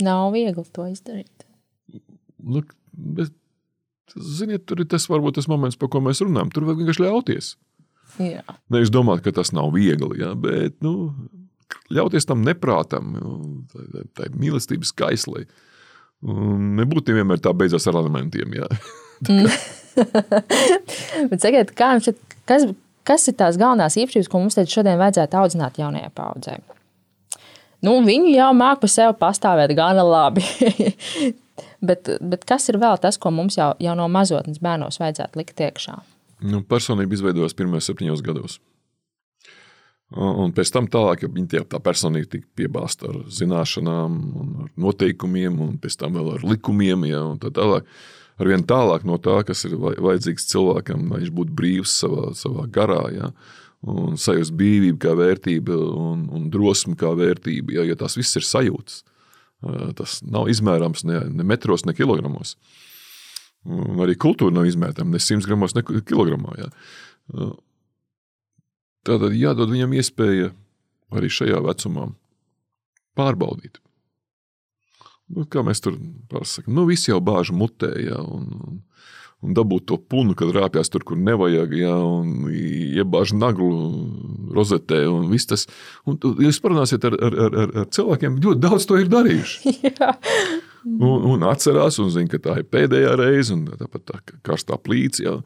Nav 0.04 0.30
viegli 0.32 0.64
to 0.72 0.86
izdarīt. 0.88 1.44
Nu, 2.40 2.62
bet 2.90 3.34
Ziniet, 4.16 4.64
tur 4.68 4.82
ir 4.82 4.88
tas, 4.90 5.06
varbūt, 5.10 5.38
tas 5.38 5.48
moments, 5.50 5.78
par 5.80 5.90
ko 5.92 6.02
mēs 6.04 6.22
runājam. 6.24 6.50
Tur 6.54 6.66
vajag 6.68 6.82
vienkārši 6.82 7.04
ļauties. 7.04 7.50
Jā. 8.20 8.44
Nevis 8.72 8.90
domāt, 8.92 9.22
ka 9.24 9.32
tas 9.34 9.52
nav 9.56 9.70
viegli, 9.76 10.18
ja, 10.20 10.32
bet 10.38 10.76
nu, 10.84 11.12
ļauties 11.94 12.26
tam 12.28 12.42
neprātam, 12.46 13.14
tai, 13.70 14.04
tai 14.18 14.30
mīlestības 14.34 14.92
kaislei. 14.98 15.46
Nebūtu 16.20 17.14
vienmēr 17.16 17.40
tā 17.40 17.54
beidzās 17.56 17.86
ar 17.88 18.00
elementiem. 18.02 18.58
Ja. 18.58 18.68
bet, 21.30 21.38
sakiet, 21.40 21.72
kā, 21.76 21.94
kas, 22.48 22.66
kas 23.06 23.28
ir 23.30 23.38
tās 23.38 23.58
galvenās 23.60 23.96
īpašības, 24.00 24.28
ko 24.30 24.42
mums 24.42 24.58
šodien 24.60 25.00
vajadzētu 25.00 25.40
audzināt 25.40 25.80
jaunajai 25.80 26.12
paudzei? 26.16 26.60
Nu, 27.84 27.96
viņi 28.04 28.34
jau 28.34 28.50
māca 28.56 28.82
par 28.82 28.92
sevi 28.92 29.14
pastāvēt 29.20 29.72
gana 29.76 30.04
labi. 30.04 30.44
Bet, 31.84 32.08
bet 32.20 32.46
kas 32.48 32.68
ir 32.72 32.80
vēl 32.80 32.98
tas, 33.02 33.18
ko 33.20 33.32
mums 33.34 33.58
jau, 33.58 33.72
jau 33.80 33.94
no 33.98 34.08
mazotnes 34.12 34.62
bērnos 34.62 35.00
vajadzētu 35.02 35.40
likt 35.40 35.62
iekšā? 35.66 35.98
Nu, 36.50 36.62
personība 36.64 37.16
izveidojās 37.16 37.56
pirmajos 37.56 37.90
septiņos 37.90 38.24
gados. 38.24 38.58
Un 40.10 40.50
pēc 40.50 40.72
tam 40.74 40.88
tālāk, 40.90 41.22
ja 41.22 41.30
viņa 41.30 41.66
tā 41.70 41.78
personība 41.82 42.26
tika 42.32 42.48
piebāzta 42.58 43.12
ar 43.12 43.20
zināšanām, 43.30 44.16
ar 44.64 44.72
noteikumiem, 44.82 45.60
un 45.62 45.76
pēc 45.78 46.00
tam 46.00 46.16
vēl 46.18 46.32
ar 46.34 46.46
likumiem, 46.50 47.06
ja, 47.12 47.22
un 47.30 47.38
tā 47.42 47.52
tālāk. 47.54 47.86
Arvien 48.40 48.64
tālāk 48.64 49.04
no 49.04 49.18
tā, 49.20 49.36
kas 49.46 49.66
ir 49.68 49.76
vajadzīgs 49.76 50.48
cilvēkam, 50.50 51.10
lai 51.12 51.20
viņš 51.20 51.32
būtu 51.36 51.54
brīvs 51.54 51.92
savā, 52.02 52.30
savā 52.34 52.64
garā, 52.72 53.02
ja, 53.12 53.28
un 53.86 54.16
sajust 54.18 54.56
brīvību 54.56 54.98
kā 55.04 55.12
vērtība 55.18 55.76
un, 55.76 56.24
un 56.34 56.48
drosmi 56.50 56.96
kā 56.98 57.12
vērtība, 57.16 57.78
ja, 57.78 57.86
ja 57.92 57.98
tas 58.00 58.16
viss 58.18 58.40
ir 58.40 58.48
sajūtas. 58.48 59.04
Tas 59.98 60.20
nav 60.24 60.48
izmērāms 60.48 61.04
ne, 61.08 61.20
ne 61.28 61.44
metros, 61.44 61.84
ne 61.84 61.94
kilogramos. 61.96 62.54
Un 63.68 64.00
arī 64.00 64.16
kultūra 64.16 64.54
nav 64.56 64.68
izmērāma 64.70 65.12
ne 65.12 65.20
100 65.20 65.44
gramos, 65.48 65.76
ne 65.76 65.84
kilogramā. 65.84 66.56
Jā. 66.62 66.70
Tātad 69.04 69.36
jādod 69.36 69.72
viņam 69.72 69.94
iespēja 70.00 70.50
arī 71.16 71.30
šajā 71.32 71.60
vecumā 71.66 72.08
pārbaudīt. 73.18 73.80
Nu, 75.30 75.44
kā 75.46 75.62
mēs 75.66 75.82
tur 75.84 75.98
pasakām, 76.30 76.74
nu, 76.74 76.86
visi 76.88 77.12
jau 77.12 77.20
bāž 77.22 77.52
mutē, 77.54 77.90
ja, 78.02 78.18
un, 78.18 78.48
un, 78.66 78.80
un 79.40 79.54
dabūt 79.56 79.86
to 79.88 79.96
punu, 80.10 80.34
kad 80.36 80.52
rāpjas 80.54 80.92
tur, 80.92 81.04
kur 81.06 81.18
nevajag, 81.20 81.72
ja, 81.80 81.94
un 81.96 82.48
iebāž 82.52 83.32
naglu 83.36 83.70
rozetē. 84.54 85.02
Un 85.08 85.30
tas, 85.48 85.66
un 86.08 86.18
jūs 86.44 86.60
parunāsiet 86.62 87.06
ar, 87.08 87.16
ar, 87.16 87.38
ar, 87.48 87.60
ar 87.82 87.88
cilvēkiem, 87.96 88.40
ļoti 88.44 88.62
daudz 88.62 88.88
to 88.88 89.00
ir 89.00 89.08
darījuši. 89.12 89.74
un, 91.10 91.28
un 91.32 91.46
atcerās, 91.48 92.00
un 92.02 92.12
zina, 92.12 92.30
ka 92.32 92.42
tā 92.44 92.58
ir 92.60 92.68
pēdējā 92.68 93.14
reize, 93.20 93.56
un 93.56 93.68
tāpat 93.80 94.06
tā 94.10 94.20
karstā 94.46 94.80
plīts. 94.80 95.22
Ja. 95.24 95.38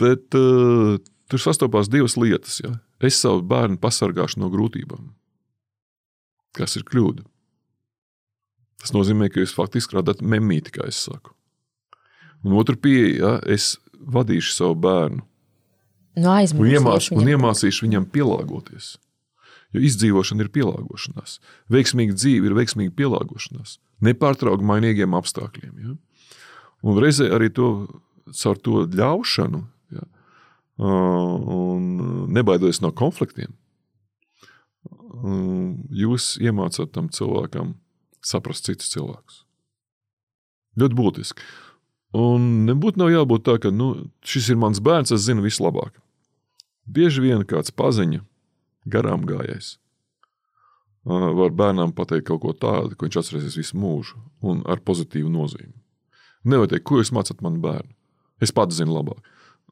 Bet 0.00 0.36
uh, 0.36 0.98
tur 1.32 1.42
sastopās 1.42 1.90
divas 1.92 2.18
lietas. 2.20 2.60
Ja. 2.64 2.76
Es 3.04 3.20
savu 3.22 3.44
bērnu 3.48 3.80
pasargāšu 3.80 4.42
no 4.42 4.50
grūtībām, 4.52 5.08
kas 6.56 6.76
ir 6.76 6.84
kļūda. 6.88 7.24
Tas 8.84 8.92
nozīmē, 8.92 9.30
ka 9.32 9.40
jūs 9.40 9.56
faktiski 9.56 9.96
radāt 9.96 10.20
memīti, 10.20 10.76
kā 10.76 10.84
es 10.90 11.00
saku. 11.08 11.35
Un 12.46 12.54
otra 12.60 12.76
pieeja, 12.78 13.16
ja, 13.18 13.32
es 13.50 13.74
vadīšu 13.98 14.54
savu 14.54 14.76
bērnu. 14.86 15.24
Nu, 16.16 16.30
un, 16.32 16.68
iemāc, 16.70 17.10
viņam. 17.10 17.20
un 17.20 17.30
iemācīšu 17.34 17.84
viņam 17.84 18.06
pielāgoties. 18.12 18.94
Jo 19.74 19.82
izdzīvošana 19.84 20.46
ir 20.46 20.52
pielāgošanās. 20.54 21.40
Veiksmīga 21.72 22.16
dzīve 22.16 22.48
ir 22.48 22.56
veiksmīga 22.56 22.94
pielāgošanās. 22.96 23.76
Nepārtraukti 24.06 24.64
mainīgiem 24.64 25.16
apstākļiem. 25.18 25.74
Ja? 25.82 25.96
Un 26.86 27.00
reizē 27.02 27.28
arī 27.34 27.50
to, 27.52 27.70
caur 28.30 28.60
to 28.62 28.86
ļaušanu, 28.94 29.62
ja? 29.96 30.06
un 30.86 31.90
nebaidoties 32.36 32.82
no 32.84 32.92
konfliktiem, 32.96 33.52
jūs 35.96 36.36
iemācāt 36.44 36.92
tam 36.94 37.08
cilvēkam 37.12 37.74
saprast 38.24 38.68
citus 38.68 38.92
cilvēkus. 38.92 39.42
Ļoti 40.76 40.98
būtiski. 40.98 41.46
Un 42.16 42.44
nebūtu 42.68 43.00
nav 43.00 43.10
jābūt 43.12 43.44
tā, 43.44 43.56
ka 43.60 43.72
nu, 43.74 43.90
šis 44.24 44.52
ir 44.54 44.60
mans 44.60 44.80
bērns, 44.80 45.12
es 45.12 45.26
zinu 45.26 45.44
vislabāk. 45.44 45.92
Bieži 46.86 47.24
vien 47.24 47.42
kāds 47.48 47.74
paziņa, 47.74 48.22
garām 48.88 49.26
gājējs, 49.28 49.74
var 51.06 51.52
bērnam 51.54 51.92
pateikt 51.94 52.28
kaut 52.30 52.42
ko 52.42 52.54
tādu, 52.56 52.96
ko 52.96 53.06
viņš 53.06 53.18
atcerēsies 53.20 53.58
visu 53.58 53.78
mūžu, 53.78 54.20
un 54.42 54.62
ar 54.70 54.80
pozitīvu 54.86 55.30
nozīmi. 55.30 55.74
Nevar 56.46 56.70
teikt, 56.70 56.86
ko 56.86 57.00
jūs 57.00 57.12
mācāt 57.14 57.42
man 57.42 57.58
bērnu. 57.62 57.92
Es 58.42 58.52
pats 58.54 58.78
zinu 58.78 58.94
labāk. 58.94 59.20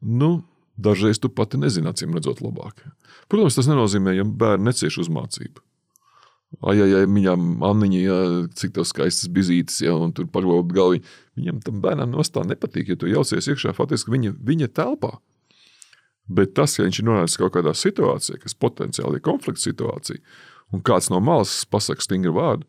Nu, 0.02 0.44
dažreiz 0.76 1.20
tu 1.22 1.30
pati 1.30 1.60
nezini, 1.60 1.90
acīm 1.90 2.14
redzot, 2.16 2.42
labāk. 2.42 2.82
Protams, 3.30 3.56
tas 3.58 3.70
nenozīmē, 3.70 4.14
ja 4.18 4.26
bērni 4.26 4.70
necieš 4.70 5.04
uzmācību. 5.06 5.62
Ai, 6.62 6.76
ai, 6.78 6.90
ai, 7.00 7.04
viņam 7.10 7.64
Anniņa, 7.66 8.00
ja, 8.04 8.16
cik 8.54 8.74
tas 8.76 8.92
skaistas 8.92 9.30
bizītes, 9.32 9.80
ja, 9.82 9.94
un 9.98 10.12
tur 10.14 10.28
paglaubt 10.30 10.70
galvi. 10.74 11.00
Viņam 11.38 11.60
tam 11.64 11.80
bērnam 11.82 12.12
nostā 12.14 12.44
nepatīk, 12.46 12.92
ja 12.92 12.98
tu 13.00 13.10
jaucies 13.10 13.48
iekšā 13.50 13.74
faktiski 13.74 14.12
viņa, 14.14 14.34
viņa 14.38 14.70
telpā. 14.76 15.16
Bet 16.30 16.54
tas, 16.56 16.78
ja 16.78 16.86
viņš 16.86 17.00
ir 17.00 17.08
nonācis 17.08 17.40
kaut 17.40 17.56
kādā 17.56 17.74
situācijā, 17.76 18.38
kas 18.40 18.56
potenciāli 18.56 19.18
ir 19.18 19.24
konflikta 19.24 19.66
situācija, 19.66 20.22
un 20.72 20.84
kāds 20.84 21.10
no 21.12 21.20
malas 21.20 21.56
pasakā 21.68 22.04
stingru 22.06 22.36
vārdu, 22.38 22.68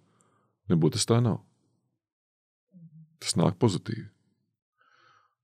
nebūtu 0.71 0.97
tas 0.97 1.07
tā 1.11 1.21
nav. 1.23 1.39
Tas 3.21 3.37
nāk 3.39 3.55
pozitīvi. 3.61 4.09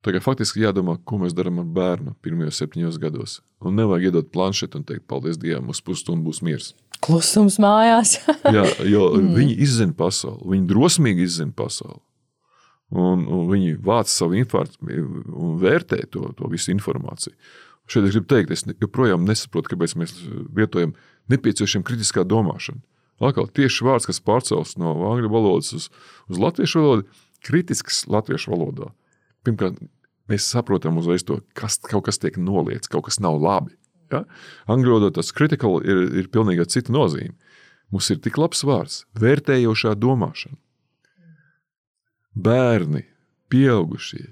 Tagad 0.01 0.23
faktiski 0.25 0.63
jādomā, 0.63 0.97
ko 1.05 1.19
mēs 1.21 1.35
darām 1.37 1.61
ar 1.61 1.67
bērnu 1.69 2.15
pirmajos 2.25 2.57
septiņos 2.57 2.97
gados. 3.01 3.37
Un 3.61 3.77
nevajag 3.77 4.09
iedot 4.09 4.31
planšetu 4.33 4.79
un 4.79 4.85
teikt, 4.89 5.05
paldies 5.07 5.37
Dievam, 5.37 5.69
uz 5.69 5.81
pusstundu 5.85 6.25
būs 6.25 6.41
miers. 6.41 6.71
Klusums 7.01 7.57
mājās. 7.61 8.19
Jā, 8.55 8.65
jo 8.85 9.09
mm. 9.17 9.33
viņi 9.37 9.57
izzina 9.65 9.95
pasauli, 9.97 10.53
viņi 10.53 10.69
drosmīgi 10.69 11.27
izzina 11.27 11.53
pasauli. 11.57 12.01
Un, 12.91 13.23
un 13.31 13.45
viņi 13.47 13.77
vāc 13.79 14.11
savu 14.11 14.35
informāciju 14.35 15.03
un 15.31 15.53
vērtē 15.61 16.01
to, 16.11 16.25
to 16.35 16.49
visu 16.51 16.73
informāciju. 16.73 17.33
Šeit 17.91 18.07
es 18.07 18.15
gribu 18.15 18.27
teikt, 18.31 18.51
es 18.51 18.65
joprojām 18.67 19.23
nesaprotu, 19.27 19.73
kāpēc 19.73 19.95
mēs 19.99 20.13
lietojam 20.55 20.93
nepieciešama 21.31 21.87
kritiskā 21.87 22.25
domāšana. 22.27 22.83
Atkal 23.21 23.47
tieši 23.53 23.85
vārds, 23.85 24.07
kas 24.09 24.21
pārcels 24.23 24.75
no 24.81 24.93
angļu 25.11 25.29
valodas 25.31 25.71
uz, 25.77 25.87
uz 26.31 26.41
latviešu 26.41 26.81
valodu, 26.81 27.07
kritisks 27.45 28.03
latviešu 28.11 28.53
valodā. 28.53 28.89
Pirmkārt, 29.45 29.77
mēs 30.31 30.47
saprotam 30.51 30.97
uzreiz 31.01 31.25
to, 31.27 31.39
kas 31.57 31.77
kaut 31.85 32.07
kas 32.07 32.21
tiek 32.21 32.39
noliegts, 32.41 32.89
kaut 32.91 33.07
kas 33.09 33.21
nav 33.23 33.37
labi. 33.41 33.75
Ja? 34.11 34.23
Angļu 34.71 34.95
valodā 34.95 35.15
tas 35.19 35.31
critical 35.35 35.79
ir, 35.85 36.03
ir 36.21 36.29
pilnīgi 36.33 36.67
cita 36.71 36.93
nozīme. 36.93 37.33
Mums 37.91 38.07
ir 38.13 38.21
tik 38.23 38.37
labs 38.39 38.63
vārds- 38.63 39.05
vērtējošā 39.23 39.95
domāšana. 39.99 40.57
Bērni, 42.31 43.03
pieaugušie, 43.51 44.31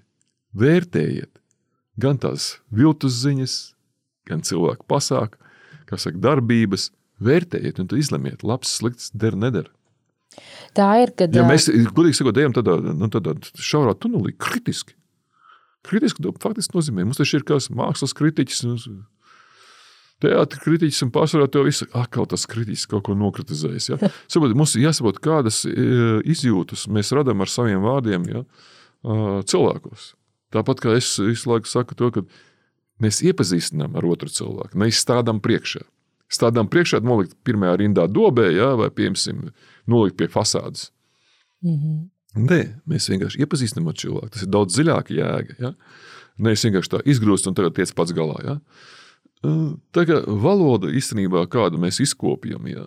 vērtējiet 0.55 1.39
gan 1.99 2.17
tās 2.17 2.59
viltus 2.71 3.17
ziņas, 3.19 3.73
gan 4.29 4.41
cilvēku 4.41 4.87
pasāku, 4.87 5.35
kas 5.89 6.05
saka, 6.07 6.21
darbības, 6.23 6.91
vērtējiet 7.19 7.81
un 7.83 7.91
izlemiet, 7.97 8.45
labs, 8.47 8.71
slikts, 8.79 9.11
der, 9.11 9.35
neder. 9.35 9.67
Tā 10.77 10.87
ir, 11.03 11.11
kad 11.17 11.35
ja 11.35 11.43
mēs, 11.43 11.67
godīgi 11.95 12.21
sakot, 12.21 12.37
ejam 12.39 12.55
tādā, 12.55 12.77
nu, 12.79 13.09
tādā 13.11 13.35
šaurā 13.57 13.95
tunelī, 13.99 14.35
kritiski. 14.37 14.95
Kritiski 15.87 16.23
to 16.23 16.33
faktiski 16.43 16.75
nozīmē. 16.75 17.05
Mums 17.07 17.19
taču 17.19 17.39
ir 17.39 17.45
kāds 17.47 17.69
mākslas 17.73 18.13
kritiķis, 18.15 18.63
teātris 20.23 20.63
kritiķis, 20.63 21.03
un 21.05 21.13
pārsvarā 21.15 21.47
to 21.51 21.63
visu 21.67 21.87
atkal 21.97 22.27
tas 22.29 22.45
kritiķis 22.49 22.87
kaut 22.91 23.05
ko 23.07 23.15
nokritizējis. 23.19 23.89
Ja? 23.93 24.11
Saprot, 24.31 24.55
mums 24.57 24.75
ir 24.75 24.87
jāsaprot, 24.87 25.21
kādas 25.23 25.63
izjūtas 25.65 26.87
mēs 26.91 27.13
radām 27.15 27.45
ar 27.45 27.51
saviem 27.51 27.83
vārdiem 27.85 28.27
ja? 28.31 28.43
cilvēkos. 29.49 30.13
Tāpat 30.53 30.83
kā 30.83 30.97
es 30.97 31.13
visu 31.21 31.51
laiku 31.51 31.69
saku 31.69 31.97
to, 31.97 32.11
ka 32.15 32.25
mēs 33.03 33.21
iepazīstinām 33.25 33.97
ar 33.99 34.07
otru 34.09 34.31
cilvēku, 34.33 34.79
nevis 34.81 35.01
stādām 35.05 35.41
priekšā. 35.43 35.85
Stādām 36.29 36.67
priekšā, 36.69 36.99
nolikt 37.01 37.33
pirmajā 37.47 37.79
rindā 37.81 38.05
dobē, 38.11 38.49
ja? 38.53 38.73
vai, 38.77 38.91
piemēram, 38.93 39.49
nolikt 39.89 40.17
pie 40.19 40.29
fasādes. 40.29 40.89
Mm 41.65 41.77
-hmm. 41.77 42.07
Nē, 42.37 42.59
mēs 42.89 43.09
vienkārši 43.09 43.41
iepazīstinām 43.41 43.89
ar 43.89 43.97
cilvēku. 43.97 44.29
Tas 44.35 44.45
ir 44.45 44.51
daudz 44.53 44.75
dziļāka 44.75 45.15
jēga. 45.15 45.55
Ja? 45.59 45.73
Nevis 46.37 46.63
vienkārši 46.67 46.91
tā 46.93 47.01
izgrūst 47.09 47.49
un 47.49 47.57
tagad 47.57 47.75
tiec 47.79 47.91
pats 47.97 48.13
galā. 48.13 48.37
Ja? 48.45 48.55
Tā 49.39 50.03
kā 50.07 50.19
valoda 50.27 50.89
īstenībā, 50.91 51.45
kādu 51.51 51.79
mēs 51.79 52.01
izkopjam, 52.03 52.65
ja, 52.67 52.85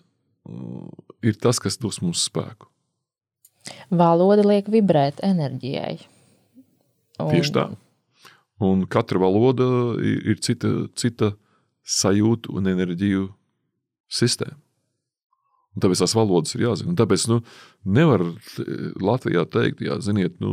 ir 1.24 1.38
tas, 1.40 1.60
kas 1.62 1.78
dos 1.80 2.02
mums 2.04 2.26
spēku. 2.28 2.68
Valoda 3.94 4.44
liek 4.44 4.68
vibrēt 4.72 5.22
enerģijai. 5.24 5.94
Un... 7.22 7.30
Tieši 7.30 7.54
tā. 7.54 7.68
Un 8.62 8.84
katra 8.90 9.22
valoda 9.22 9.64
ir 10.02 10.38
cita, 10.42 10.68
cita 10.98 11.32
sajūta 11.82 12.52
un 12.54 12.68
enerģiju 12.70 13.30
sistēma. 14.12 14.58
Un 15.72 15.80
tāpēc 15.80 16.02
tās 16.02 16.12
valodas 16.12 16.52
ir 16.52 16.66
jāzina. 16.66 16.90
Un 16.92 16.98
tāpēc 17.00 17.24
nu, 17.30 17.38
nevar 17.96 18.26
Latvijā 19.00 19.46
teikt, 19.48 19.80
jā, 19.86 19.96
ziniet, 20.04 20.36
nu, 20.42 20.52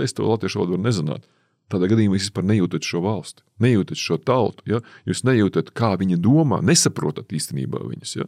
es 0.00 0.16
to 0.16 0.24
latviešu 0.24 0.62
valodu 0.62 0.80
nezināt. 0.80 1.26
Tādā 1.70 1.86
gadījumā 1.90 2.18
jūs 2.18 2.28
vispār 2.28 2.46
nejūtat 2.50 2.86
šo 2.86 3.02
valsti, 3.04 3.44
nejūtat 3.62 4.00
šo 4.00 4.18
tautu. 4.18 4.64
Ja? 4.66 4.80
Jūs 5.06 5.22
nejūtat, 5.26 5.70
kā 5.76 5.92
viņi 6.00 6.18
domā, 6.22 6.58
nesaprotat 6.66 7.30
īstenībā 7.36 7.82
viņus. 7.86 8.16
Ja? 8.18 8.26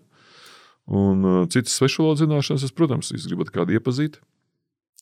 Un 0.93 1.25
uh, 1.27 1.41
citas 1.51 1.75
svešu 1.79 2.05
valodas 2.05 2.23
zināšanas, 2.23 2.67
es, 2.69 2.75
protams, 2.75 3.11
jūs 3.15 3.27
gribat 3.31 3.51
kādu 3.55 3.75
iepazīt, 3.75 4.21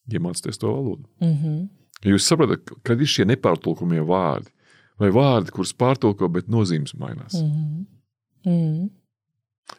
iemācieties 0.08 0.60
to 0.60 0.72
valodu. 0.72 1.04
Mm 1.20 1.36
-hmm. 1.36 1.68
Ja 2.04 2.14
jūs 2.14 2.28
saprotat, 2.28 2.70
kad 2.82 3.00
ir 3.00 3.06
šie 3.06 3.26
nepārtulkumie 3.28 4.00
vārdi, 4.00 4.48
vai 4.98 5.10
vārdi, 5.10 5.52
kurus 5.52 5.74
pārtulko, 5.76 6.28
bet 6.28 6.48
nozīmes 6.48 6.96
mainās. 6.96 7.34
Mm 7.34 7.50
-hmm. 7.50 7.84
Mm 8.46 8.52
-hmm. 8.52 8.88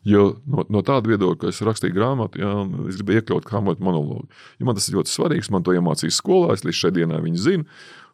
Jo 0.04 0.38
no, 0.46 0.66
no 0.70 0.82
tāda 0.82 1.10
viedokļa, 1.12 1.38
ka 1.38 1.48
es 1.48 1.62
rakstīju 1.62 1.94
grāmatu, 1.94 2.40
ja, 2.40 2.52
es 2.90 2.96
gribēju 3.00 3.22
iekļaut 3.22 3.50
Hamleta 3.52 3.84
monologu. 3.84 4.28
Ja 4.60 4.66
man 4.66 4.76
tas 4.76 4.88
ir 4.90 4.96
ļoti 4.96 5.12
svarīgs, 5.12 5.52
man 5.52 5.64
to 5.64 5.72
iemācīja 5.72 6.16
skolā, 6.16 6.54
es 6.54 6.64
līdz 6.64 6.80
šai 6.80 6.92
dienai 6.92 7.22
viņu 7.22 7.38
zinu 7.38 7.66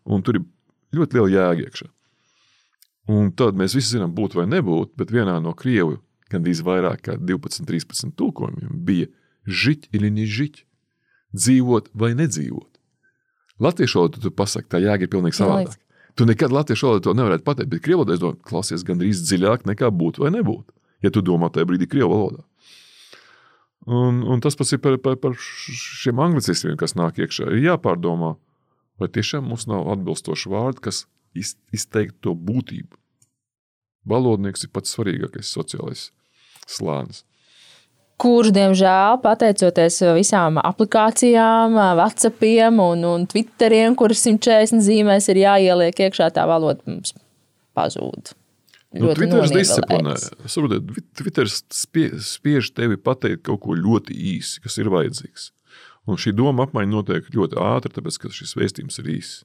Un 0.07 0.23
tur 0.23 0.39
ir 0.39 0.45
ļoti 0.95 1.17
liela 1.17 1.31
jēga 1.33 1.67
iekšā. 1.67 1.87
Un 3.11 3.31
tad 3.39 3.55
mēs 3.59 3.75
visi 3.75 3.95
zinām, 3.95 4.11
būt 4.15 4.35
vai 4.35 4.45
nebūt, 4.51 4.93
bet 4.99 5.11
vienā 5.15 5.37
no 5.43 5.53
krievu 5.55 6.01
gandrīz 6.31 6.59
vairāk 6.67 7.05
kā 7.05 7.15
12, 7.15 7.63
13 7.67 8.15
tulkojumiem 8.19 8.81
bija 8.87 9.07
žīt, 9.47 9.87
iliņi 9.95 10.25
žīt, 10.27 10.63
dzīvot 11.35 11.93
vai 11.95 12.11
nedzīvot. 12.19 12.67
Latviešu 13.63 14.01
valodā 14.01 14.21
tu 14.21 14.31
pasaki, 14.35 14.67
tā 14.73 14.81
jēga 14.83 15.07
ir 15.07 15.11
pilnīgi 15.13 15.39
savādāk. 15.39 15.79
Tu 16.19 16.27
nekad 16.27 16.51
latviešu 16.51 16.89
valodā 16.89 17.05
to 17.07 17.13
nevarētu 17.15 17.45
pateikt, 17.47 17.71
bet 17.71 17.83
krievu 17.85 18.03
valodā 18.03 18.17
es 18.17 18.23
domāju, 18.23 18.41
klausies 18.49 18.83
gandrīz 18.85 19.23
dziļāk 19.23 19.63
nekā 19.71 19.89
būt 19.93 20.19
vai 20.23 20.33
nebūt, 20.35 20.75
ja 21.05 21.13
tu 21.13 21.23
domā 21.23 21.49
tajā 21.53 21.69
brīdī 21.69 21.87
krievu 21.89 22.11
valodā. 22.11 22.43
Un, 23.87 24.19
un 24.27 24.43
tas 24.43 24.57
pats 24.59 24.75
ir 24.75 24.81
par, 24.83 24.97
par, 24.99 25.15
par 25.21 25.37
šiem 25.39 26.19
anglicistiem, 26.19 26.75
kas 26.75 26.97
nāk 26.99 27.21
iekšā. 27.23 27.47
Ir 27.55 27.69
jāpārdomā, 27.69 28.33
uh, 28.35 28.46
vai 29.01 29.09
tiešām 29.13 29.47
mums 29.51 29.67
nav 29.69 29.87
atbilstoši 29.93 30.51
vārdi, 30.53 30.83
kas 30.89 31.05
izteikt 31.73 32.19
to 32.25 32.33
būtību. 32.33 32.97
Valodnieks 34.07 34.63
ir 34.65 34.71
pats 34.73 34.93
svarīgākais 34.95 35.49
sociālais 35.51 36.09
slānis. 36.67 37.23
Kurš, 38.17 38.49
diemžēl, 38.55 39.19
pateicoties 39.21 39.99
visām 40.17 40.57
aplikācijām, 40.57 41.75
WhatsAppiem 41.99 42.79
un, 42.81 43.03
un 43.05 43.27
Twitteriem, 43.29 43.93
kuras 43.99 44.23
140 44.25 44.81
zīmēs 44.87 45.29
ir 45.29 45.43
jāieliek 45.43 46.01
iekšā, 46.07 46.31
tā 46.33 46.47
valoda 46.49 46.81
mums 46.89 47.13
pazūd. 47.77 48.33
Nu, 48.97 49.11
Twitteris 49.13 49.53
disciplinē. 49.53 50.15
Saprotiet, 50.49 50.89
Twitteris 51.19 51.59
spie, 51.75 52.09
spiež 52.23 52.71
tevi 52.73 52.97
pateikt 52.97 53.43
kaut 53.45 53.61
ko 53.67 53.77
ļoti 53.77 54.15
īsi, 54.33 54.63
kas 54.63 54.79
ir 54.81 54.89
vajadzīgs. 54.93 55.51
Un 56.07 56.19
šī 56.19 56.31
doma 56.35 56.63
apmaiņa 56.67 56.91
notiek 56.91 57.27
ļoti 57.35 57.59
ātri, 57.59 57.91
tāpēc 57.97 58.17
ka 58.23 58.31
šis 58.31 58.55
vēstījums 58.55 59.01
ir 59.01 59.11
īss. 59.17 59.43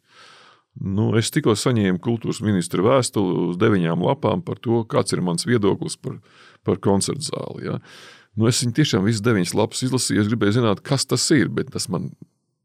Nu, 0.81 1.11
es 1.19 1.29
tikko 1.35 1.53
saņēmu 1.59 2.01
kultūras 2.01 2.41
ministra 2.45 2.85
vēstuli 2.87 3.49
uz 3.51 3.59
deviņām 3.61 4.05
lapām 4.07 4.41
par 4.47 4.61
to, 4.63 4.81
kāds 4.89 5.13
ir 5.13 5.21
mans 5.25 5.45
viedoklis 5.45 5.99
par, 6.01 6.21
par 6.65 6.79
koncertu 6.81 7.27
zāli. 7.27 7.67
Ja. 7.67 7.81
Nu, 8.39 8.49
es 8.49 8.63
viņu 8.63 8.77
tiešām 8.79 9.05
visas 9.05 9.25
deviņas 9.27 9.57
lapas 9.59 9.83
izlasīju. 9.85 10.23
Es 10.23 10.31
gribēju 10.31 10.57
zināt, 10.61 10.81
kas 10.87 11.05
tas 11.11 11.27
ir, 11.35 11.51
bet 11.53 11.75
tas 11.75 11.91
man 11.93 12.13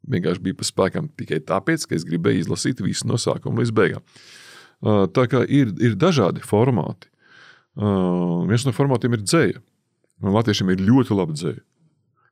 vienkārši 0.07 0.45
bija 0.45 0.59
pa 0.61 0.67
spēkam 0.69 1.09
tikai 1.19 1.41
tāpēc, 1.49 1.89
ka 1.89 1.97
es 1.97 2.07
gribēju 2.07 2.45
izlasīt 2.45 2.79
visu 2.85 3.09
no 3.09 3.19
sākuma 3.19 3.59
līdz 3.59 3.75
beigām. 3.75 4.05
Tā 5.17 5.25
kā 5.27 5.41
ir, 5.43 5.73
ir 5.83 5.97
dažādi 5.99 6.45
formāti. 6.45 7.09
Viens 7.75 8.63
no 8.63 8.71
formātiem 8.77 9.17
ir 9.17 9.25
dzēja. 9.25 9.65
Latviešiem 10.23 10.71
ir 10.71 10.85
ļoti 10.85 11.17
laba 11.17 11.35
dzēja 11.35 11.66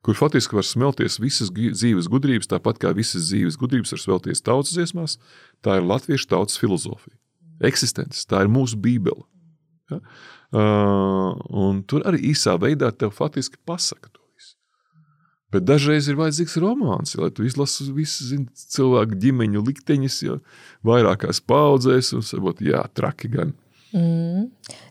kur 0.06 0.18
faktiski 0.18 0.56
var 0.56 0.66
smelties 0.66 1.18
visas 1.22 1.50
dzīves 1.52 2.06
gudrības, 2.10 2.50
tāpat 2.50 2.78
kā 2.82 2.92
visas 2.96 3.28
dzīves 3.28 3.58
gudrības 3.58 3.94
var 3.96 4.02
smelties 4.02 4.44
tautas 4.46 4.74
dziesmās. 4.76 5.16
Tā 5.66 5.80
ir 5.80 5.88
latviešu 5.88 6.30
tautas 6.30 6.60
filozofija. 6.62 7.16
Eksistence, 7.66 8.22
tā 8.30 8.44
ir 8.44 8.52
mūsu 8.52 8.78
bībele. 8.78 9.24
Ja? 9.90 10.02
Uh, 10.54 11.80
tur 11.90 12.06
arī 12.06 12.30
īsā 12.30 12.54
veidā 12.62 12.92
tev 12.94 13.14
faktiski 13.16 13.58
pasaka 13.66 14.12
to. 14.12 14.22
Bet 15.54 15.62
dažreiz 15.62 16.08
ir 16.10 16.18
vajadzīgs 16.18 16.56
romāns, 16.58 17.14
lai 17.16 17.30
tu 17.34 17.44
izlasi 17.46 17.86
visu 17.94 18.26
zin, 18.26 18.46
cilvēku 18.74 19.16
ģimeņu 19.22 19.62
likteņus, 19.68 20.16
ja 20.26 20.34
vairākās 20.86 21.40
paudzēs, 21.46 22.10
un 22.18 22.24
saprot, 22.26 22.60
jā, 22.66 22.82
traki 22.98 23.30
gan. 23.32 23.54
Mm. 23.96 24.48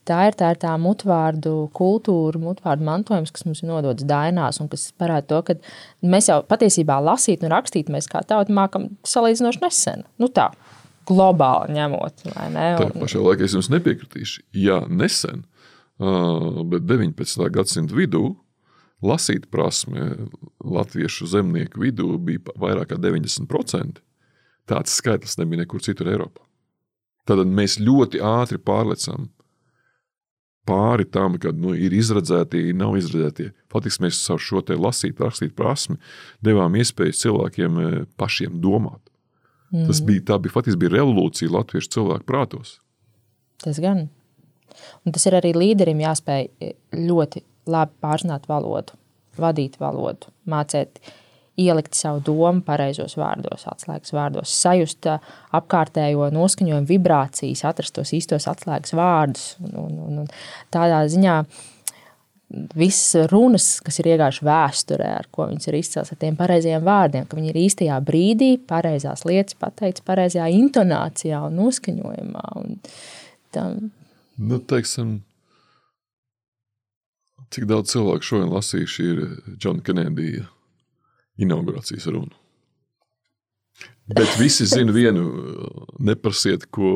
Tā 0.07 0.19
ir 0.29 0.37
tā, 0.37 0.51
ir 0.55 0.59
tā 0.61 0.71
mutvārdu 0.81 1.67
kultūra, 1.77 2.39
mutvārdu 2.41 2.85
mantojums, 2.87 3.33
kas 3.33 3.45
mums 3.45 3.61
ir 3.61 3.69
nodots 3.69 4.05
dainās, 4.07 4.57
un 4.61 4.69
kas 4.71 4.87
parāda 4.97 5.27
to, 5.29 5.41
ka 5.45 5.55
mēs 6.05 6.29
jau 6.31 6.39
patiesībā 6.49 6.97
lasīt 7.05 7.45
un 7.45 7.53
rakstīt 7.53 7.91
mēs 7.93 8.09
kā 8.09 8.23
tauta 8.25 8.53
mākam 8.53 8.89
salīdzinoši 9.05 9.61
nesen. 9.61 10.05
Nu 10.21 10.29
tā, 10.33 10.49
globāli 11.09 11.75
ņemot. 11.77 12.25
Ne? 12.33 12.69
Un... 12.79 12.81
Tā 12.81 12.89
pašā 13.03 13.21
laikā 13.21 13.45
es 13.45 13.57
jums 13.57 13.69
nepiekritīšu. 13.73 14.47
Jā, 14.57 14.81
nesen, 14.89 15.45
bet 15.99 16.89
19. 16.89 17.45
gadsimta 17.53 17.97
vidū 17.97 18.25
lasīt 19.05 19.49
prasme 19.53 20.29
latviešu 20.65 21.29
zemnieku 21.29 21.83
vidū 21.83 22.15
bija 22.17 22.57
vairāk 22.61 22.93
kā 22.93 22.99
90%. 23.01 24.01
Tāds 24.65 24.97
skaitlis 24.97 25.37
nebija 25.37 25.61
nekur 25.61 25.83
citur 25.85 26.09
Eiropā. 26.09 26.44
Tad 27.25 27.41
mēs 27.49 27.79
ļoti 27.81 28.21
ātri 28.21 28.59
pārlecam 28.61 29.29
pāri 30.65 31.05
tam, 31.05 31.37
kad 31.41 31.57
nu, 31.61 31.73
ir 31.77 31.93
izredzētie, 31.93 32.73
nav 32.77 32.97
izredzētie. 32.97 33.51
Faktiski 33.71 34.05
mēs 34.05 34.21
ar 34.33 34.41
šo 34.41 34.63
lasīt, 34.81 35.21
rakstīt 35.21 35.55
prasmi 35.57 35.97
devām 36.45 36.75
iespēju 36.79 37.17
cilvēkiem 37.21 37.81
eh, 37.81 37.97
pašiem 38.17 38.59
domāt. 38.61 39.01
Mm. 39.71 39.87
Tas 39.89 40.01
bija, 40.05 40.23
tā 40.31 40.39
bija 40.41 40.53
faktiski 40.55 40.81
bija 40.85 40.97
revolūcija 40.97 41.53
latviešu 41.53 41.91
cilvēku 41.97 42.27
prātos. 42.29 42.79
Tas 43.63 43.79
gan. 43.81 44.07
Un 45.05 45.15
tas 45.15 45.25
ir 45.29 45.37
arī 45.37 45.53
līderim 45.55 46.01
jāspēj 46.03 46.49
ļoti 46.97 47.43
labi 47.71 47.93
pārzināt 48.03 48.49
valodu, 48.49 48.97
vadīt 49.39 49.77
valodu, 49.81 50.29
mācīt 50.49 50.99
ielikt 51.61 51.95
savu 51.95 52.21
domu 52.25 52.63
pareizos 52.65 53.15
vārdos, 53.19 53.65
atslēgas 53.71 54.13
vārdos, 54.15 54.55
sajust 54.63 55.07
apkārtējo 55.55 56.27
noskaņojumu, 56.35 56.89
vibrācijas, 56.89 57.63
atrast 57.67 57.95
tos 57.95 58.11
īstos 58.15 58.49
atslēgas 58.51 58.95
vārdus. 58.97 59.47
Un, 59.63 59.77
un, 59.85 59.95
un, 60.07 60.19
un 60.25 60.33
tādā 60.73 61.05
ziņā 61.11 61.37
visas 62.77 63.27
runas, 63.31 63.67
kas 63.83 63.99
ir 63.99 64.11
iegājušas 64.13 64.45
vēsturē, 64.45 65.11
ar 65.19 65.29
ko 65.33 65.47
viņas 65.49 65.69
ir 65.69 65.77
izcēlus 65.79 66.13
ar 66.13 66.19
tiem 66.21 66.37
pareizajiem 66.39 66.83
vārdiem, 66.85 67.27
ka 67.27 67.39
viņi 67.39 67.51
ir 67.51 67.61
īstajā 67.63 67.99
brīdī, 68.05 68.51
pareizās 68.69 69.25
lietas 69.27 69.57
pateicis, 69.59 70.05
pareizajā 70.05 70.49
intonācijā 70.53 71.41
un 71.47 71.57
noskaņojumā. 71.61 72.45
Un 72.61 72.75
tam. 73.55 73.79
nu, 74.37 74.59
teiksim, 74.59 75.17
cik 77.55 77.67
daudz 77.71 77.95
cilvēku 77.95 78.29
šodien 78.29 78.53
lasījuši 78.53 79.07
ir 79.09 79.23
Džona 79.55 79.83
Kenedija 79.85 80.45
inaugurācijas 81.41 82.07
runu. 82.11 82.33
Bet 84.05 84.37
visi 84.39 84.67
zina 84.69 84.93
vienu, 84.95 85.25
neprasiet, 85.99 86.67
ko 86.71 86.91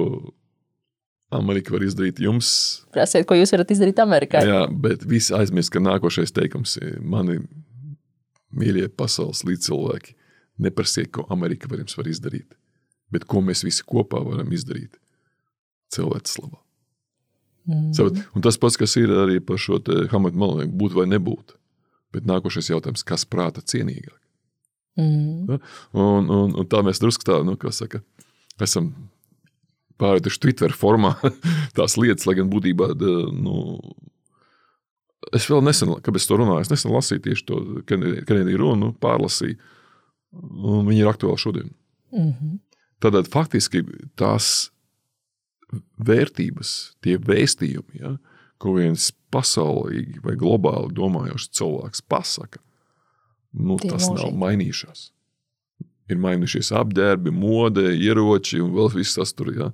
Amerika 1.34 1.74
var 1.74 1.84
izdarīt 1.86 2.22
jums. 2.22 2.52
Prasiet, 2.94 3.26
ko 3.30 3.38
jūs 3.38 3.52
varat 3.54 3.74
izdarīt 3.74 4.00
Amerikā. 4.02 4.42
Jā, 4.46 4.62
bet 4.70 5.04
visi 5.10 5.34
aizmirst, 5.36 5.74
ka 5.74 5.82
nākošais 5.84 6.34
teikums 6.34 6.78
ir 6.82 7.02
mani 7.02 7.40
mīļie 8.56 8.88
pasaules 8.98 9.44
līdzcilvēki. 9.46 10.16
Neprasiet, 10.66 11.12
ko 11.16 11.26
Amerika 11.34 11.70
var 11.72 11.84
jums 11.84 11.98
var 11.98 12.10
izdarīt, 12.12 12.56
bet 13.14 13.28
ko 13.30 13.44
mēs 13.46 13.64
visi 13.66 13.86
kopā 13.88 14.22
varam 14.26 14.50
izdarīt 14.54 14.98
cilvēces 15.94 16.42
labā. 16.42 16.60
Mm. 17.70 17.92
Sabat, 17.94 18.22
un 18.36 18.46
tas 18.46 18.58
pats, 18.62 18.78
kas 18.80 18.96
ir 19.02 19.14
arī 19.14 19.38
par 19.46 19.62
šo 19.62 19.80
Hamatu 20.14 20.40
Malonu, 20.42 20.70
būt 20.82 20.98
vai 20.98 21.06
nebūt. 21.10 21.56
Bet 22.14 22.26
nākošais 22.26 22.72
jautājums, 22.72 23.06
kas 23.06 23.28
prāta 23.30 23.62
cienīgāk? 23.62 24.18
Mm. 25.00 25.48
Ja? 25.50 25.60
Un, 25.96 26.30
un, 26.30 26.54
un 26.60 26.70
tā 26.70 26.84
mēs 26.86 27.02
drusku 27.02 27.26
tā, 27.28 27.40
nu, 27.48 27.56
kā 27.60 27.72
saka, 27.76 28.02
esam 28.62 28.92
pārējuši 30.00 30.42
Twitter 30.44 30.76
formā 30.76 31.16
tās 31.78 31.98
lietas, 32.00 32.28
lai 32.30 32.38
gan 32.40 32.52
būtībā, 32.52 32.92
nu, 33.36 33.58
es 35.36 35.50
vēl 35.50 35.64
nesen, 35.66 35.96
kad 36.06 36.16
es 36.16 36.28
to 36.30 36.40
runāju, 36.40 36.64
es 36.66 36.74
nesen 36.74 36.94
lasīju 36.96 37.26
tieši 37.28 37.46
to 37.50 37.60
Kenediju 37.90 38.62
runu, 38.62 38.94
pārlasīju, 39.04 39.60
un 40.40 40.88
viņi 40.88 41.04
ir 41.04 41.12
aktuāli 41.12 41.42
šodien. 41.42 41.72
Mm 42.14 42.34
-hmm. 42.34 42.58
Tad 43.00 43.28
faktiski 43.32 43.84
tās 44.20 44.72
vērtības, 45.98 46.96
tie 47.04 47.18
vēstījumi, 47.18 48.02
ja, 48.02 48.18
ko 48.58 48.74
viens 48.76 49.12
pasaulīgi 49.32 50.20
vai 50.24 50.36
globāli 50.36 50.94
domājošs 50.94 51.52
cilvēks 51.60 52.02
pasaka, 52.02 52.60
nu, 53.54 53.78
Tie 53.82 53.92
tas 53.92 54.10
mūžīgi. 54.10 54.30
nav 54.30 54.38
mainījušās. 54.44 55.06
Ir 56.10 56.22
mainījušies 56.22 56.72
apģērbi, 56.80 57.34
mode, 57.34 57.86
ieroči 57.94 58.62
un 58.64 58.74
vēl 58.74 58.90
viss 58.96 59.18
tas 59.20 59.34
tur. 59.38 59.52
Ja. 59.54 59.72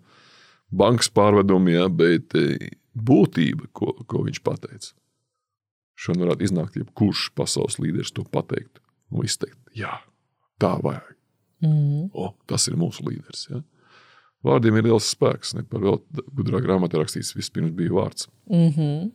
Bankas 0.75 1.09
pārvedumi, 1.15 1.77
ja, 1.77 1.87
bet 1.87 2.35
e, 2.35 2.71
būtība, 2.95 3.69
ko, 3.75 3.93
ko 4.07 4.25
viņš 4.27 4.41
pateica. 4.43 4.91
Šodien 5.95 6.25
varētu 6.25 6.43
iznākt, 6.43 6.75
ja 6.75 6.87
kurš 6.97 7.29
pasaules 7.37 7.79
līderis 7.79 8.11
to 8.11 8.25
pateikt 8.27 8.81
un 9.15 9.23
izteikt, 9.23 9.59
jā, 9.77 9.93
tā 10.59 10.73
vajag. 10.83 11.13
Mm. 11.63 12.09
O, 12.11 12.33
tas 12.49 12.67
ir 12.67 12.75
mūsu 12.79 13.05
līderis. 13.07 13.45
Ja. 13.47 13.61
Vārdiem 14.45 14.75
ir 14.77 14.89
liels 14.89 15.07
spēks. 15.09 15.55
Ne 15.57 15.63
par 15.65 15.81
vēl 15.81 16.01
gudrā 16.35 16.59
grāmatā 16.61 16.99
rakstīts, 16.99 17.33
vispirms 17.37 17.73
bija 17.77 17.95
vārds. 17.95 18.27
Mm 18.51 18.69
-hmm. 18.75 19.11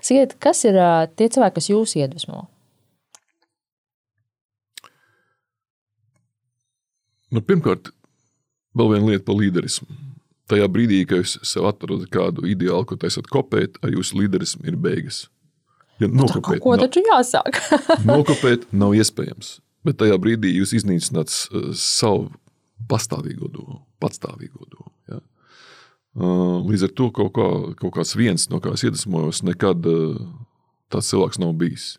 Siet, 0.00 0.36
kas 0.38 0.64
ir 0.64 0.78
tie 1.16 1.28
cilvēki, 1.28 1.54
kas 1.54 1.70
jūs 1.70 1.96
iedvesmo? 1.98 2.46
Nu, 7.34 7.42
pirmkārt, 7.42 7.90
vēl 8.78 8.92
viena 8.92 9.10
lieta 9.10 9.26
par 9.26 9.38
līderismu. 9.40 9.88
Tajā 10.50 10.68
brīdī, 10.70 11.00
kad 11.08 11.22
jūs 11.22 11.38
sev 11.48 11.66
atrodat 11.66 12.10
kādu 12.12 12.44
ideālu, 12.46 12.84
ko 12.86 12.98
taisat 13.00 13.26
kopēt, 13.32 13.80
ar 13.82 13.94
jūsu 13.94 14.20
līderismu 14.20 14.68
ir 14.68 14.76
beigas. 14.78 15.24
Ja 16.02 16.10
nokopēt, 16.10 16.60
ko 16.62 16.76
taču 16.78 17.02
jāsāk? 17.06 17.58
nokopēt 18.10 18.68
nav 18.74 18.94
iespējams. 18.98 19.56
Bet 19.86 19.98
tajā 20.00 20.18
brīdī 20.20 20.52
jūs 20.54 20.74
iznīcināt 20.78 21.32
uh, 21.32 21.70
savu 21.78 22.28
pastāvīgo 22.90 23.48
domu, 23.50 23.80
patstāvīgo 24.02 24.68
domu. 24.68 24.92
Ja? 25.10 25.20
Uh, 26.14 26.62
līdz 26.68 26.88
ar 26.88 26.94
to 26.98 27.10
kaut, 27.14 27.32
kā, 27.34 27.48
kaut 27.80 27.96
kāds 27.98 28.14
viens, 28.18 28.46
no 28.52 28.60
kā 28.62 28.76
es 28.76 28.84
iedvesmojos, 28.86 29.42
nekad 29.48 29.86
uh, 29.90 30.22
tāds 30.92 31.10
cilvēks 31.10 31.40
nav 31.42 31.54
bijis. 31.58 31.94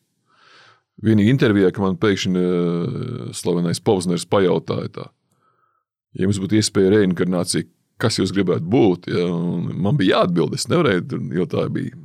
Vienīgi 1.03 1.33
intervijā, 1.33 1.73
kad 1.75 1.83
man 1.83 1.97
pēkšņi 1.99 2.41
slavenais 3.35 3.81
Pavsners 3.83 4.23
pajautāja, 4.31 4.91
tā, 4.95 5.09
ja 6.15 6.27
jums 6.27 6.39
būtu 6.41 6.59
iespēja 6.59 6.93
reinkarnācija, 6.97 7.67
kas 8.01 8.19
jūs 8.19 8.33
gribētu 8.35 8.67
būt? 8.71 9.09
Ja? 9.11 9.29
Man 9.71 9.99
bija 9.99 10.21
jāatbild, 10.21 10.55
es 10.57 10.67
nevarēju, 10.71 11.21
jo 11.35 11.47
tā 11.51 11.67
bija 11.71 11.95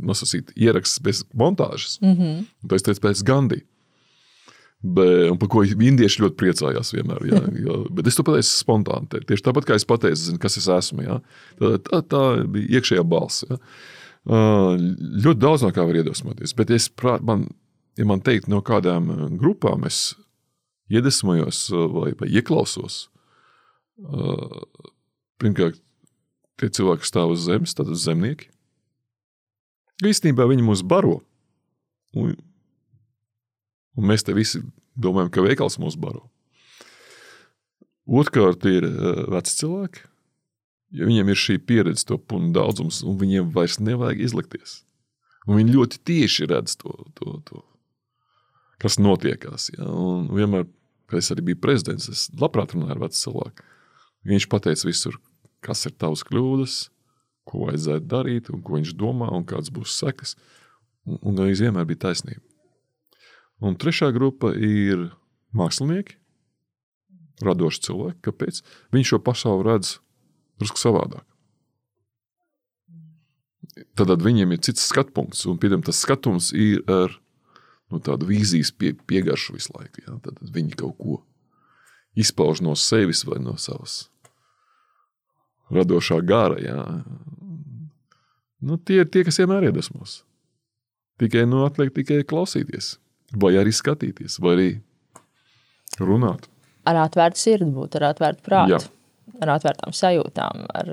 nosacīta 0.00 0.54
ieraksts 0.58 1.02
bez 1.04 1.22
montāžas. 1.36 1.98
Mm 2.02 2.16
-hmm. 2.18 2.44
Tā 2.68 2.76
es 2.76 2.82
teicu 2.82 3.00
pēc 3.00 3.24
Gandhi. 3.24 3.62
Be, 4.84 5.32
par 5.40 5.48
ko 5.48 5.62
indieši 5.64 6.22
ļoti 6.22 6.36
priecājās 6.36 6.92
vienmēr. 6.92 7.22
Jā, 7.24 7.40
jā, 7.56 7.76
bet 7.90 8.06
es 8.06 8.16
to 8.16 8.22
pateicu 8.22 8.50
spontāni. 8.50 9.08
Tieši 9.08 9.44
tāpat 9.46 9.64
kā 9.64 9.74
es 9.74 9.84
pateicu, 9.84 10.20
zinu, 10.20 10.38
kas 10.38 10.58
es 10.60 10.68
esmu. 10.68 11.02
Jā. 11.02 11.20
Tā, 11.58 11.78
tā, 11.78 12.02
tā 12.02 12.22
bija 12.44 12.80
iekšējā 12.80 13.04
balss. 13.04 13.46
Jā. 13.48 13.56
Uh, 14.24 14.76
ļoti 15.24 15.40
daudz 15.40 15.62
no 15.62 15.70
kā 15.72 15.84
var 15.84 15.96
iedvesmoties. 15.96 16.52
Bet 16.56 16.70
es, 16.70 16.88
prāt, 16.88 17.22
man, 17.22 17.48
ja 17.96 18.04
man 18.04 18.20
teikt, 18.20 18.48
no 18.48 18.60
kādām 18.60 19.08
grupām 19.40 19.84
es 19.84 20.16
iedvesmojos 20.92 21.66
vai, 21.92 22.12
vai 22.18 22.28
ieklausos. 22.32 23.06
Pirmkārt, 25.40 25.78
tie 26.60 26.70
cilvēki, 26.70 27.08
stāv 27.08 27.34
uz 27.34 27.44
zemes, 27.46 27.74
tad 27.76 27.90
zemnieki. 27.98 28.50
Īstenībā 30.04 30.46
viņi 30.50 30.66
mūs 30.66 30.82
baro. 30.86 31.20
Un, 32.14 32.34
un 33.94 34.08
mēs 34.10 34.26
te 34.26 34.34
visi 34.34 34.62
domājam, 34.94 35.30
ka 35.34 35.44
veikals 35.44 35.78
mūs 35.82 35.98
baro. 36.00 36.26
Otrkārt, 38.04 38.66
ir 38.68 38.86
veci 39.32 39.54
cilvēki. 39.62 40.10
Ja 40.94 41.06
viņiem 41.08 41.30
ir 41.32 41.38
šī 41.40 41.56
pieredze, 41.66 42.04
to 42.06 42.20
punu 42.20 42.52
daudzums, 42.54 43.00
un 43.02 43.16
viņiem 43.18 43.48
vairs 43.54 43.80
nevajag 43.82 44.20
izlikties. 44.28 44.82
Un 45.48 45.58
viņi 45.58 45.74
ļoti 45.74 46.00
tieši 46.06 46.46
redz 46.52 46.76
to, 46.80 46.92
to, 47.18 47.38
to 47.48 47.62
kas 48.82 48.98
notiekās. 49.00 49.70
Ja? 49.74 49.86
Un 49.88 50.28
vienmēr, 50.34 50.66
kad 51.10 51.20
es 51.20 51.30
arī 51.34 51.50
biju 51.50 51.60
prezidents, 51.62 52.08
es 52.10 52.26
labprāt 52.40 52.74
runāju 52.74 52.96
ar 52.96 53.04
vecu 53.04 53.20
cilvēku. 53.20 53.68
Viņš 54.24 54.48
pateica 54.52 54.88
visur, 54.88 55.18
kas 55.64 55.84
ir 55.88 55.94
tavs 56.00 56.24
kļūdas, 56.28 56.78
ko 57.44 57.66
vajadzētu 57.68 58.08
darīt, 58.08 58.50
un 58.52 58.62
ko 58.64 58.78
viņš 58.78 58.94
domā, 58.96 59.28
un 59.36 59.44
kādas 59.48 59.72
būs 59.74 59.98
sekas. 60.00 60.34
Un, 61.04 61.18
un 61.20 61.42
arī 61.44 61.56
vienmēr 61.60 61.86
bija 61.88 62.06
taisnība. 62.06 62.40
Un 63.64 63.76
trešā 63.80 64.10
grupa 64.16 64.50
ir 64.56 65.10
mākslinieki, 65.56 66.16
radoši 67.44 67.84
cilvēki. 67.86 68.20
Kāpēc? 68.24 68.62
Viņi 68.94 69.10
šo 69.12 69.20
pasauli 69.24 69.68
redz 69.68 69.98
drusku 70.60 70.80
savādāk. 70.80 71.24
Tad 73.98 74.22
viņiem 74.22 74.54
ir 74.54 74.62
cits 74.62 74.84
skatu 74.86 75.14
punkts, 75.16 75.44
un 75.50 75.58
piemēram, 75.58 75.82
tas 75.86 75.98
skatums 76.04 76.52
ir 76.54 76.82
ar 76.90 77.16
nu, 77.94 78.02
tādu 78.02 78.28
vīzijas 78.28 78.72
pie, 78.76 78.92
piegaršu 79.08 79.56
visu 79.56 79.74
laiku. 79.76 80.02
Ja? 80.06 80.18
Tad 80.24 80.42
viņi 80.54 80.74
kaut 80.80 80.98
ko 80.98 81.20
izpauž 82.18 82.62
no 82.64 82.74
sevis 82.78 83.24
vai 83.26 83.40
no 83.42 83.56
savas 83.60 84.04
radošā 85.74 86.20
gara. 86.26 86.58
Ja? 86.62 86.78
Nu, 88.64 88.78
tie 88.78 89.02
ir 89.02 89.10
tie, 89.12 89.24
kas 89.26 89.40
vienmēr 89.40 89.68
iedvesmos. 89.68 90.22
Tikai 91.20 91.44
nu, 91.46 91.62
atliek 91.66 91.92
tikai 91.94 92.24
klausīties, 92.26 92.96
vai 93.38 93.54
arī 93.60 93.72
skatīties, 93.74 94.40
vai 94.42 94.54
arī 94.56 94.68
runāt. 96.02 96.48
Ar 96.88 97.04
atvērtu 97.04 97.40
sirdi 97.40 97.70
būt, 97.72 97.96
ar 98.00 98.10
atvērtu 98.10 98.44
prātu, 98.44 98.74
Jā. 98.74 99.38
ar 99.44 99.54
atvērtām 99.54 99.94
sajūtām, 99.94 100.66
ar, 100.74 100.90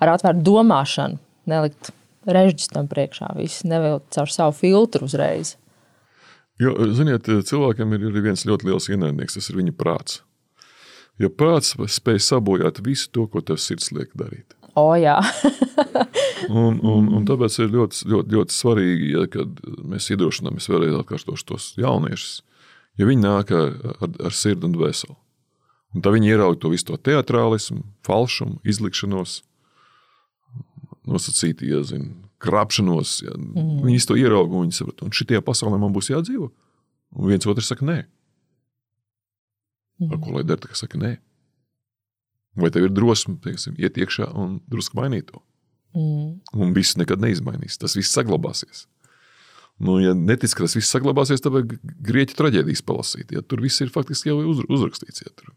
ar 0.00 0.14
atvērtu 0.14 0.46
domāšanu. 0.46 1.20
Nelikt 1.50 1.90
režģis 2.24 2.70
tam 2.72 2.86
priekšā, 2.88 3.34
viss 3.36 3.66
nevilkt 3.68 4.14
caur 4.14 4.30
savu 4.32 4.54
filtru 4.56 5.08
uzreiz. 5.08 5.56
Jo, 6.62 6.74
ziniet, 6.94 7.26
cilvēkam 7.26 7.96
ir 7.96 8.06
arī 8.10 8.28
viens 8.28 8.44
ļoti 8.46 8.68
liels 8.68 8.86
ienaidnieks, 8.92 9.38
tas 9.38 9.50
ir 9.50 9.58
viņa 9.58 9.74
prāts. 9.78 10.20
Jo 11.18 11.30
prāts 11.30 11.74
spēj 11.74 12.20
sabojāt 12.22 12.80
visu 12.86 13.10
to, 13.14 13.26
ko 13.30 13.42
tev 13.42 13.58
sirds 13.62 13.90
liek 13.94 14.14
darīt. 14.18 14.54
O, 14.78 14.88
jā. 14.98 15.16
un, 16.62 16.80
un, 16.82 17.10
un 17.14 17.26
tāpēc 17.26 17.58
ir 17.62 17.70
ļoti, 17.74 18.08
ļoti, 18.10 18.34
ļoti 18.34 18.56
svarīgi, 18.56 19.10
ja, 19.14 19.26
kad 19.30 19.60
mēs 19.86 20.10
iedrošināmies 20.10 20.66
vēlreiz 20.70 20.96
atkārtošu 20.98 21.46
tos 21.50 21.68
jauniešus, 21.78 22.40
ja 22.98 23.06
viņi 23.06 23.22
nāk 23.22 23.54
ar, 23.54 23.76
ar, 24.02 24.34
sirdi 24.34 24.66
un 24.66 24.74
dvēseli. 24.74 25.14
Un 25.94 26.02
tad 26.02 26.16
viņi 26.16 26.32
ieraudzīja 26.34 26.62
to 26.64 26.72
visu 26.72 26.88
to 26.88 26.98
teātrālismu, 27.06 27.84
falšumu, 28.06 28.58
izlikšanos, 28.66 29.42
nosacīti, 31.06 31.70
ja 31.70 31.84
zina, 31.86 32.10
krāpšanos. 32.44 33.16
Ja. 33.24 33.36
Mm. 33.36 33.80
Viņi 33.86 34.04
to 34.08 34.18
ieraudzīja 34.20 34.60
un 34.60 34.68
viņi 34.68 34.78
saprata, 34.78 35.08
un 35.08 35.16
šitajā 35.16 35.44
pasaulē 35.44 35.80
man 35.80 35.94
būs 35.96 36.12
jādzīvo. 36.12 36.50
Un 37.14 37.30
viens 37.30 37.46
otrs 37.50 37.70
saka, 37.70 37.86
nē, 37.86 38.02
Ar 40.02 40.18
ko 40.18 40.34
lai 40.34 40.42
dara, 40.46 40.66
kā 40.66 40.76
saka, 40.76 40.98
nē. 40.98 41.12
Vai 42.58 42.70
tev 42.74 42.88
ir 42.88 42.94
drosme, 42.94 43.36
teiksim, 43.42 43.76
iet 43.78 43.98
iekšā 43.98 44.28
un 44.38 44.58
drusku 44.70 44.98
mainīt 44.98 45.28
to? 45.30 45.40
Mm. 45.94 46.40
Un 46.58 46.74
viss 46.74 46.98
nekad 46.98 47.22
neizmainīs. 47.22 47.78
Tas 47.78 47.94
viss 47.98 48.14
saglabāsies. 48.14 48.84
Nu, 49.82 49.96
ja 50.02 50.14
netic, 50.14 50.54
ka 50.54 50.66
tas 50.66 50.76
viss 50.78 50.90
saglabāsies, 50.94 51.42
tad 51.42 51.54
vajag 51.54 51.76
grieķu 52.06 52.38
traģēdijas 52.38 52.82
palasīt. 52.86 53.34
Ja, 53.34 53.42
tur 53.42 53.62
viss 53.62 53.82
ir 53.82 53.90
faktiski 53.94 54.30
jau 54.30 54.40
uz, 54.50 54.62
uzrakstīts. 54.66 55.24
Ja, 55.26 55.34
tur. 55.34 55.54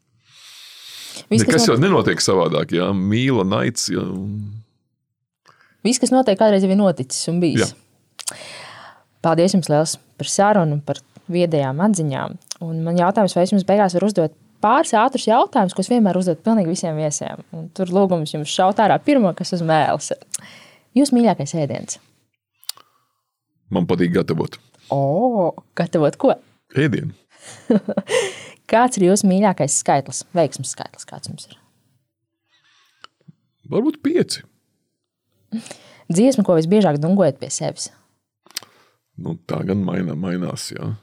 Viss, 1.28 1.42
Nekas 1.44 1.54
kas 1.54 1.68
jau 1.70 1.76
notiek, 1.78 1.86
nenotiek 1.86 2.24
savādāk. 2.24 2.74
Ja, 2.78 2.92
mīla, 2.94 3.46
naids. 3.46 3.90
Ja, 3.94 4.06
un... 4.06 4.64
viss, 5.88 6.02
kas 6.04 6.14
notiek, 6.14 6.38
kādreiz 6.40 6.66
jau 6.66 6.72
ir 6.74 6.80
noticis 6.80 7.30
un 7.32 7.40
bijis. 7.44 7.72
Jā. 7.72 8.38
Paldies 9.26 9.56
jums 9.56 9.70
liels 9.72 9.96
par 10.20 10.30
sarunu, 10.30 10.82
par 10.86 11.00
viedajām 11.32 11.80
atziņām. 11.88 12.36
Un 12.68 12.84
man 12.86 13.00
jautājums, 13.00 13.36
vai 13.38 13.46
es 13.48 13.54
jums 13.54 13.66
beigās 13.68 13.96
varu 13.98 14.10
uzdot 14.12 14.36
pāris 14.64 14.94
ātrus 14.98 15.28
jautājumus, 15.30 15.76
ko 15.76 15.84
es 15.84 15.92
vienmēr 15.92 16.18
uzdodu 16.20 16.44
pilnīgi 16.46 16.72
visiem 16.74 16.98
viesiem. 16.98 17.44
Un 17.54 17.68
tur 17.78 17.92
lūgums 17.94 18.34
jums 18.34 18.52
šaut 18.54 18.80
ārā 18.84 18.98
pirmo, 19.04 19.34
kas 19.38 19.54
uz 19.58 19.64
mēles. 19.66 20.14
Jūs 20.98 21.14
mīļākais 21.14 21.54
ēdiens? 21.62 22.00
Man 23.74 23.86
patīk 23.90 24.14
gatavot 24.16 24.56
O, 24.96 25.52
gatavot 25.76 26.16
ko? 26.20 26.34
ēdienu. 26.80 27.12
Kāds 28.72 29.00
ir 29.00 29.08
jūsu 29.10 29.28
mīļākais 29.28 29.76
skaitlis, 29.82 30.24
veiksmes 30.36 30.72
skaitlis? 30.76 31.08
Kāds 31.08 31.30
jums 31.30 31.50
ir? 31.50 31.58
Varbūt 33.72 34.00
pieci. 34.04 34.44
Dziesma, 36.08 36.44
ko 36.48 36.56
visbiežāk 36.58 37.00
dungojat 37.04 37.40
pie 37.42 37.50
sevis. 37.52 37.90
Nu, 39.18 39.36
tā 39.50 39.64
gan 39.68 39.82
maina, 39.84 40.16
mainās. 40.16 40.70
Ja. 40.72 40.94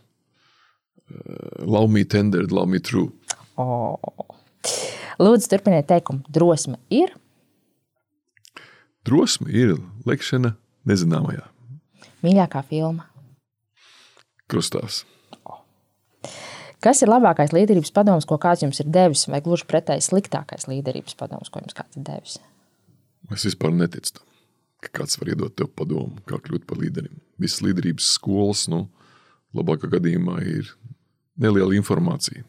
Love 1.61 1.90
me 1.92 2.05
tender, 2.09 2.47
love 2.51 2.70
me 2.70 2.80
true. 2.80 3.11
O. 3.61 3.97
Lūdzu, 5.20 5.51
turpiniet 5.53 5.86
teikumu. 5.90 6.24
Drosme 6.32 6.78
ir. 6.95 7.12
Drosme 9.05 9.51
ir 9.53 9.74
lekšana 10.09 10.55
nezināmajā 10.88 11.45
Mīļākā 12.24 12.62
filma. 12.70 13.05
krustās. 14.49 15.03
Kas 16.80 17.01
ir 17.05 17.09
labākais 17.09 17.53
līderības 17.53 17.92
padoms, 17.97 18.26
ko 18.28 18.36
kāds 18.40 18.62
jums 18.64 18.80
ir 18.80 18.88
devis, 18.92 19.26
vai 19.28 19.40
gluži 19.45 19.64
pretēji 19.68 20.05
sliktākais 20.05 20.66
līderības 20.68 21.16
padoms, 21.16 21.49
ko 21.53 21.61
jums 21.61 21.76
kāds 21.76 21.97
ir 21.97 22.05
devis? 22.05 22.38
Es 23.32 23.45
vispār 23.49 23.72
neticu 23.72 24.18
tam, 24.18 24.26
ka 24.85 25.01
kāds 25.01 25.18
var 25.20 25.32
iedot 25.32 25.55
tev 25.57 25.70
padomu, 25.76 26.20
kā 26.28 26.39
kļūt 26.43 26.66
par 26.68 26.80
līderim. 26.80 27.16
Visas 27.41 27.64
līderības 27.64 28.12
skolas, 28.16 28.66
nu, 28.70 28.85
labākā 29.57 29.91
gadījumā 29.93 30.39
ir 30.45 30.70
neliela 31.41 31.74
informācija, 31.76 32.45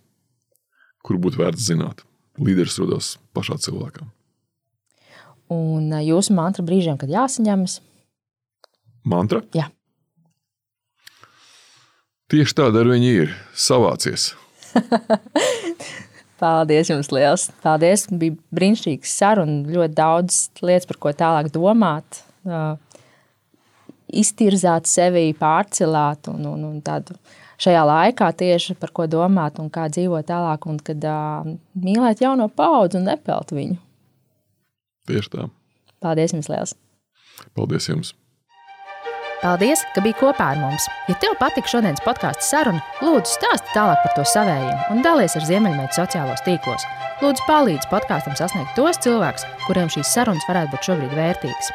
kuru 1.05 1.25
būtu 1.27 1.41
vērts 1.41 1.71
zināt. 1.71 2.05
Līderis 2.35 2.77
rodas 2.81 3.15
pašā 3.35 3.57
cilvēkā. 3.63 4.03
Un 5.55 5.93
jūsu 6.01 6.33
mantra 6.35 6.65
brīžiem, 6.65 6.97
kad 6.99 7.11
jāsaņemas, 7.11 7.79
Mantra? 9.05 9.43
Jā. 9.53 9.67
Tieši 12.33 12.57
tāda 12.57 12.81
ar 12.81 12.89
viņu 12.89 13.11
ir 13.21 13.33
savācies. 13.53 14.31
Paldies 16.39 16.89
jums 16.91 17.11
liels. 17.15 17.47
Paldies. 17.63 18.07
Bija 18.11 18.35
brīnišķīgs 18.55 19.13
saruna. 19.21 19.61
Ļoti 19.71 19.95
daudz 19.95 20.39
lietas, 20.61 20.87
par 20.89 20.99
ko 21.03 21.13
tālāk 21.15 21.51
domāt. 21.53 22.23
Uh, 22.43 22.75
Iztirzāt 24.15 24.87
sevi, 24.87 25.31
pārcelāt 25.35 26.29
un, 26.31 26.43
un, 26.47 26.67
un 26.67 26.81
tādu 26.85 27.15
šajā 27.61 27.81
laikā 27.87 28.29
tieši 28.37 28.75
par 28.79 28.93
ko 28.95 29.07
domāt 29.09 29.57
un 29.63 29.71
kā 29.73 29.87
dzīvot 29.91 30.27
tālāk. 30.29 30.67
Un 30.71 30.81
kad 30.83 31.07
uh, 31.09 31.47
mīlēt 31.79 32.23
jauno 32.25 32.49
paudzi 32.51 32.99
un 32.99 33.09
nepelt 33.09 33.55
viņu. 33.55 33.79
Tieši 35.09 35.33
tā. 35.37 35.49
Paldies 36.03 36.35
jums 36.35 36.51
liels. 36.51 36.77
Paldies 37.55 37.89
jums! 37.91 38.13
Paldies, 39.45 39.83
ka 39.93 40.01
biji 40.01 40.15
kopā 40.17 40.45
ar 40.55 40.57
mums. 40.57 40.87
Ja 41.05 41.13
tev 41.21 41.35
patika 41.37 41.69
šodienas 41.69 42.01
podkāstu 42.01 42.47
saruna, 42.47 42.79
lūdzu 43.05 43.35
stāsti 43.35 43.75
tālāk 43.75 43.99
par 44.01 44.15
to 44.15 44.23
savējiem 44.25 44.79
un 44.89 45.03
dalies 45.05 45.35
ar 45.37 45.45
Ziemeļmeitu 45.45 45.99
sociālos 45.99 46.41
tīklos. 46.47 46.85
Lūdzu, 47.21 47.45
palīdzi 47.45 47.91
podkāstam 47.91 48.33
sasniegt 48.39 48.73
tos 48.73 48.97
cilvēkus, 49.05 49.45
kuriem 49.67 49.91
šīs 49.93 50.15
sarunas 50.17 50.49
varētu 50.49 50.73
būt 50.73 50.89
šobrīd 50.89 51.13
vērtīgas. 51.19 51.69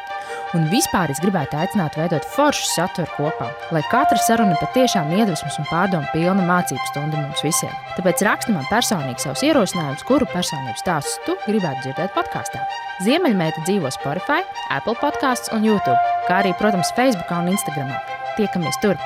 Un 0.51 0.65
vispār 0.67 1.07
es 1.13 1.19
gribētu 1.23 1.55
aicināt 1.55 1.95
veidot 1.95 2.25
foršu 2.33 2.65
saturu 2.73 3.07
kopā, 3.15 3.45
lai 3.71 3.79
katra 3.87 4.19
saruna 4.19 4.57
patiešām 4.59 5.13
iedvesmas 5.15 5.55
un 5.61 5.67
pārdomu 5.69 6.09
pilna 6.11 6.43
mācību 6.43 6.89
stunda 6.89 7.21
mums 7.21 7.39
visiem. 7.45 7.71
Tāpēc 7.95 8.25
raksti 8.27 8.55
man 8.57 8.67
personīgi 8.67 9.23
savus 9.23 9.45
ierosinājumus, 9.47 10.03
kuru 10.09 10.27
personību 10.33 10.75
stāstus 10.81 11.21
tu 11.23 11.37
gribētu 11.45 11.85
dzirdēt 11.85 12.11
podkāstā. 12.17 12.65
Ziemeļmeita 13.05 13.63
dzīvo 13.63 13.93
Spotify, 13.95 14.43
Apple 14.75 14.97
podkāstos 14.99 15.55
un 15.55 15.63
YouTube, 15.69 15.95
kā 16.27 16.41
arī, 16.43 16.51
protams, 16.59 16.91
Facebook 16.99 17.31
un 17.31 17.47
Instagram. 17.55 17.95
Tiekamies 18.35 18.83
tur! 18.83 18.99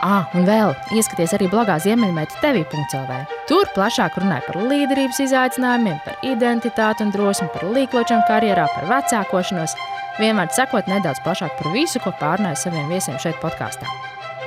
Ah, 0.00 0.26
un 0.34 0.46
vēl 0.48 0.70
ieskaties 0.96 1.36
arī 1.36 1.46
blogā 1.52 1.74
Ziemeļmeita 1.84 2.40
TV.CLV. 2.40 3.22
Tur 3.46 3.68
plašāk 3.76 4.18
runāja 4.18 4.42
par 4.46 4.56
līderības 4.64 5.22
izaicinājumiem, 5.26 5.98
par 6.06 6.18
identitāti 6.26 7.04
un 7.04 7.14
drosmi, 7.14 7.50
par 7.52 7.68
līkločiem 7.68 8.24
karjerā, 8.26 8.64
par 8.74 8.88
vecākošanos. 8.90 9.76
Vienmēr 10.20 10.50
sakot 10.52 10.84
nedaudz 10.90 11.22
plašāk 11.24 11.54
par 11.56 11.70
visu, 11.72 12.00
ko 12.04 12.12
pārnāju 12.20 12.58
saviem 12.60 12.90
viesiem 12.92 13.16
šeit 13.22 13.38
podkāstā. 13.40 13.88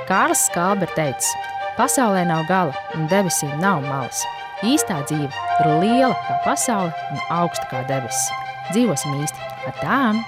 Kārlis 0.06 0.44
Skalbe 0.46 0.86
ir 0.86 0.92
teicis, 0.94 1.32
pasaulē 1.74 2.22
nav 2.28 2.44
gala 2.46 2.84
un 2.94 3.08
debesīm 3.10 3.56
nav 3.58 3.82
malas. 3.82 4.22
Īstā 4.62 5.00
dzīve 5.08 5.32
ir 5.32 5.72
liela 5.82 6.14
kā 6.28 6.38
pasaule 6.46 6.94
un 7.10 7.26
augsta 7.40 7.66
kā 7.72 7.82
debesis. 7.90 8.30
Dzīvosim 8.70 9.18
īsti 9.24 9.50
ar 9.66 9.78
tām! 9.82 10.22